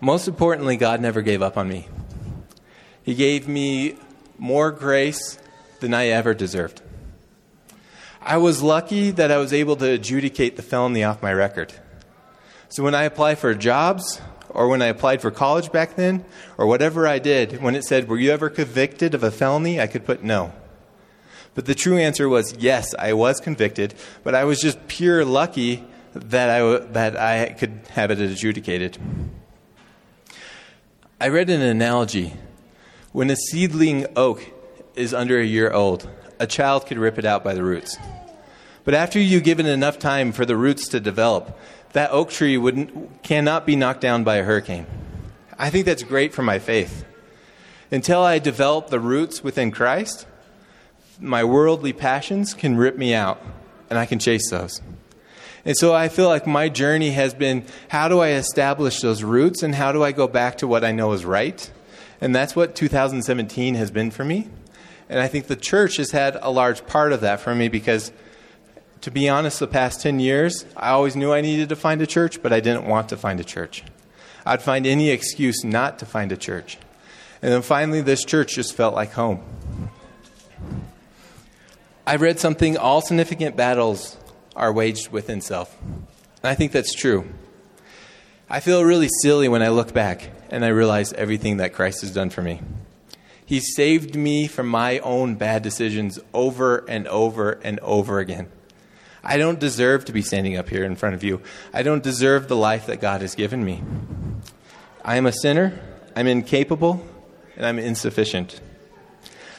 Most 0.00 0.28
importantly, 0.28 0.76
God 0.76 1.00
never 1.00 1.22
gave 1.22 1.42
up 1.42 1.56
on 1.56 1.68
me. 1.68 1.88
He 3.02 3.14
gave 3.14 3.48
me 3.48 3.96
more 4.38 4.70
grace 4.70 5.38
than 5.80 5.94
I 5.94 6.06
ever 6.06 6.34
deserved. 6.34 6.82
I 8.22 8.36
was 8.36 8.62
lucky 8.62 9.10
that 9.12 9.30
I 9.30 9.38
was 9.38 9.52
able 9.52 9.76
to 9.76 9.90
adjudicate 9.90 10.56
the 10.56 10.62
felony 10.62 11.02
off 11.02 11.22
my 11.22 11.32
record. 11.32 11.72
So 12.68 12.82
when 12.82 12.94
I 12.94 13.04
apply 13.04 13.34
for 13.34 13.54
jobs, 13.54 14.20
or 14.50 14.68
when 14.68 14.82
I 14.82 14.86
applied 14.86 15.22
for 15.22 15.30
college 15.30 15.72
back 15.72 15.96
then, 15.96 16.24
or 16.58 16.66
whatever 16.66 17.06
I 17.06 17.18
did, 17.18 17.62
when 17.62 17.74
it 17.74 17.84
said, 17.84 18.08
Were 18.08 18.18
you 18.18 18.30
ever 18.30 18.50
convicted 18.50 19.14
of 19.14 19.22
a 19.22 19.30
felony? 19.30 19.80
I 19.80 19.86
could 19.86 20.04
put 20.04 20.22
no. 20.22 20.52
But 21.54 21.66
the 21.66 21.74
true 21.74 21.98
answer 21.98 22.28
was 22.28 22.54
yes, 22.58 22.94
I 22.98 23.12
was 23.14 23.40
convicted, 23.40 23.94
but 24.22 24.34
I 24.34 24.44
was 24.44 24.60
just 24.60 24.86
pure 24.86 25.24
lucky 25.24 25.84
that 26.14 26.50
I, 26.50 26.78
that 26.92 27.16
I 27.16 27.52
could 27.52 27.80
have 27.90 28.10
it 28.10 28.20
adjudicated. 28.20 28.98
I 31.20 31.28
read 31.28 31.50
an 31.50 31.60
analogy. 31.60 32.34
When 33.12 33.30
a 33.30 33.36
seedling 33.36 34.06
oak 34.14 34.44
is 34.94 35.14
under 35.14 35.38
a 35.38 35.44
year 35.44 35.70
old, 35.70 36.08
a 36.38 36.46
child 36.46 36.86
could 36.86 36.98
rip 36.98 37.18
it 37.18 37.24
out 37.24 37.44
by 37.44 37.54
the 37.54 37.62
roots. 37.62 37.96
But 38.84 38.94
after 38.94 39.20
you 39.20 39.40
give 39.40 39.60
it 39.60 39.66
enough 39.66 39.98
time 39.98 40.32
for 40.32 40.44
the 40.46 40.56
roots 40.56 40.88
to 40.88 41.00
develop, 41.00 41.56
that 41.92 42.10
oak 42.10 42.30
tree 42.30 42.56
would, 42.56 43.08
cannot 43.22 43.66
be 43.66 43.76
knocked 43.76 44.00
down 44.00 44.24
by 44.24 44.36
a 44.36 44.44
hurricane. 44.44 44.86
I 45.58 45.70
think 45.70 45.86
that's 45.86 46.02
great 46.02 46.32
for 46.32 46.42
my 46.42 46.58
faith. 46.58 47.04
Until 47.90 48.22
I 48.22 48.38
develop 48.38 48.88
the 48.88 49.00
roots 49.00 49.42
within 49.42 49.70
Christ, 49.70 50.26
my 51.20 51.44
worldly 51.44 51.92
passions 51.92 52.54
can 52.54 52.76
rip 52.76 52.96
me 52.96 53.12
out, 53.12 53.42
and 53.90 53.98
I 53.98 54.06
can 54.06 54.18
chase 54.18 54.48
those. 54.50 54.80
And 55.64 55.76
so 55.76 55.92
I 55.92 56.08
feel 56.08 56.28
like 56.28 56.46
my 56.46 56.68
journey 56.68 57.10
has 57.10 57.34
been 57.34 57.66
how 57.88 58.08
do 58.08 58.20
I 58.20 58.30
establish 58.30 59.00
those 59.00 59.22
roots 59.22 59.62
and 59.62 59.74
how 59.74 59.92
do 59.92 60.02
I 60.02 60.12
go 60.12 60.26
back 60.26 60.56
to 60.58 60.66
what 60.66 60.84
I 60.84 60.92
know 60.92 61.12
is 61.12 61.24
right? 61.24 61.70
And 62.20 62.34
that's 62.34 62.56
what 62.56 62.74
2017 62.74 63.74
has 63.74 63.90
been 63.90 64.10
for 64.10 64.24
me. 64.24 64.48
And 65.10 65.18
I 65.18 65.26
think 65.26 65.48
the 65.48 65.56
church 65.56 65.96
has 65.96 66.12
had 66.12 66.38
a 66.40 66.50
large 66.50 66.86
part 66.86 67.12
of 67.12 67.20
that 67.22 67.40
for 67.40 67.52
me 67.52 67.68
because 67.68 68.12
to 69.00 69.10
be 69.10 69.28
honest, 69.28 69.58
the 69.58 69.66
past 69.66 70.00
10 70.02 70.20
years, 70.20 70.64
I 70.76 70.90
always 70.90 71.16
knew 71.16 71.32
I 71.32 71.40
needed 71.40 71.70
to 71.70 71.76
find 71.76 72.00
a 72.00 72.06
church, 72.06 72.42
but 72.42 72.52
I 72.52 72.60
didn't 72.60 72.84
want 72.84 73.08
to 73.08 73.16
find 73.16 73.40
a 73.40 73.44
church. 73.44 73.82
I'd 74.46 74.62
find 74.62 74.86
any 74.86 75.10
excuse 75.10 75.64
not 75.64 75.98
to 75.98 76.06
find 76.06 76.30
a 76.30 76.36
church. 76.36 76.78
And 77.42 77.52
then 77.52 77.62
finally, 77.62 78.02
this 78.02 78.24
church 78.24 78.54
just 78.54 78.74
felt 78.74 78.94
like 78.94 79.12
home. 79.12 79.42
I 82.06 82.16
read 82.16 82.38
something 82.38 82.76
all 82.76 83.00
significant 83.00 83.56
battles 83.56 84.16
are 84.54 84.72
waged 84.72 85.10
within 85.10 85.40
self. 85.40 85.76
And 85.82 86.04
I 86.44 86.54
think 86.54 86.70
that's 86.70 86.94
true. 86.94 87.26
I 88.48 88.60
feel 88.60 88.84
really 88.84 89.08
silly 89.22 89.48
when 89.48 89.62
I 89.62 89.70
look 89.70 89.92
back 89.92 90.30
and 90.50 90.64
I 90.64 90.68
realize 90.68 91.12
everything 91.14 91.56
that 91.56 91.72
Christ 91.72 92.02
has 92.02 92.12
done 92.12 92.30
for 92.30 92.42
me. 92.42 92.60
He 93.50 93.58
saved 93.58 94.14
me 94.14 94.46
from 94.46 94.68
my 94.68 95.00
own 95.00 95.34
bad 95.34 95.64
decisions 95.64 96.20
over 96.32 96.88
and 96.88 97.08
over 97.08 97.58
and 97.64 97.80
over 97.80 98.20
again. 98.20 98.48
I 99.24 99.38
don't 99.38 99.58
deserve 99.58 100.04
to 100.04 100.12
be 100.12 100.22
standing 100.22 100.56
up 100.56 100.68
here 100.68 100.84
in 100.84 100.94
front 100.94 101.16
of 101.16 101.24
you. 101.24 101.42
I 101.74 101.82
don't 101.82 102.00
deserve 102.00 102.46
the 102.46 102.54
life 102.54 102.86
that 102.86 103.00
God 103.00 103.22
has 103.22 103.34
given 103.34 103.64
me. 103.64 103.82
I 105.04 105.16
am 105.16 105.26
a 105.26 105.32
sinner, 105.32 105.80
I'm 106.14 106.28
incapable, 106.28 107.04
and 107.56 107.66
I'm 107.66 107.80
insufficient. 107.80 108.60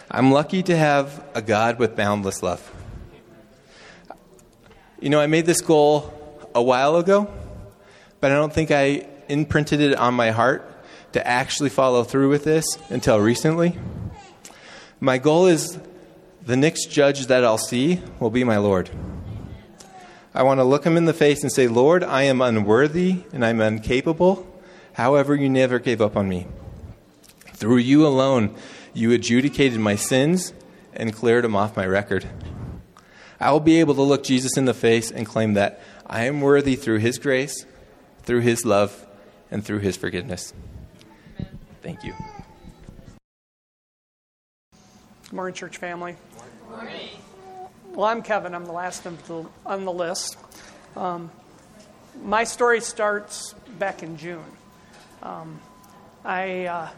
I'm 0.09 0.31
lucky 0.31 0.63
to 0.63 0.77
have 0.77 1.21
a 1.35 1.41
God 1.41 1.77
with 1.77 1.97
boundless 1.97 2.41
love. 2.41 2.71
You 5.01 5.09
know, 5.09 5.19
I 5.19 5.27
made 5.27 5.45
this 5.45 5.59
goal 5.59 6.49
a 6.55 6.63
while 6.63 6.95
ago, 6.95 7.29
but 8.21 8.31
I 8.31 8.35
don't 8.35 8.53
think 8.53 8.71
I 8.71 9.05
imprinted 9.27 9.81
it 9.81 9.97
on 9.97 10.13
my 10.13 10.31
heart 10.31 10.70
to 11.13 11.25
actually 11.27 11.69
follow 11.69 12.03
through 12.03 12.29
with 12.29 12.43
this 12.43 12.65
until 12.89 13.19
recently. 13.19 13.77
My 14.99 15.17
goal 15.17 15.47
is 15.47 15.79
the 16.43 16.57
next 16.57 16.87
judge 16.87 17.27
that 17.27 17.43
I'll 17.43 17.57
see 17.57 18.01
will 18.19 18.29
be 18.29 18.43
my 18.43 18.57
Lord. 18.57 18.89
I 20.33 20.43
want 20.43 20.59
to 20.59 20.63
look 20.63 20.85
him 20.85 20.95
in 20.95 21.05
the 21.05 21.13
face 21.13 21.43
and 21.43 21.51
say, 21.51 21.67
Lord, 21.67 22.03
I 22.03 22.23
am 22.23 22.41
unworthy 22.41 23.23
and 23.33 23.45
I'm 23.45 23.59
incapable. 23.59 24.47
However, 24.93 25.35
you 25.35 25.49
never 25.49 25.79
gave 25.79 26.01
up 26.01 26.15
on 26.15 26.29
me. 26.29 26.47
Through 27.53 27.77
you 27.77 28.07
alone, 28.07 28.55
you 28.93 29.11
adjudicated 29.11 29.79
my 29.79 29.95
sins 29.95 30.53
and 30.93 31.13
cleared 31.13 31.43
them 31.43 31.55
off 31.55 31.75
my 31.75 31.85
record. 31.85 32.27
I 33.39 33.51
will 33.51 33.59
be 33.59 33.79
able 33.79 33.95
to 33.95 34.01
look 34.01 34.23
Jesus 34.23 34.57
in 34.57 34.65
the 34.65 34.73
face 34.73 35.11
and 35.11 35.25
claim 35.25 35.53
that 35.55 35.81
I 36.05 36.25
am 36.25 36.41
worthy 36.41 36.75
through 36.75 36.99
his 36.99 37.17
grace, 37.17 37.65
through 38.23 38.41
his 38.41 38.65
love, 38.65 39.05
and 39.49 39.65
through 39.65 39.79
his 39.79 39.97
forgiveness. 39.97 40.53
Thank 41.81 42.03
you. 42.03 42.13
Good 45.23 45.33
morning, 45.33 45.55
church 45.55 45.77
family. 45.77 46.15
Good 46.67 46.77
morning. 46.77 47.09
Well, 47.93 48.05
I'm 48.05 48.21
Kevin. 48.21 48.53
I'm 48.53 48.65
the 48.65 48.71
last 48.71 49.07
of 49.07 49.27
the, 49.27 49.45
on 49.65 49.85
the 49.85 49.91
list. 49.91 50.37
Um, 50.95 51.31
my 52.23 52.43
story 52.43 52.81
starts 52.81 53.55
back 53.79 54.03
in 54.03 54.17
June. 54.17 54.43
Um, 55.23 55.59
I 56.23 56.65
uh, 56.65 56.89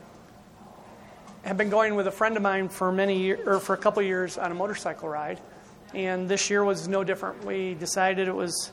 have 1.43 1.55
been 1.55 1.69
going 1.69 1.95
with 1.95 2.07
a 2.07 2.11
friend 2.11 2.36
of 2.36 2.43
mine 2.43 2.67
for 2.67 2.91
many 2.91 3.21
year, 3.21 3.39
or 3.45 3.59
for 3.61 3.73
a 3.73 3.77
couple 3.77 4.03
years 4.03 4.38
on 4.38 4.51
a 4.51 4.55
motorcycle 4.55 5.07
ride, 5.07 5.39
and 5.93 6.27
this 6.27 6.49
year 6.49 6.63
was 6.63 6.89
no 6.89 7.05
different. 7.05 7.45
We 7.45 7.75
decided 7.75 8.27
it 8.27 8.36
was 8.36 8.71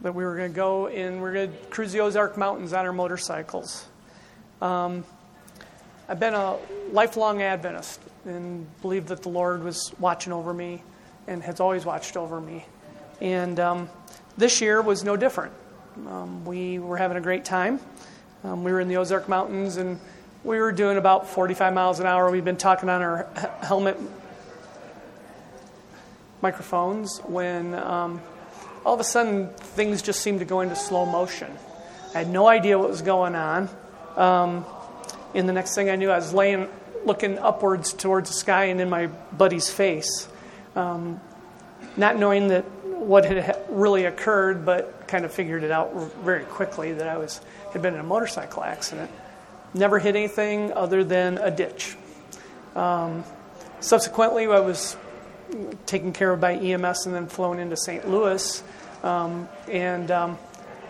that 0.00 0.14
we 0.14 0.24
were 0.24 0.36
going 0.36 0.50
to 0.50 0.56
go 0.56 0.88
and 0.88 1.16
we 1.16 1.22
we're 1.22 1.32
going 1.32 1.52
to 1.52 1.56
cruise 1.66 1.92
the 1.92 2.00
Ozark 2.00 2.36
Mountains 2.36 2.72
on 2.72 2.84
our 2.84 2.92
motorcycles. 2.92 3.86
Um, 4.60 5.04
I've 6.06 6.20
been 6.20 6.34
a 6.34 6.58
lifelong 6.92 7.40
Adventist 7.40 7.98
and 8.26 8.66
believe 8.82 9.06
that 9.06 9.22
the 9.22 9.30
Lord 9.30 9.64
was 9.64 9.90
watching 9.98 10.34
over 10.34 10.52
me 10.52 10.82
and 11.26 11.42
has 11.42 11.60
always 11.60 11.86
watched 11.86 12.18
over 12.18 12.42
me. 12.42 12.66
And 13.22 13.58
um, 13.58 13.88
this 14.36 14.60
year 14.60 14.82
was 14.82 15.02
no 15.02 15.16
different. 15.16 15.54
Um, 16.06 16.44
we 16.44 16.78
were 16.78 16.98
having 16.98 17.16
a 17.16 17.22
great 17.22 17.46
time. 17.46 17.80
Um, 18.42 18.64
we 18.64 18.72
were 18.72 18.80
in 18.80 18.88
the 18.88 18.98
Ozark 18.98 19.30
Mountains 19.30 19.78
and 19.78 19.98
we 20.42 20.58
were 20.58 20.72
doing 20.72 20.98
about 20.98 21.26
45 21.26 21.72
miles 21.72 22.00
an 22.00 22.06
hour. 22.06 22.30
We've 22.30 22.44
been 22.44 22.58
talking 22.58 22.90
on 22.90 23.00
our 23.00 23.26
helmet 23.62 23.96
microphones 26.42 27.18
when 27.20 27.74
um, 27.74 28.20
all 28.84 28.92
of 28.92 29.00
a 29.00 29.04
sudden 29.04 29.48
things 29.54 30.02
just 30.02 30.20
seemed 30.20 30.40
to 30.40 30.44
go 30.44 30.60
into 30.60 30.76
slow 30.76 31.06
motion. 31.06 31.50
I 32.14 32.18
had 32.18 32.28
no 32.28 32.46
idea 32.46 32.78
what 32.78 32.90
was 32.90 33.00
going 33.00 33.34
on. 33.34 33.70
And 35.34 35.48
the 35.48 35.52
next 35.52 35.74
thing 35.74 35.90
I 35.90 35.96
knew, 35.96 36.10
I 36.10 36.16
was 36.16 36.32
laying, 36.32 36.68
looking 37.04 37.38
upwards 37.38 37.92
towards 37.92 38.30
the 38.30 38.36
sky 38.36 38.64
and 38.66 38.80
in 38.80 38.88
my 38.88 39.08
buddy's 39.36 39.68
face 39.68 40.28
um, 40.76 41.20
not 41.96 42.18
knowing 42.18 42.48
that 42.48 42.64
what 42.84 43.24
had 43.24 43.64
really 43.68 44.04
occurred, 44.04 44.64
but 44.64 45.06
kind 45.06 45.24
of 45.24 45.32
figured 45.32 45.62
it 45.62 45.70
out 45.70 45.94
very 46.24 46.44
quickly 46.44 46.92
that 46.92 47.06
I 47.06 47.16
was 47.16 47.40
had 47.72 47.82
been 47.82 47.94
in 47.94 48.00
a 48.00 48.04
motorcycle 48.04 48.64
accident. 48.64 49.10
Never 49.74 49.98
hit 49.98 50.16
anything 50.16 50.72
other 50.72 51.04
than 51.04 51.38
a 51.38 51.50
ditch. 51.50 51.96
Um, 52.74 53.24
subsequently, 53.80 54.46
I 54.46 54.60
was 54.60 54.96
taken 55.86 56.12
care 56.12 56.32
of 56.32 56.40
by 56.40 56.54
EMS 56.54 57.06
and 57.06 57.14
then 57.14 57.26
flown 57.26 57.58
into 57.58 57.76
St. 57.76 58.08
Louis. 58.08 58.62
Um, 59.02 59.48
and 59.68 60.10
um, 60.10 60.38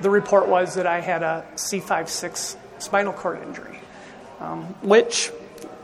the 0.01 0.11
report 0.11 0.49
was 0.49 0.75
that 0.75 0.87
I 0.87 1.01
had 1.01 1.23
a 1.23 1.45
C5-6 1.57 2.57
spinal 2.79 3.13
cord 3.13 3.43
injury, 3.43 3.81
um, 4.41 4.63
which 4.83 5.31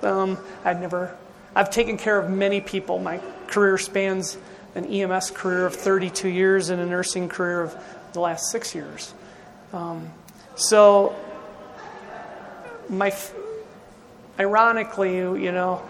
um, 0.03 0.39
I've 0.65 0.81
never. 0.81 1.17
I've 1.55 1.71
taken 1.71 1.97
care 1.97 2.19
of 2.19 2.31
many 2.31 2.61
people. 2.61 2.99
My 2.99 3.21
career 3.49 3.77
spans 3.77 4.39
an 4.75 4.85
EMS 4.87 5.33
career 5.33 5.67
of 5.67 5.75
32 5.75 6.29
years 6.29 6.71
and 6.71 6.81
a 6.81 6.87
nursing 6.87 7.29
career 7.29 7.63
of 7.63 7.77
the 8.13 8.21
last 8.21 8.51
six 8.51 8.75
years. 8.75 9.13
Um, 9.73 10.11
so, 10.55 11.15
my, 12.89 13.13
ironically, 14.39 15.17
you 15.17 15.53
know, 15.53 15.83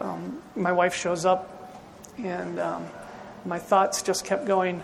um, 0.00 0.40
my 0.54 0.72
wife 0.72 0.94
shows 0.94 1.24
up, 1.24 1.72
and 2.18 2.58
um, 2.58 2.86
my 3.44 3.58
thoughts 3.58 4.02
just 4.02 4.24
kept 4.24 4.46
going. 4.46 4.82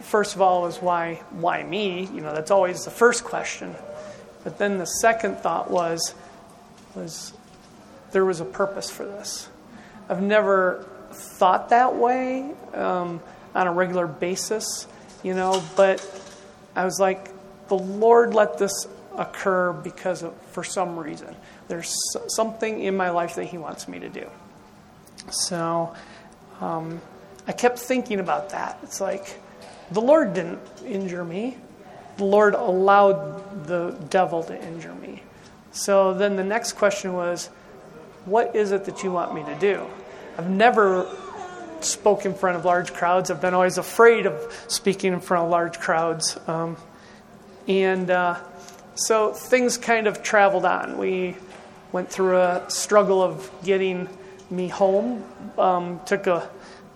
First 0.00 0.34
of 0.34 0.40
all, 0.40 0.62
was 0.62 0.82
why, 0.82 1.20
why 1.30 1.62
me? 1.62 2.06
You 2.06 2.20
know, 2.20 2.34
that's 2.34 2.50
always 2.50 2.84
the 2.84 2.90
first 2.90 3.24
question. 3.24 3.74
But 4.42 4.58
then 4.58 4.78
the 4.78 4.86
second 4.86 5.38
thought 5.38 5.70
was, 5.70 6.14
was 6.94 7.32
there 8.12 8.24
was 8.24 8.40
a 8.40 8.44
purpose 8.44 8.90
for 8.90 9.04
this. 9.04 9.48
I've 10.08 10.22
never 10.22 10.86
thought 11.10 11.70
that 11.70 11.96
way 11.96 12.50
um, 12.74 13.20
on 13.54 13.66
a 13.66 13.72
regular 13.72 14.06
basis, 14.06 14.86
you 15.22 15.34
know, 15.34 15.62
but 15.76 16.00
I 16.74 16.84
was 16.84 16.98
like, 17.00 17.30
the 17.68 17.78
Lord 17.78 18.34
let 18.34 18.58
this 18.58 18.86
occur 19.16 19.72
because 19.72 20.22
of 20.22 20.34
for 20.52 20.64
some 20.64 20.98
reason. 20.98 21.34
There's 21.68 21.94
something 22.28 22.80
in 22.80 22.96
my 22.96 23.10
life 23.10 23.34
that 23.36 23.44
He 23.44 23.58
wants 23.58 23.88
me 23.88 23.98
to 24.00 24.08
do. 24.08 24.28
So 25.30 25.94
um, 26.60 27.00
I 27.46 27.52
kept 27.52 27.78
thinking 27.78 28.20
about 28.20 28.50
that. 28.50 28.78
It's 28.82 29.00
like 29.00 29.40
the 29.90 30.00
Lord 30.00 30.34
didn't 30.34 30.60
injure 30.84 31.24
me. 31.24 31.56
The 32.16 32.24
Lord 32.24 32.54
allowed 32.54 33.66
the 33.66 33.96
devil 34.10 34.42
to 34.44 34.66
injure 34.66 34.94
me. 34.94 35.22
So 35.72 36.14
then 36.14 36.36
the 36.36 36.44
next 36.44 36.72
question 36.72 37.14
was, 37.14 37.48
what 38.24 38.54
is 38.54 38.72
it 38.72 38.84
that 38.84 39.02
you 39.02 39.10
want 39.10 39.34
me 39.34 39.42
to 39.44 39.54
do? 39.58 39.86
I've 40.38 40.48
never 40.50 41.06
spoke 41.80 42.24
in 42.24 42.34
front 42.34 42.56
of 42.56 42.64
large 42.64 42.92
crowds. 42.92 43.30
I've 43.30 43.40
been 43.40 43.54
always 43.54 43.78
afraid 43.78 44.26
of 44.26 44.64
speaking 44.68 45.12
in 45.12 45.20
front 45.20 45.44
of 45.44 45.50
large 45.50 45.80
crowds. 45.80 46.38
Um, 46.46 46.76
and 47.66 48.10
uh, 48.10 48.38
so 48.94 49.32
things 49.32 49.78
kind 49.78 50.06
of 50.06 50.22
traveled 50.22 50.64
on. 50.64 50.98
We 50.98 51.36
went 51.90 52.10
through 52.10 52.36
a 52.36 52.64
struggle 52.68 53.22
of 53.22 53.50
getting 53.64 54.08
me 54.50 54.68
home. 54.68 55.24
Um, 55.58 56.00
took 56.06 56.26
a 56.26 56.48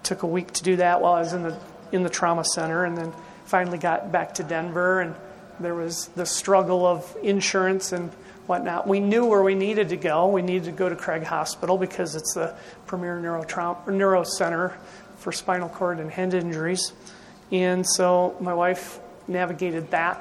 took 0.03 0.22
a 0.22 0.27
week 0.27 0.53
to 0.53 0.62
do 0.62 0.77
that 0.77 1.01
while 1.01 1.14
I 1.14 1.20
was 1.20 1.33
in 1.33 1.43
the 1.43 1.59
in 1.93 2.03
the 2.03 2.11
trauma 2.11 2.45
center, 2.45 2.85
and 2.85 2.97
then 2.97 3.12
finally 3.45 3.79
got 3.79 4.12
back 4.12 4.35
to 4.35 4.43
Denver. 4.43 5.01
And 5.01 5.14
there 5.61 5.74
was 5.74 6.09
the 6.09 6.27
struggle 6.27 6.87
of 6.87 7.16
insurance 7.22 7.93
and 7.93 8.11
whatnot. 8.47 8.86
We 8.86 9.01
knew 9.01 9.26
where 9.26 9.42
we 9.42 9.55
needed 9.55 9.88
to 9.90 9.97
go. 9.97 10.28
We 10.28 10.42
needed 10.42 10.64
to 10.64 10.72
go 10.72 10.88
to 10.88 10.97
Craig 10.97 11.24
Hospital 11.24 11.78
because 11.78 12.14
it's 12.14 12.34
the 12.34 12.55
premier 12.86 13.20
neurotrauma, 13.20 13.88
neuro 13.88 14.22
center 14.22 14.76
for 15.18 15.32
spinal 15.32 15.68
cord 15.68 15.99
and 15.99 16.11
head 16.11 16.34
injuries. 16.34 16.92
And 17.51 17.86
so 17.86 18.36
my 18.40 18.55
wife 18.55 19.01
navigated 19.28 19.90
that 19.90 20.18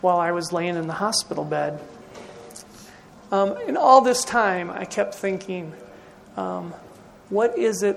while 0.00 0.18
I 0.18 0.32
was 0.32 0.52
laying 0.52 0.76
in 0.76 0.86
the 0.86 0.94
hospital 0.94 1.44
bed. 1.44 1.80
Um, 3.32 3.56
and 3.66 3.76
all 3.76 4.02
this 4.02 4.24
time, 4.24 4.70
I 4.70 4.84
kept 4.84 5.14
thinking, 5.14 5.72
um, 6.36 6.72
what 7.28 7.58
is 7.58 7.82
it? 7.82 7.96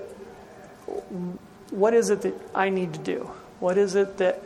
What 1.70 1.94
is 1.94 2.10
it 2.10 2.22
that 2.22 2.34
I 2.54 2.68
need 2.68 2.94
to 2.94 2.98
do? 2.98 3.30
What 3.60 3.78
is 3.78 3.94
it 3.94 4.16
that 4.18 4.42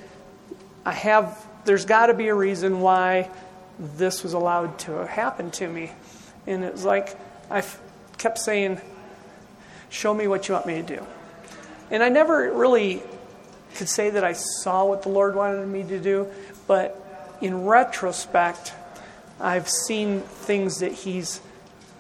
I 0.85 0.93
have? 0.93 1.47
There's 1.65 1.87
got 1.87 2.07
to 2.07 2.15
be 2.15 2.29
a 2.29 2.35
reason 2.35 2.81
why 2.81 3.31
this 3.79 4.23
was 4.23 4.33
allowed 4.33 4.79
to 4.81 5.07
happen 5.07 5.51
to 5.53 5.69
me. 5.69 5.91
And 6.47 6.65
it 6.65 6.73
was 6.73 6.85
like 6.85 7.19
I 7.51 7.63
kept 8.19 8.39
saying, 8.39 8.81
Show 9.91 10.13
me 10.13 10.27
what 10.27 10.49
you 10.49 10.55
want 10.55 10.67
me 10.67 10.75
to 10.75 10.83
do. 10.83 11.07
And 11.91 12.03
I 12.03 12.09
never 12.09 12.53
really 12.53 13.01
could 13.77 13.89
say 13.89 14.11
that 14.11 14.25
I 14.25 14.33
saw 14.33 14.85
what 14.85 15.03
the 15.03 15.09
Lord 15.09 15.35
wanted 15.35 15.67
me 15.69 15.85
to 15.85 16.01
do, 16.01 16.29
but 16.67 17.37
in 17.41 17.65
retrospect, 17.65 18.73
I've 19.41 19.69
seen 19.69 20.21
things 20.21 20.79
that 20.79 20.93
He's 20.93 21.41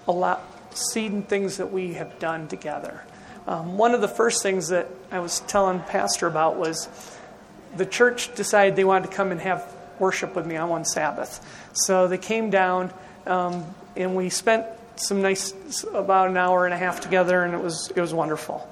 allowed, 0.09 0.41
seen 0.71 1.23
things 1.23 1.59
that 1.59 1.73
we 1.73 1.95
have 1.95 2.19
done 2.19 2.49
together. 2.49 3.03
Um, 3.47 3.77
one 3.77 3.95
of 3.95 4.01
the 4.01 4.09
first 4.09 4.43
things 4.43 4.69
that 4.69 4.89
I 5.11 5.19
was 5.19 5.41
telling 5.41 5.81
Pastor 5.81 6.27
about 6.27 6.57
was 6.57 6.89
the 7.77 7.87
church 7.87 8.35
decided 8.35 8.77
they 8.77 8.85
wanted 8.85 9.11
to 9.11 9.17
come 9.17 9.33
and 9.33 9.41
have 9.41 9.65
worship 9.99 10.35
with 10.35 10.47
me 10.47 10.57
on 10.57 10.69
one 10.69 10.85
Sabbath. 10.85 11.41
So 11.73 12.09
they 12.09 12.19
came 12.19 12.51
down, 12.51 12.93
um, 13.27 13.65
and 13.97 14.15
we 14.15 14.29
spent 14.29 14.67
some 14.97 15.23
nice 15.23 15.55
about 15.93 16.31
an 16.31 16.37
hour 16.37 16.65
and 16.65 16.75
a 16.75 16.77
half 16.77 17.01
together, 17.01 17.45
and 17.45 17.55
it 17.55 17.63
was 17.63 17.91
it 17.95 18.01
was 18.01 18.15
wonderful. 18.15 18.69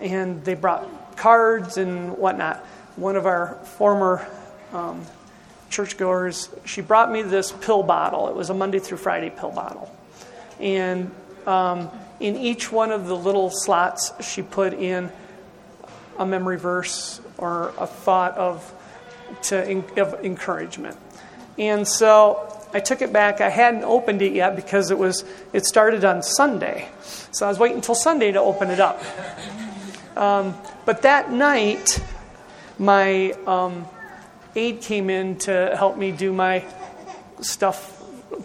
And 0.00 0.44
they 0.44 0.54
brought 0.54 1.16
cards 1.16 1.76
and 1.76 2.16
whatnot. 2.18 2.58
One 2.96 3.16
of 3.16 3.26
our 3.26 3.54
former 3.76 4.26
um, 4.72 5.02
churchgoers, 5.70 6.48
she 6.64 6.80
brought 6.80 7.10
me 7.10 7.22
this 7.22 7.52
pill 7.52 7.82
bottle. 7.82 8.28
It 8.28 8.34
was 8.34 8.50
a 8.50 8.54
Monday 8.54 8.78
through 8.78 8.98
Friday 8.98 9.30
pill 9.30 9.50
bottle, 9.50 9.94
and 10.60 11.10
um, 11.46 11.90
in 12.20 12.36
each 12.36 12.70
one 12.70 12.90
of 12.90 13.06
the 13.06 13.16
little 13.16 13.50
slots, 13.50 14.12
she 14.24 14.42
put 14.42 14.74
in 14.74 15.10
a 16.18 16.26
memory 16.26 16.58
verse 16.58 17.20
or 17.38 17.72
a 17.78 17.86
thought 17.86 18.36
of 18.36 18.72
to 19.42 20.00
of 20.00 20.24
encouragement. 20.24 20.96
And 21.58 21.86
so 21.86 22.50
I 22.72 22.80
took 22.80 23.02
it 23.02 23.12
back. 23.12 23.40
I 23.40 23.50
hadn't 23.50 23.84
opened 23.84 24.20
it 24.20 24.32
yet 24.32 24.56
because 24.56 24.90
it 24.90 24.98
was 24.98 25.24
it 25.52 25.64
started 25.64 26.04
on 26.04 26.22
Sunday, 26.22 26.88
so 27.30 27.46
I 27.46 27.48
was 27.48 27.58
waiting 27.58 27.76
until 27.76 27.94
Sunday 27.94 28.32
to 28.32 28.40
open 28.40 28.70
it 28.70 28.80
up. 28.80 29.02
Um, 30.16 30.54
but 30.84 31.02
that 31.02 31.30
night, 31.30 32.02
my 32.78 33.32
um, 33.46 33.86
aide 34.56 34.80
came 34.80 35.08
in 35.08 35.38
to 35.40 35.74
help 35.76 35.96
me 35.96 36.10
do 36.10 36.32
my 36.32 36.64
stuff 37.40 37.92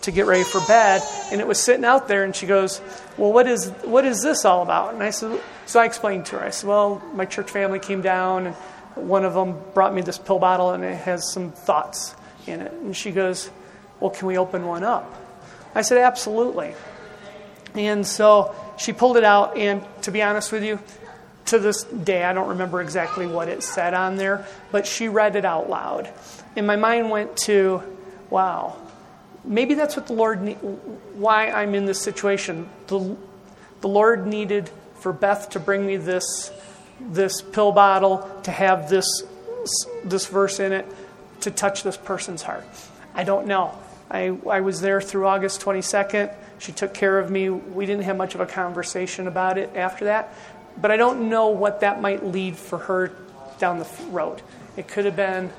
to 0.02 0.12
get 0.12 0.28
ready 0.28 0.44
for 0.44 0.62
bed, 0.68 1.02
and 1.32 1.42
it 1.42 1.48
was 1.48 1.60
sitting 1.60 1.84
out 1.84 2.08
there. 2.08 2.24
And 2.24 2.36
she 2.36 2.46
goes, 2.46 2.82
"Well, 3.18 3.34
what 3.34 3.48
is 3.48 3.70
what 3.84 4.06
is 4.06 4.22
this 4.22 4.46
all 4.46 4.62
about?" 4.62 4.94
And 4.94 5.02
I 5.02 5.10
said, 5.10 5.42
"So 5.66 5.80
I 5.80 5.86
explained 5.86 6.28
to 6.28 6.38
her. 6.38 6.46
I 6.46 6.52
said, 6.52 6.68
well, 6.68 7.02
my 7.14 7.26
church 7.26 7.50
family 7.50 7.80
came 7.80 8.02
down, 8.02 8.46
and 8.46 8.56
one 9.02 9.26
of 9.26 9.34
them 9.34 9.60
brought 9.74 9.94
me 9.94 10.02
this 10.02 10.18
pill 10.18 10.40
bottle, 10.40 10.72
and 10.72 10.84
it 10.84 10.96
has 10.98 11.32
some 11.32 11.52
thoughts." 11.52 12.16
in 12.50 12.62
it. 12.62 12.74
And 12.74 12.96
she 12.96 13.12
goes, 13.12 13.50
Well, 14.00 14.12
can 14.12 14.28
we 14.28 14.38
open 14.38 14.66
one 14.66 14.84
up? 14.84 15.14
I 15.76 15.82
said, 15.82 16.00
Absolutely. 16.00 16.74
And 17.76 18.06
so 18.06 18.56
she 18.78 18.94
pulled 18.94 19.18
it 19.18 19.24
out, 19.24 19.58
and 19.58 19.84
to 20.04 20.12
be 20.12 20.22
honest 20.22 20.52
with 20.52 20.64
you, 20.64 20.80
to 21.46 21.60
this 21.60 21.84
day, 21.84 22.24
I 22.24 22.34
don't 22.34 22.50
remember 22.50 22.82
exactly 22.82 23.26
what 23.26 23.48
it 23.48 23.64
said 23.64 23.94
on 23.94 24.18
there, 24.18 24.46
but 24.72 24.86
she 24.86 25.08
read 25.08 25.36
it 25.36 25.46
out 25.46 25.70
loud. 25.70 26.10
And 26.56 26.68
my 26.68 26.76
mind 26.76 27.10
went 27.10 27.38
to, 27.38 27.82
wow, 28.30 28.76
maybe 29.44 29.74
that's 29.74 29.96
what 29.96 30.08
the 30.08 30.14
Lord, 30.14 30.42
ne- 30.42 30.54
why 30.54 31.50
I'm 31.50 31.74
in 31.74 31.86
this 31.86 32.02
situation. 32.02 32.70
The, 32.88 33.16
the 33.82 33.88
Lord 33.88 34.28
needed 34.28 34.70
for 34.96 35.14
Beth 35.14 35.50
to 35.52 35.60
bring 35.60 35.86
me 35.86 35.98
this, 35.98 36.52
this 37.00 37.42
pill 37.42 37.72
bottle, 37.72 38.30
to 38.44 38.52
have 38.52 38.90
this, 38.90 39.24
this 40.04 40.28
verse 40.28 40.60
in 40.60 40.72
it, 40.72 40.86
to 41.42 41.52
touch 41.52 41.84
this 41.84 41.98
person's 41.98 42.42
heart? 42.42 42.66
I 43.14 43.24
don't 43.24 43.48
know. 43.48 43.78
I, 44.12 44.38
I 44.50 44.62
was 44.62 44.82
there 44.82 45.02
through 45.02 45.28
August 45.28 45.62
22nd. 45.62 46.34
She 46.58 46.72
took 46.72 46.94
care 46.94 47.20
of 47.20 47.30
me. 47.30 47.50
We 47.50 47.86
didn't 47.86 48.04
have 48.04 48.18
much 48.18 48.36
of 48.36 48.42
a 48.42 48.46
conversation 48.46 49.28
about 49.28 49.58
it 49.58 49.76
after 49.76 50.06
that. 50.06 50.34
But 50.80 50.92
I 50.92 50.98
don't 50.98 51.30
know 51.30 51.50
what 51.50 51.82
that 51.82 52.02
might 52.02 52.26
lead 52.26 52.56
for 52.56 52.80
her 52.80 53.12
down 53.60 53.80
the 53.80 53.88
road. 54.10 54.42
It 54.78 54.88
could 54.88 55.06
have 55.06 55.16
been, 55.16 55.52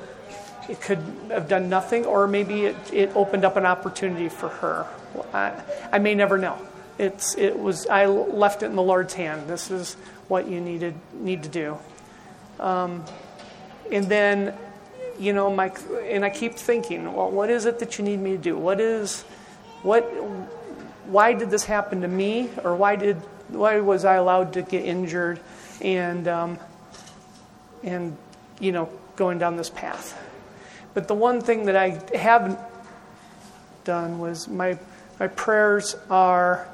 it 0.69 0.81
could 0.81 0.99
have 1.29 1.49
done 1.49 1.69
nothing, 1.69 2.07
or 2.07 2.27
maybe 2.27 2.65
it, 2.65 2.77
it 2.93 3.15
opened 3.15 3.45
up 3.45 3.57
an 3.57 3.67
opportunity 3.67 4.29
for 4.29 4.49
her. 4.49 4.87
I, 5.33 5.63
I 5.93 5.99
may 5.99 6.15
never 6.15 6.39
know. 6.39 6.59
It's, 6.99 7.37
it 7.37 7.59
was, 7.59 7.87
I 7.87 8.07
left 8.07 8.63
it 8.63 8.67
in 8.67 8.77
the 8.77 8.83
Lord's 8.83 9.15
hand. 9.15 9.49
This 9.49 9.71
is 9.71 9.97
what 10.31 10.49
you 10.49 10.61
needed, 10.61 10.95
need 11.13 11.43
to 11.43 11.49
do. 11.51 11.79
Um, 12.59 13.05
and 13.91 14.07
then 14.07 14.55
you 15.21 15.35
know, 15.35 15.55
my, 15.55 15.71
and 16.05 16.25
I 16.25 16.31
keep 16.31 16.55
thinking, 16.55 17.13
well, 17.13 17.31
what 17.31 17.51
is 17.51 17.67
it 17.67 17.79
that 17.81 17.99
you 17.99 18.05
need 18.05 18.19
me 18.19 18.33
to 18.33 18.39
do? 18.39 18.57
What 18.57 18.81
is, 18.81 19.21
what, 19.83 20.05
why 21.05 21.35
did 21.35 21.51
this 21.51 21.65
happen 21.67 22.01
to 22.01 22.09
me? 22.09 22.49
Or 22.65 22.75
why 22.75 22.97
did, 22.97 23.17
why 23.49 23.81
was 23.81 24.07
I 24.07 24.15
allowed 24.15 24.55
to 24.55 24.63
get 24.63 24.83
injured? 24.83 25.39
And, 25.83 26.27
um, 26.27 26.59
and, 27.83 28.17
you 28.61 28.73
know, 28.73 28.89
going 29.17 29.39
down 29.39 29.57
this 29.57 29.69
path. 29.69 30.19
But 30.95 31.07
the 31.07 31.15
one 31.15 31.43
thing 31.43 31.67
that 31.67 31.77
I 31.77 32.01
haven't 32.17 32.59
done 33.85 34.19
was 34.21 34.49
my, 34.49 34.79
my 35.19 35.29
prayers 35.29 35.97
are 36.09 36.67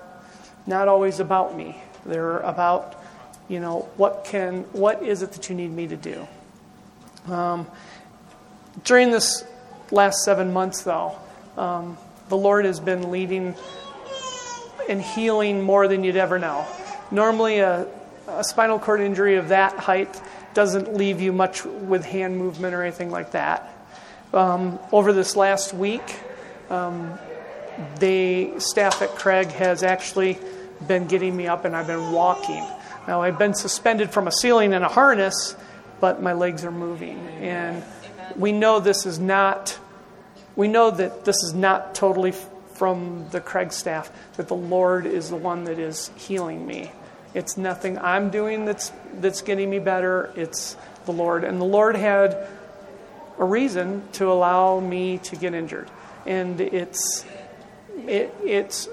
not 0.69 0.87
always 0.87 1.19
about 1.19 1.57
me. 1.57 1.83
They're 2.05 2.39
about, 2.39 2.96
you 3.49 3.61
know, 3.61 3.89
what 3.97 4.25
can, 4.25 4.63
what 4.73 5.03
is 5.03 5.23
it 5.23 5.33
that 5.33 5.49
you 5.49 5.55
need 5.55 5.71
me 5.71 5.87
to 5.89 5.97
do? 5.97 6.27
Um, 7.33 7.67
during 8.85 9.11
this 9.11 9.45
last 9.91 10.25
seven 10.25 10.53
months, 10.53 10.83
though, 10.83 11.17
um, 11.57 11.97
the 12.29 12.37
Lord 12.37 12.65
has 12.65 12.81
been 12.81 13.11
leading 13.11 13.55
and 14.89 15.01
healing 15.01 15.63
more 15.63 15.89
than 15.89 16.05
you'd 16.05 16.17
ever 16.17 16.39
know. 16.39 16.67
Normally, 17.11 17.59
a, 17.59 17.87
a 18.29 18.45
spinal 18.45 18.79
cord 18.79 19.01
injury 19.01 19.37
of 19.37 19.49
that 19.49 19.77
height 19.79 20.21
doesn't 20.55 20.95
leave 20.95 21.21
you 21.21 21.33
much 21.33 21.65
with 21.65 22.05
hand 22.05 22.37
movement 22.37 22.75
or 22.75 22.83
anything 22.83 23.11
like 23.11 23.33
that. 23.33 23.73
Um, 24.33 24.79
over 24.93 25.13
this 25.13 25.37
last 25.37 25.73
week, 25.73 26.17
um, 26.71 27.19
the 27.99 28.59
staff 28.59 29.03
at 29.03 29.11
Craig 29.11 29.49
has 29.49 29.83
actually 29.83 30.39
been 30.87 31.07
getting 31.07 31.37
me 31.37 31.47
up 31.47 31.65
and 31.65 31.77
I've 31.77 31.87
been 31.87 32.13
walking. 32.13 32.65
Now, 33.07 33.23
I've 33.23 33.39
been 33.39 33.55
suspended 33.55 34.11
from 34.11 34.27
a 34.27 34.33
ceiling 34.33 34.73
in 34.73 34.83
a 34.83 34.89
harness, 34.89 35.57
but 36.01 36.23
my 36.23 36.33
legs 36.33 36.65
are 36.65 36.73
moving. 36.73 37.19
And 37.41 37.85
we 38.37 38.53
know 38.53 38.81
this 38.81 39.07
is 39.07 39.19
not, 39.19 39.79
we 40.57 40.69
know 40.69 40.91
that 40.91 41.25
this 41.25 41.37
is 41.45 41.55
not 41.55 41.95
totally 41.95 42.33
from 42.77 43.27
the 43.31 43.41
Craig 43.41 43.73
staff 43.73 44.11
that 44.37 44.49
the 44.49 44.57
Lord 44.57 45.07
is 45.07 45.31
the 45.31 45.37
one 45.37 45.65
that 45.65 45.79
is 45.79 46.11
healing 46.17 46.67
me. 46.67 46.91
It's 47.35 47.57
nothing 47.57 47.99
I'm 47.99 48.31
doing 48.31 48.65
that's 48.65 48.93
that's 49.15 49.43
getting 49.43 49.69
me 49.69 49.79
better. 49.79 50.33
It's 50.37 50.77
the 51.05 51.13
Lord, 51.13 51.45
and 51.45 51.61
the 51.61 51.67
Lord 51.67 51.97
had 51.97 52.49
a 53.39 53.45
reason 53.45 54.03
to 54.13 54.31
allow 54.31 54.81
me 54.81 55.19
to 55.19 55.37
get 55.37 55.53
injured, 55.53 55.91
and 56.25 56.61
it's 56.61 57.25
it, 58.07 58.35
it's 58.43 58.89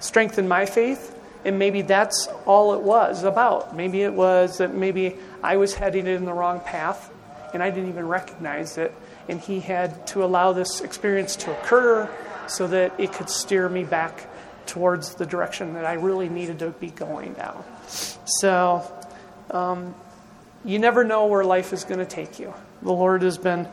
strengthened 0.00 0.48
my 0.48 0.64
faith. 0.64 1.14
And 1.44 1.58
maybe 1.58 1.82
that's 1.82 2.28
all 2.46 2.74
it 2.74 2.82
was 2.82 3.24
about. 3.24 3.74
Maybe 3.74 4.02
it 4.02 4.12
was 4.12 4.58
that 4.58 4.74
maybe 4.74 5.16
I 5.42 5.56
was 5.56 5.74
heading 5.74 6.06
in 6.06 6.24
the 6.24 6.32
wrong 6.32 6.60
path 6.60 7.10
and 7.54 7.62
I 7.62 7.70
didn't 7.70 7.88
even 7.88 8.06
recognize 8.06 8.78
it. 8.78 8.94
And 9.28 9.40
he 9.40 9.60
had 9.60 10.06
to 10.08 10.24
allow 10.24 10.52
this 10.52 10.80
experience 10.80 11.36
to 11.36 11.52
occur 11.58 12.10
so 12.46 12.66
that 12.68 12.98
it 12.98 13.12
could 13.12 13.30
steer 13.30 13.68
me 13.68 13.84
back 13.84 14.26
towards 14.66 15.14
the 15.14 15.26
direction 15.26 15.74
that 15.74 15.84
I 15.84 15.94
really 15.94 16.28
needed 16.28 16.58
to 16.60 16.70
be 16.70 16.90
going 16.90 17.34
down. 17.34 17.64
So, 18.24 18.90
um, 19.50 19.94
you 20.64 20.78
never 20.78 21.04
know 21.04 21.26
where 21.26 21.44
life 21.44 21.72
is 21.72 21.84
going 21.84 22.00
to 22.00 22.06
take 22.06 22.38
you. 22.38 22.52
The 22.82 22.92
Lord 22.92 23.22
has 23.22 23.38
been 23.38 23.66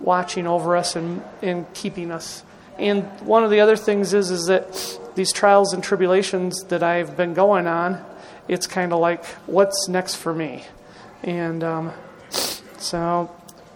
watching 0.00 0.46
over 0.46 0.76
us 0.76 0.96
and, 0.96 1.22
and 1.42 1.72
keeping 1.74 2.10
us. 2.10 2.42
And 2.78 3.04
one 3.20 3.44
of 3.44 3.50
the 3.50 3.60
other 3.60 3.76
things 3.76 4.14
is, 4.14 4.30
is 4.30 4.46
that 4.46 5.00
these 5.14 5.32
trials 5.32 5.72
and 5.72 5.82
tribulations 5.82 6.64
that 6.64 6.82
I've 6.82 7.16
been 7.16 7.34
going 7.34 7.66
on, 7.66 8.04
it's 8.48 8.66
kind 8.66 8.92
of 8.92 8.98
like, 9.00 9.24
what's 9.46 9.88
next 9.88 10.16
for 10.16 10.34
me? 10.34 10.64
And 11.22 11.64
um, 11.64 11.92
so 12.78 13.30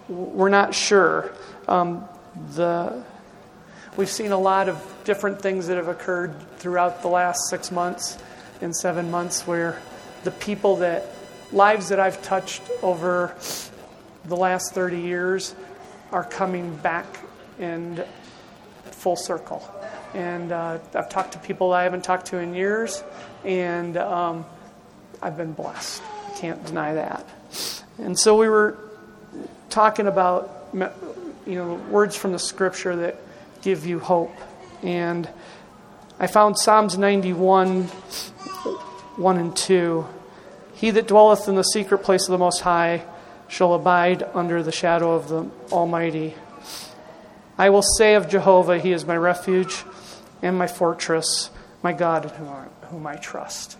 we're 0.08 0.48
not 0.48 0.74
sure. 0.74 1.32
Um, 1.66 2.08
the 2.54 3.02
we've 3.96 4.08
seen 4.08 4.32
a 4.32 4.38
lot 4.38 4.68
of 4.68 4.80
different 5.04 5.40
things 5.40 5.66
that 5.66 5.76
have 5.76 5.88
occurred 5.88 6.34
throughout 6.58 7.02
the 7.02 7.08
last 7.08 7.48
six 7.50 7.70
months 7.70 8.18
and 8.60 8.74
seven 8.74 9.10
months, 9.10 9.46
where 9.46 9.80
the 10.24 10.30
people 10.30 10.76
that 10.76 11.06
lives 11.52 11.88
that 11.88 11.98
I've 11.98 12.22
touched 12.22 12.62
over 12.82 13.34
the 14.24 14.36
last 14.36 14.74
30 14.74 15.00
years 15.00 15.54
are 16.12 16.24
coming 16.24 16.76
back 16.76 17.06
in 17.58 18.04
full 18.98 19.16
circle. 19.16 19.62
And 20.14 20.52
uh, 20.52 20.78
I've 20.94 21.08
talked 21.08 21.32
to 21.32 21.38
people 21.38 21.72
I 21.72 21.84
haven't 21.84 22.04
talked 22.04 22.26
to 22.26 22.38
in 22.38 22.54
years, 22.54 23.02
and 23.44 23.96
um, 23.96 24.44
I've 25.22 25.36
been 25.36 25.52
blessed. 25.52 26.02
I 26.26 26.38
can't 26.38 26.64
deny 26.66 26.94
that. 26.94 27.24
And 27.98 28.18
so 28.18 28.36
we 28.36 28.48
were 28.48 28.78
talking 29.70 30.06
about 30.06 30.68
you 30.74 31.54
know 31.54 31.74
words 31.90 32.16
from 32.16 32.32
the 32.32 32.38
scripture 32.38 32.96
that 32.96 33.16
give 33.62 33.86
you 33.86 33.98
hope 33.98 34.34
and 34.82 35.28
i 36.18 36.26
found 36.26 36.58
psalms 36.58 36.98
91 36.98 37.84
1 37.84 39.36
and 39.38 39.56
2 39.56 40.06
he 40.74 40.90
that 40.90 41.08
dwelleth 41.08 41.48
in 41.48 41.54
the 41.54 41.62
secret 41.62 41.98
place 41.98 42.24
of 42.24 42.32
the 42.32 42.38
most 42.38 42.60
high 42.60 43.02
shall 43.48 43.74
abide 43.74 44.22
under 44.34 44.62
the 44.62 44.72
shadow 44.72 45.12
of 45.12 45.28
the 45.28 45.46
almighty 45.72 46.34
i 47.58 47.68
will 47.68 47.82
say 47.82 48.14
of 48.14 48.28
jehovah 48.28 48.78
he 48.78 48.92
is 48.92 49.04
my 49.04 49.16
refuge 49.16 49.84
and 50.42 50.56
my 50.56 50.66
fortress 50.66 51.50
my 51.82 51.92
god 51.92 52.24
in 52.24 52.30
whom 52.30 52.48
I, 52.48 52.64
whom 52.86 53.06
I 53.06 53.16
trust 53.16 53.76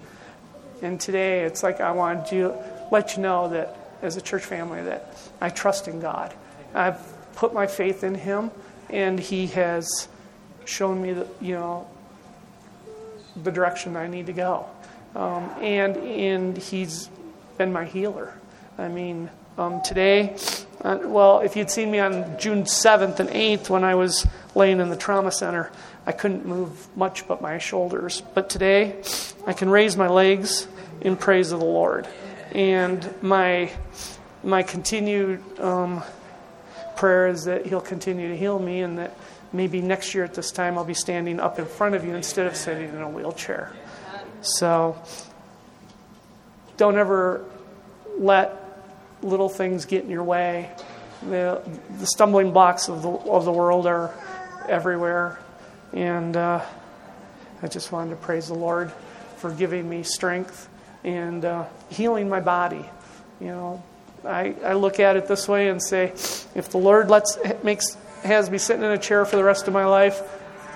and 0.83 1.01
today 1.01 1.45
it's 1.45 1.63
like 1.63 1.81
i 1.81 1.93
wanted 1.93 2.27
to 2.27 2.55
let 2.91 3.17
you 3.17 3.23
know 3.23 3.49
that 3.49 3.77
as 4.03 4.17
a 4.17 4.21
church 4.21 4.45
family 4.45 4.83
that 4.83 5.15
I 5.41 5.49
trust 5.49 5.89
in 5.89 6.01
God. 6.01 6.35
I've 6.75 7.01
put 7.35 7.53
my 7.53 7.67
faith 7.67 8.05
in 8.05 8.15
Him, 8.15 8.51
and 8.91 9.19
He 9.19 9.47
has 9.49 10.09
shown 10.65 11.01
me, 11.03 11.13
the, 11.13 11.27
you 11.41 11.55
know, 11.55 11.89
the 13.43 13.51
direction 13.51 13.97
I 13.97 14.07
need 14.07 14.27
to 14.27 14.33
go. 14.33 14.67
Um, 15.15 15.51
and 15.61 15.97
and 15.97 16.57
He's 16.57 17.09
been 17.57 17.73
my 17.73 17.85
healer. 17.85 18.35
I 18.77 18.89
mean, 18.89 19.31
um, 19.59 19.81
today, 19.83 20.37
uh, 20.83 20.99
well, 21.05 21.41
if 21.41 21.57
you'd 21.57 21.71
seen 21.71 21.91
me 21.91 21.99
on 21.99 22.39
June 22.39 22.63
7th 22.63 23.21
and 23.21 23.29
8th 23.29 23.69
when 23.69 23.85
I 23.85 23.95
was 23.95 24.27
laying 24.55 24.81
in 24.81 24.91
the 24.91 24.97
trauma 24.97 25.33
center, 25.33 25.71
I 26.07 26.13
couldn't 26.13 26.47
move 26.47 26.87
much 26.97 27.27
but 27.29 27.43
my 27.43 27.59
shoulders. 27.59 28.23
But 28.35 28.49
today, 28.49 29.03
I 29.47 29.53
can 29.53 29.69
raise 29.69 29.97
my 29.97 30.09
legs 30.09 30.69
in 31.01 31.17
praise 31.17 31.53
of 31.53 31.61
the 31.61 31.67
Lord 31.67 32.09
and 32.53 33.15
my 33.23 33.71
my 34.43 34.63
continued 34.63 35.43
um, 35.61 36.03
prayer 36.97 37.29
is 37.29 37.45
that 37.45 37.67
He'll 37.67 37.81
continue 37.81 38.29
to 38.29 38.37
heal 38.37 38.59
me, 38.59 38.81
and 38.81 38.99
that 38.99 39.17
maybe 39.53 39.81
next 39.81 40.15
year 40.15 40.25
at 40.25 40.35
this 40.35 40.51
time 40.51 40.79
I'll 40.79 40.85
be 40.85 40.95
standing 40.95 41.41
up 41.41 41.59
in 41.59 41.67
front 41.67 41.95
of 41.95 42.05
you 42.05 42.15
instead 42.15 42.47
of 42.47 42.57
sitting 42.57 42.89
in 42.89 43.01
a 43.01 43.09
wheelchair. 43.09 43.73
So 44.41 44.97
don't 46.77 46.97
ever 46.97 47.45
let 48.19 48.58
little 49.23 49.49
things 49.49 49.85
get 49.85 50.05
in 50.05 50.11
your 50.11 50.25
way. 50.25 50.71
The, 51.23 51.61
the 51.99 52.07
stumbling 52.07 52.53
blocks 52.53 52.89
of 52.89 53.03
the, 53.03 53.09
of 53.09 53.45
the 53.45 53.53
world 53.53 53.87
are 53.87 54.15
everywhere. 54.69 55.39
And 55.93 56.37
uh, 56.37 56.65
I 57.63 57.67
just 57.67 57.91
wanted 57.93 58.11
to 58.11 58.17
praise 58.17 58.49
the 58.49 58.55
Lord 58.55 58.93
for 59.37 59.51
giving 59.51 59.89
me 59.89 60.03
strength 60.03 60.69
and 61.05 61.45
uh, 61.45 61.65
healing 61.89 62.29
my 62.29 62.41
body. 62.41 62.85
You 63.41 63.49
know, 63.49 63.83
I, 64.25 64.55
I 64.65 64.75
look 64.75 65.01
at 65.01 65.17
it 65.17 65.27
this 65.27 65.49
way 65.49 65.69
and 65.69 65.83
say, 65.83 66.07
if 66.55 66.69
the 66.71 66.79
Lord 66.79 67.09
lets 67.09 67.39
makes 67.63 67.97
has 68.25 68.51
me 68.51 68.59
sitting 68.59 68.83
in 68.83 68.91
a 68.91 68.99
chair 68.99 69.25
for 69.25 69.37
the 69.37 69.45
rest 69.45 69.69
of 69.69 69.73
my 69.73 69.85
life, 69.85 70.23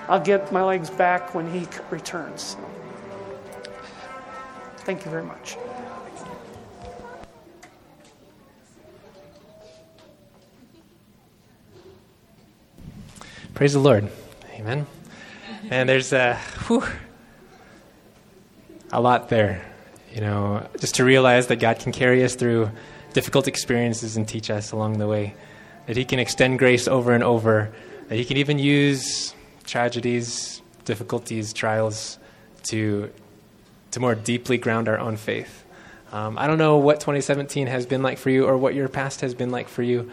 I'll 0.07 0.19
get 0.19 0.51
my 0.51 0.63
legs 0.63 0.89
back 0.89 1.35
when 1.35 1.51
He 1.51 1.67
returns. 1.89 2.55
Thank 4.77 5.05
you 5.05 5.11
very 5.11 5.23
much. 5.23 5.57
Praise 13.53 13.73
the 13.73 13.79
Lord. 13.79 14.09
Amen. 14.55 14.87
And 15.69 15.87
there's 15.87 16.11
a, 16.11 16.39
whew, 16.65 16.83
a 18.91 18.99
lot 18.99 19.29
there. 19.29 19.63
You 20.11 20.21
know, 20.21 20.67
just 20.79 20.95
to 20.95 21.05
realize 21.05 21.45
that 21.47 21.57
God 21.57 21.77
can 21.77 21.91
carry 21.91 22.23
us 22.23 22.33
through 22.33 22.71
difficult 23.13 23.47
experiences 23.47 24.17
and 24.17 24.27
teach 24.27 24.49
us 24.49 24.71
along 24.71 24.97
the 24.97 25.07
way. 25.07 25.35
That 25.85 25.95
He 25.95 26.03
can 26.03 26.17
extend 26.17 26.57
grace 26.57 26.87
over 26.87 27.13
and 27.13 27.23
over. 27.23 27.71
That 28.07 28.15
He 28.15 28.25
can 28.25 28.37
even 28.37 28.57
use 28.57 29.35
tragedies, 29.65 30.63
difficulties, 30.85 31.53
trials 31.53 32.17
to, 32.63 33.11
to 33.91 33.99
more 33.99 34.15
deeply 34.15 34.57
ground 34.57 34.89
our 34.89 34.97
own 34.97 35.15
faith. 35.15 35.63
Um, 36.11 36.39
I 36.39 36.47
don't 36.47 36.57
know 36.57 36.77
what 36.77 37.01
2017 37.01 37.67
has 37.67 37.85
been 37.85 38.01
like 38.01 38.17
for 38.17 38.31
you 38.31 38.47
or 38.47 38.57
what 38.57 38.73
your 38.73 38.87
past 38.87 39.21
has 39.21 39.35
been 39.35 39.51
like 39.51 39.69
for 39.69 39.83
you, 39.83 40.09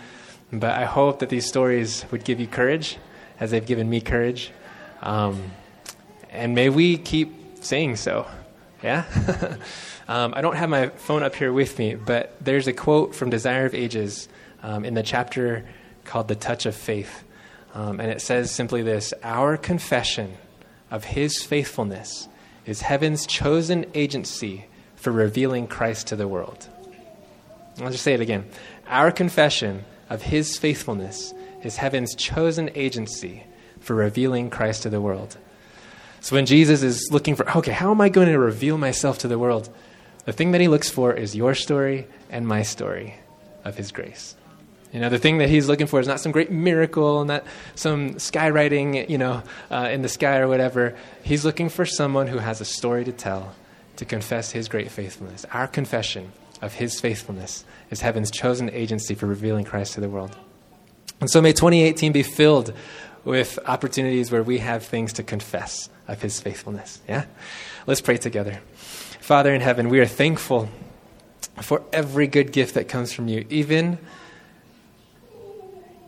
but 0.52 0.72
I 0.72 0.84
hope 0.84 1.20
that 1.20 1.30
these 1.30 1.46
stories 1.46 2.04
would 2.10 2.24
give 2.24 2.38
you 2.38 2.46
courage 2.46 2.98
as 3.40 3.50
they've 3.50 3.66
given 3.66 3.88
me 3.88 4.00
courage. 4.00 4.52
Um, 5.02 5.50
and 6.30 6.54
may 6.54 6.68
we 6.68 6.98
keep 6.98 7.64
saying 7.64 7.96
so. 7.96 8.26
Yeah? 8.82 9.04
um, 10.08 10.34
I 10.36 10.42
don't 10.42 10.56
have 10.56 10.68
my 10.68 10.88
phone 10.90 11.22
up 11.22 11.34
here 11.34 11.52
with 11.52 11.78
me, 11.78 11.94
but 11.94 12.36
there's 12.40 12.68
a 12.68 12.72
quote 12.72 13.14
from 13.14 13.30
Desire 13.30 13.66
of 13.66 13.74
Ages 13.74 14.28
um, 14.62 14.84
in 14.84 14.94
the 14.94 15.02
chapter 15.02 15.64
called 16.04 16.28
The 16.28 16.36
Touch 16.36 16.66
of 16.66 16.74
Faith. 16.74 17.24
Um, 17.74 18.00
and 18.00 18.10
it 18.10 18.20
says 18.20 18.50
simply 18.50 18.82
this 18.82 19.14
Our 19.22 19.56
confession 19.56 20.36
of 20.90 21.04
his 21.04 21.42
faithfulness 21.42 22.28
is 22.66 22.82
heaven's 22.82 23.26
chosen 23.26 23.86
agency 23.94 24.66
for 24.96 25.12
revealing 25.12 25.66
Christ 25.66 26.08
to 26.08 26.16
the 26.16 26.28
world. 26.28 26.68
I'll 27.80 27.90
just 27.90 28.04
say 28.04 28.12
it 28.12 28.20
again. 28.20 28.44
Our 28.86 29.10
confession 29.10 29.84
of 30.10 30.22
his 30.22 30.58
faithfulness 30.58 31.32
is 31.62 31.76
heaven's 31.76 32.14
chosen 32.14 32.70
agency 32.74 33.44
for 33.80 33.94
revealing 33.94 34.50
Christ 34.50 34.82
to 34.82 34.90
the 34.90 35.00
world. 35.00 35.36
So 36.20 36.36
when 36.36 36.46
Jesus 36.46 36.82
is 36.82 37.08
looking 37.10 37.34
for, 37.34 37.48
okay, 37.58 37.72
how 37.72 37.90
am 37.90 38.00
I 38.00 38.08
going 38.08 38.28
to 38.28 38.38
reveal 38.38 38.76
myself 38.76 39.18
to 39.18 39.28
the 39.28 39.38
world? 39.38 39.70
The 40.26 40.32
thing 40.32 40.52
that 40.52 40.60
he 40.60 40.68
looks 40.68 40.90
for 40.90 41.14
is 41.14 41.34
your 41.34 41.54
story 41.54 42.06
and 42.28 42.46
my 42.46 42.62
story 42.62 43.14
of 43.64 43.76
his 43.76 43.90
grace. 43.90 44.34
You 44.92 45.00
know, 45.00 45.08
the 45.08 45.18
thing 45.18 45.38
that 45.38 45.48
he's 45.48 45.68
looking 45.68 45.86
for 45.86 46.00
is 46.00 46.08
not 46.08 46.20
some 46.20 46.32
great 46.32 46.50
miracle, 46.50 47.20
and 47.20 47.28
not 47.28 47.44
some 47.74 48.14
skywriting, 48.14 49.08
you 49.08 49.18
know, 49.18 49.42
uh, 49.70 49.88
in 49.90 50.02
the 50.02 50.08
sky 50.08 50.38
or 50.38 50.48
whatever. 50.48 50.96
He's 51.22 51.44
looking 51.44 51.68
for 51.68 51.86
someone 51.86 52.26
who 52.26 52.38
has 52.38 52.60
a 52.60 52.64
story 52.64 53.04
to 53.04 53.12
tell 53.12 53.54
to 53.96 54.04
confess 54.04 54.50
his 54.50 54.68
great 54.68 54.90
faithfulness. 54.90 55.46
Our 55.52 55.68
confession 55.68 56.32
of 56.60 56.74
his 56.74 57.00
faithfulness 57.00 57.64
is 57.90 58.00
heaven's 58.00 58.30
chosen 58.30 58.68
agency 58.70 59.14
for 59.14 59.26
revealing 59.26 59.64
Christ 59.64 59.94
to 59.94 60.00
the 60.00 60.08
world. 60.08 60.36
And 61.20 61.30
so 61.30 61.40
may 61.42 61.52
2018 61.52 62.12
be 62.12 62.22
filled 62.22 62.72
with 63.24 63.58
opportunities 63.66 64.32
where 64.32 64.42
we 64.42 64.58
have 64.58 64.84
things 64.84 65.12
to 65.14 65.22
confess 65.22 65.88
of 66.08 66.22
his 66.22 66.40
faithfulness. 66.40 67.00
Yeah? 67.08 67.26
Let's 67.86 68.00
pray 68.00 68.16
together. 68.16 68.60
Father 69.20 69.54
in 69.54 69.60
heaven, 69.60 69.90
we 69.90 70.00
are 70.00 70.06
thankful 70.06 70.68
for 71.60 71.82
every 71.92 72.26
good 72.26 72.52
gift 72.52 72.74
that 72.74 72.88
comes 72.88 73.12
from 73.12 73.28
you, 73.28 73.46
even, 73.50 73.98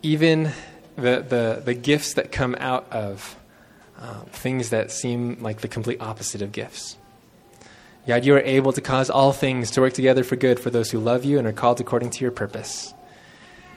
even 0.02 0.50
the, 0.96 1.24
the, 1.28 1.62
the 1.64 1.74
gifts 1.74 2.14
that 2.14 2.32
come 2.32 2.56
out 2.58 2.90
of 2.90 3.36
uh, 3.98 4.20
things 4.32 4.70
that 4.70 4.90
seem 4.90 5.36
like 5.40 5.60
the 5.60 5.68
complete 5.68 6.00
opposite 6.00 6.42
of 6.42 6.52
gifts. 6.52 6.96
God, 8.06 8.24
you 8.24 8.34
are 8.34 8.40
able 8.40 8.72
to 8.72 8.80
cause 8.80 9.10
all 9.10 9.32
things 9.32 9.70
to 9.72 9.80
work 9.80 9.92
together 9.92 10.24
for 10.24 10.34
good 10.34 10.58
for 10.58 10.70
those 10.70 10.90
who 10.90 10.98
love 10.98 11.24
you 11.24 11.38
and 11.38 11.46
are 11.46 11.52
called 11.52 11.80
according 11.80 12.10
to 12.10 12.20
your 12.22 12.32
purpose. 12.32 12.94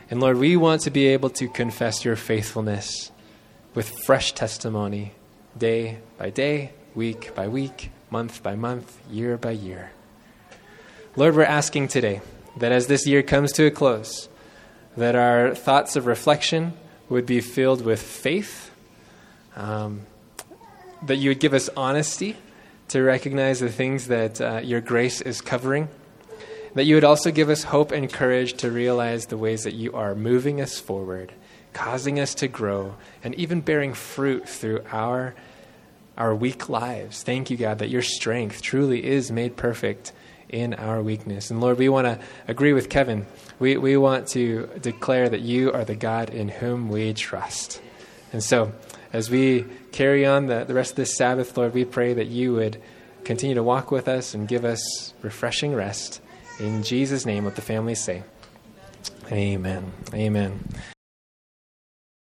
And 0.10 0.22
Lord, 0.22 0.38
we 0.38 0.56
want 0.56 0.82
to 0.82 0.92
be 0.92 1.08
able 1.08 1.32
to 1.32 1.48
confess 1.48 2.06
your 2.06 2.16
faithfulness 2.16 3.12
with 3.74 3.90
fresh 4.06 4.34
testimony 4.34 5.14
day 5.58 5.98
by 6.18 6.30
day, 6.30 6.74
week 6.94 7.34
by 7.34 7.48
week, 7.48 7.90
month 8.12 8.44
by 8.44 8.56
month, 8.56 9.00
year 9.10 9.36
by 9.36 9.52
year. 9.52 9.92
Lord, 11.16 11.36
we're 11.36 11.44
asking 11.44 11.88
today 11.88 12.22
that 12.58 12.72
as 12.72 12.86
this 12.86 13.08
year 13.08 13.24
comes 13.24 13.52
to 13.54 13.66
a 13.66 13.72
close, 13.72 14.30
that 14.96 15.16
our 15.16 15.56
thoughts 15.56 15.96
of 15.96 16.06
reflection 16.06 16.74
would 17.10 17.26
be 17.26 17.42
filled 17.42 17.84
with 17.84 18.02
faith, 18.02 18.70
um, 19.56 20.02
that 21.04 21.16
you 21.16 21.32
would 21.32 21.40
give 21.40 21.54
us 21.54 21.68
honesty 21.76 22.38
to 22.90 23.02
recognize 23.02 23.60
the 23.60 23.70
things 23.70 24.08
that 24.08 24.40
uh, 24.40 24.62
your 24.64 24.82
grace 24.82 25.22
is 25.22 25.42
covering, 25.42 25.90
that 26.76 26.86
you 26.86 26.96
would 26.96 27.04
also 27.04 27.32
give 27.32 27.50
us 27.50 27.64
hope 27.64 27.92
and 27.92 28.12
courage 28.12 28.54
to 28.54 28.70
realize 28.70 29.26
the 29.26 29.38
ways 29.38 29.64
that 29.64 29.74
you 29.74 29.94
are 29.94 30.14
moving 30.14 30.62
us 30.62 30.78
forward, 30.78 31.32
causing 31.74 32.20
us 32.20 32.36
to 32.36 32.48
grow, 32.48 32.96
and 33.24 33.34
even 33.36 33.62
bearing 33.62 33.94
fruit 33.94 34.48
through 34.48 34.84
our, 34.92 35.34
our 36.18 36.36
weak 36.36 36.70
lives. 36.70 37.24
Thank 37.24 37.50
you, 37.50 37.58
God, 37.58 37.80
that 37.80 37.90
your 37.90 38.02
strength 38.02 38.62
truly 38.62 39.04
is 39.04 39.32
made 39.32 39.56
perfect 39.56 40.12
in 40.50 40.74
our 40.74 41.02
weakness. 41.02 41.50
And 41.50 41.62
Lord, 41.62 41.78
we 41.78 41.90
want 41.90 42.06
to 42.06 42.20
agree 42.48 42.74
with 42.74 42.90
Kevin. 42.90 43.26
We, 43.58 43.78
we 43.78 43.96
want 43.98 44.28
to 44.30 44.70
declare 44.82 45.30
that 45.30 45.42
you 45.42 45.72
are 45.72 45.86
the 45.86 45.96
God 45.96 46.30
in 46.30 46.50
whom 46.50 46.90
we 46.90 47.14
trust. 47.14 47.82
And 48.34 48.44
so, 48.44 48.74
as 49.14 49.30
we 49.30 49.66
carry 49.94 50.26
on 50.26 50.48
the, 50.48 50.66
the 50.66 50.74
rest 50.74 50.92
of 50.92 50.98
this 50.98 51.16
Sabbath, 51.16 51.58
Lord, 51.58 51.74
we 51.74 51.86
pray 51.86 52.14
that 52.14 52.28
you 52.28 52.54
would 52.54 52.82
continue 53.24 53.56
to 53.56 53.64
walk 53.64 53.92
with 53.92 54.10
us 54.10 54.34
and 54.34 54.46
give 54.46 54.66
us 54.66 55.14
refreshing 55.22 55.74
rest. 55.74 56.20
In 56.60 56.84
Jesus' 56.84 57.26
name, 57.26 57.46
let 57.46 57.56
the 57.56 57.62
families 57.62 58.00
say, 58.00 58.24
Amen. 59.32 59.92
Amen. 60.14 60.64